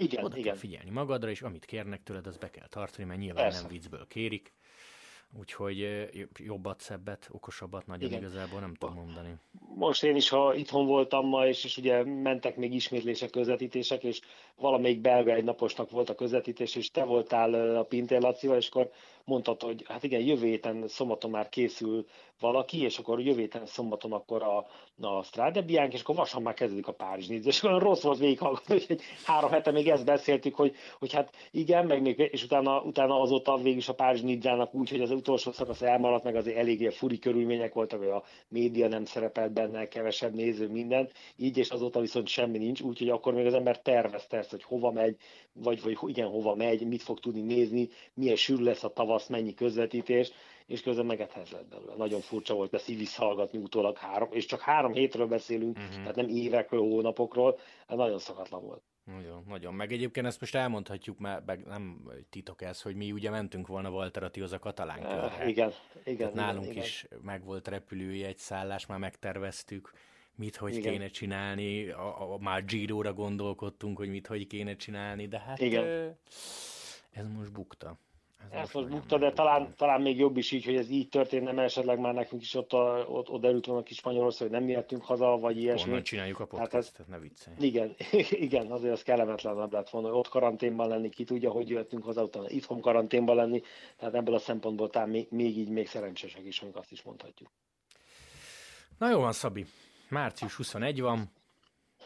Igen, 0.00 0.24
oda 0.24 0.36
igen. 0.36 0.48
kell 0.48 0.60
figyelni 0.60 0.90
magadra, 0.90 1.30
és 1.30 1.42
amit 1.42 1.64
kérnek 1.64 2.02
tőled, 2.02 2.26
az 2.26 2.36
be 2.36 2.50
kell 2.50 2.68
tartani, 2.68 3.06
mert 3.06 3.20
nyilván 3.20 3.44
Persze. 3.44 3.60
nem 3.60 3.70
viccből 3.70 4.06
kérik. 4.06 4.52
Úgyhogy 5.38 6.08
jobbat, 6.36 6.80
szebbet, 6.80 7.28
okosabbat 7.32 7.86
nagyon 7.86 8.08
Igen. 8.08 8.20
igazából 8.20 8.60
nem 8.60 8.74
tudom 8.74 8.94
mondani. 8.94 9.34
Most 9.74 10.04
én 10.04 10.16
is, 10.16 10.28
ha 10.28 10.54
itthon 10.54 10.86
voltam 10.86 11.26
ma, 11.26 11.46
és, 11.46 11.64
és 11.64 11.76
ugye 11.76 12.04
mentek 12.04 12.56
még 12.56 12.74
ismétlések, 12.74 13.30
közvetítések, 13.30 14.02
és 14.04 14.20
valamelyik 14.56 15.00
belga 15.00 15.32
egy 15.32 15.44
naposnak 15.44 15.90
volt 15.90 16.08
a 16.08 16.14
közvetítés, 16.14 16.74
és 16.74 16.90
te 16.90 17.04
voltál 17.04 17.76
a 17.76 17.82
Pintér 17.82 18.20
Lacival, 18.20 18.56
és 18.56 18.68
akkor 18.68 18.90
mondtad, 19.30 19.62
hogy 19.62 19.84
hát 19.88 20.02
igen, 20.02 20.20
jövő 20.20 20.46
héten 20.46 20.88
szombaton 20.88 21.30
már 21.30 21.48
készül 21.48 22.06
valaki, 22.40 22.82
és 22.82 22.98
akkor 22.98 23.20
jövő 23.20 23.38
héten 23.40 23.66
szombaton 23.66 24.12
akkor 24.12 24.42
a, 24.42 24.56
a 25.06 25.22
Strade 25.22 25.62
Bianca, 25.62 25.94
és 25.94 26.00
akkor 26.02 26.14
vasan 26.14 26.42
már 26.42 26.54
kezdődik 26.54 26.86
a 26.86 26.92
Párizs 26.92 27.26
néző. 27.26 27.48
És 27.48 27.62
olyan 27.62 27.78
rossz 27.78 28.02
volt 28.02 28.18
végighallgatni, 28.18 28.74
hogy 28.74 28.86
egy 28.88 29.02
három 29.24 29.50
hete 29.50 29.70
még 29.70 29.88
ezt 29.88 30.04
beszéltük, 30.04 30.54
hogy, 30.54 30.74
hogy 30.98 31.12
hát 31.12 31.34
igen, 31.50 31.86
meg 31.86 32.02
még, 32.02 32.18
és 32.18 32.44
utána, 32.44 32.80
utána 32.82 33.20
azóta 33.20 33.56
végül 33.56 33.78
is 33.78 33.88
a 33.88 33.94
Párizs 33.94 34.22
Nidzának 34.22 34.74
úgy, 34.74 34.90
hogy 34.90 35.00
az 35.00 35.10
utolsó 35.10 35.52
szakasz 35.52 35.82
elmaradt, 35.82 36.24
meg 36.24 36.36
azért 36.36 36.56
eléggé 36.56 36.88
furi 36.88 37.18
körülmények 37.18 37.72
voltak, 37.72 37.98
hogy 37.98 38.08
a 38.08 38.22
média 38.48 38.88
nem 38.88 39.04
szerepelt 39.04 39.52
benne, 39.52 39.88
kevesebb 39.88 40.34
néző, 40.34 40.68
minden, 40.68 41.08
így 41.36 41.58
és 41.58 41.68
azóta 41.70 42.00
viszont 42.00 42.28
semmi 42.28 42.58
nincs, 42.58 42.80
úgyhogy 42.80 43.08
akkor 43.08 43.34
még 43.34 43.46
az 43.46 43.54
ember 43.54 43.80
tervezte 43.80 44.36
ezt, 44.36 44.50
hogy 44.50 44.62
hova 44.62 44.90
megy, 44.90 45.16
vagy, 45.52 45.82
vagy 45.82 45.98
igen, 46.06 46.28
hova 46.28 46.54
megy, 46.54 46.86
mit 46.86 47.02
fog 47.02 47.20
tudni 47.20 47.40
nézni, 47.40 47.88
milyen 48.14 48.36
sűrű 48.36 48.64
lesz 48.64 48.84
a 48.84 48.92
tavasz, 48.92 49.19
mennyi 49.28 49.54
közvetítés, 49.54 50.32
és 50.66 50.82
közben 50.82 51.06
megethez 51.06 51.50
lett 51.50 51.68
belőle. 51.68 51.94
Nagyon 51.96 52.20
furcsa 52.20 52.54
volt 52.54 52.74
ezt 52.74 52.86
visszahallgatni 52.86 53.58
utólag 53.58 53.96
három, 53.96 54.28
és 54.32 54.46
csak 54.46 54.60
három 54.60 54.92
hétről 54.92 55.26
beszélünk, 55.26 55.76
uh-huh. 55.76 55.94
tehát 55.94 56.16
nem 56.16 56.28
évekről, 56.28 56.80
hónapokról, 56.80 57.58
ez 57.86 57.96
nagyon 57.96 58.18
szakatlan 58.18 58.62
volt. 58.62 58.82
Nagyon, 59.04 59.44
nagyon. 59.48 59.74
Meg 59.74 59.92
egyébként 59.92 60.26
ezt 60.26 60.40
most 60.40 60.54
elmondhatjuk, 60.54 61.18
mert 61.18 61.46
meg 61.46 61.66
nem 61.66 62.10
titok 62.30 62.62
ez, 62.62 62.82
hogy 62.82 62.94
mi 62.94 63.12
ugye 63.12 63.30
mentünk 63.30 63.66
volna 63.66 63.90
Walter 63.90 64.22
Attihoz 64.22 64.52
a 64.52 64.58
katalán 64.58 65.00
körre. 65.02 65.36
Uh, 65.42 65.48
igen, 65.48 65.72
igen. 66.04 66.16
Tehát 66.16 66.34
nálunk 66.34 66.70
igen, 66.70 66.82
is 66.82 67.06
meg 67.22 67.44
volt 67.44 67.68
repülője, 67.68 68.26
egy 68.26 68.38
szállás, 68.38 68.86
már 68.86 68.98
megterveztük, 68.98 69.92
mit 70.34 70.56
hogy 70.56 70.76
igen. 70.76 70.92
kéne 70.92 71.08
csinálni, 71.08 71.88
a, 71.88 72.32
a, 72.32 72.38
már 72.38 72.64
Giro-ra 72.64 73.12
gondolkodtunk, 73.12 73.96
hogy 73.96 74.08
mit 74.08 74.26
hogy 74.26 74.46
kéne 74.46 74.76
csinálni, 74.76 75.26
de 75.26 75.38
hát 75.38 75.60
igen. 75.60 76.16
ez 77.10 77.26
most 77.36 77.52
bukta. 77.52 77.98
Ez 78.50 78.60
Ezt 78.60 78.74
most 78.74 78.88
bukta, 78.88 79.18
de 79.18 79.32
talán, 79.32 79.74
talán 79.76 80.02
még 80.02 80.18
jobb 80.18 80.36
is 80.36 80.52
így, 80.52 80.64
hogy 80.64 80.76
ez 80.76 80.90
így 80.90 81.08
történne, 81.08 81.52
mert 81.52 81.68
esetleg 81.68 81.98
már 81.98 82.14
nekünk 82.14 82.42
is 82.42 82.54
ott, 82.54 82.72
a, 82.72 83.04
ott 83.08 83.28
oda 83.28 83.48
előtt 83.48 83.66
volna 83.66 83.82
kis 83.82 83.96
Spanyolország, 83.96 84.48
hogy 84.48 84.58
nem 84.58 84.68
jöttünk 84.68 85.04
haza, 85.04 85.38
vagy 85.38 85.56
ilyesmi. 85.56 85.90
Onnan 85.90 86.02
csináljuk 86.02 86.40
a 86.40 86.46
podcastet, 86.46 86.96
hát 86.96 87.00
ez, 87.00 87.06
ne 87.06 87.18
viccelj. 87.18 87.56
Igen, 87.58 87.94
igen, 88.46 88.70
azért 88.70 88.92
az 88.92 89.02
kellemetlenebb 89.02 89.72
lett 89.72 89.90
volna, 89.90 90.08
hogy 90.08 90.18
ott 90.18 90.28
karanténban 90.28 90.88
lenni, 90.88 91.08
ki 91.08 91.24
tudja, 91.24 91.50
hogy 91.50 91.68
jöttünk 91.68 92.04
haza, 92.04 92.22
utána 92.22 92.48
itthon 92.48 92.80
karanténban 92.80 93.36
lenni, 93.36 93.62
tehát 93.96 94.14
ebből 94.14 94.34
a 94.34 94.38
szempontból 94.38 94.90
talán 94.90 95.08
még, 95.08 95.26
még 95.30 95.58
így 95.58 95.68
még 95.68 95.86
szerencsések 95.86 96.44
is, 96.44 96.60
mondjuk 96.60 96.82
azt 96.82 96.92
is 96.92 97.02
mondhatjuk. 97.02 97.50
Na 98.98 99.10
jó 99.10 99.20
van, 99.20 99.32
Szabi. 99.32 99.66
Március 100.08 100.54
21 100.54 101.00
van, 101.00 101.30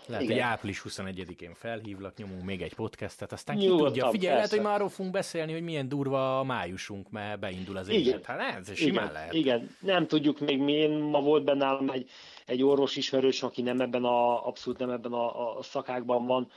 lehet, 0.08 0.24
Igen. 0.24 0.36
hogy 0.36 0.44
április 0.44 0.82
21-én 0.88 1.54
felhívlak, 1.54 2.16
nyomunk 2.16 2.44
még 2.44 2.62
egy 2.62 2.74
podcastet, 2.74 3.32
aztán 3.32 3.56
ki 3.56 3.64
Nyugodtan, 3.64 3.86
tudja. 3.86 4.10
Figyelj, 4.10 4.34
lehet, 4.34 4.50
hogy 4.50 4.60
már 4.60 4.74
arról 4.74 4.88
fogunk 4.88 5.14
beszélni, 5.14 5.52
hogy 5.52 5.62
milyen 5.62 5.88
durva 5.88 6.38
a 6.38 6.44
májusunk, 6.44 7.10
mert 7.10 7.38
beindul 7.38 7.76
az 7.76 7.88
élet. 7.88 8.24
Hát 8.24 8.68
ez 8.68 8.76
simán 8.76 9.02
Igen. 9.02 9.12
lehet. 9.12 9.32
Igen, 9.32 9.76
nem 9.80 10.06
tudjuk 10.06 10.40
még 10.40 10.58
mi. 10.58 10.86
Ma 10.86 11.20
volt 11.20 11.44
benne 11.44 11.78
egy, 11.92 12.10
egy 12.46 12.62
orvos 12.62 12.96
ismerős, 12.96 13.42
aki 13.42 13.62
nem 13.62 13.80
ebben 13.80 14.04
a, 14.04 14.46
abszolút 14.46 14.78
nem 14.78 14.90
ebben 14.90 15.12
a, 15.12 15.56
a 15.58 15.62
szakákban 15.62 16.26
van, 16.26 16.50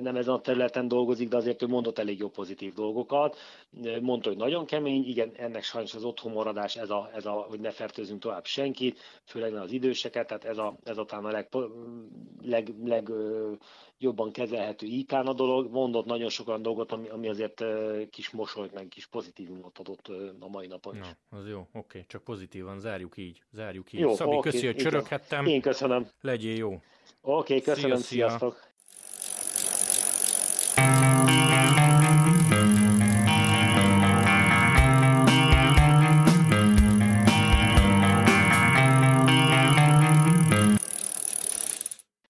nem 0.00 0.16
ezen 0.16 0.34
a 0.34 0.40
területen 0.40 0.88
dolgozik, 0.88 1.28
de 1.28 1.36
azért 1.36 1.62
ő 1.62 1.66
mondott 1.66 1.98
elég 1.98 2.18
jó 2.18 2.28
pozitív 2.28 2.72
dolgokat. 2.72 3.36
Mondta, 4.00 4.28
hogy 4.28 4.38
nagyon 4.38 4.66
kemény, 4.66 5.08
igen, 5.08 5.32
ennek 5.36 5.62
sajnos 5.62 5.94
az 5.94 6.04
otthonmaradás, 6.04 6.76
ez 6.76 6.90
a, 6.90 7.10
ez 7.14 7.26
a, 7.26 7.30
hogy 7.30 7.60
ne 7.60 7.70
fertőzünk 7.70 8.20
tovább 8.20 8.44
senkit, 8.44 8.98
főleg 9.24 9.54
az 9.54 9.72
időseket, 9.72 10.26
tehát 10.26 10.44
ez 10.44 10.58
a, 10.58 10.76
ez 10.84 10.98
a 10.98 11.04
talán 11.04 11.24
a 11.24 11.30
leg, 11.30 11.48
leg, 12.42 12.74
leg 12.84 13.10
jobban 13.98 14.32
kezelhető 14.32 14.86
ikán 14.86 15.26
a 15.26 15.32
dolog. 15.32 15.70
Mondott 15.70 16.04
nagyon 16.04 16.28
sokan 16.28 16.62
dolgot, 16.62 16.92
ami, 16.92 17.08
ami 17.08 17.28
azért 17.28 17.64
kis 18.10 18.30
mosolyt, 18.30 18.72
meg 18.72 18.88
kis 18.88 19.06
pozitívumot 19.06 19.78
adott 19.78 20.08
a 20.40 20.48
mai 20.48 20.66
napon 20.66 20.94
is. 20.94 21.00
Na, 21.00 21.38
az 21.38 21.48
jó, 21.48 21.58
oké, 21.58 21.78
okay. 21.78 22.04
csak 22.06 22.24
pozitívan, 22.24 22.80
zárjuk 22.80 23.16
így, 23.16 23.42
zárjuk 23.50 23.92
így. 23.92 24.00
Jó, 24.00 24.14
Szabi, 24.14 24.36
okay, 24.36 24.50
köszi, 24.50 24.66
hogy 24.66 24.76
csöröghettem. 24.76 25.46
Én 25.46 25.60
köszönöm. 25.60 26.08
Legyél 26.20 26.56
jó. 26.56 26.70
Oké, 26.70 26.82
okay, 27.20 27.60
köszönöm, 27.60 27.96
szia, 27.96 28.06
szia. 28.06 28.28
sziasztok. 28.28 28.67
Música 31.28 31.77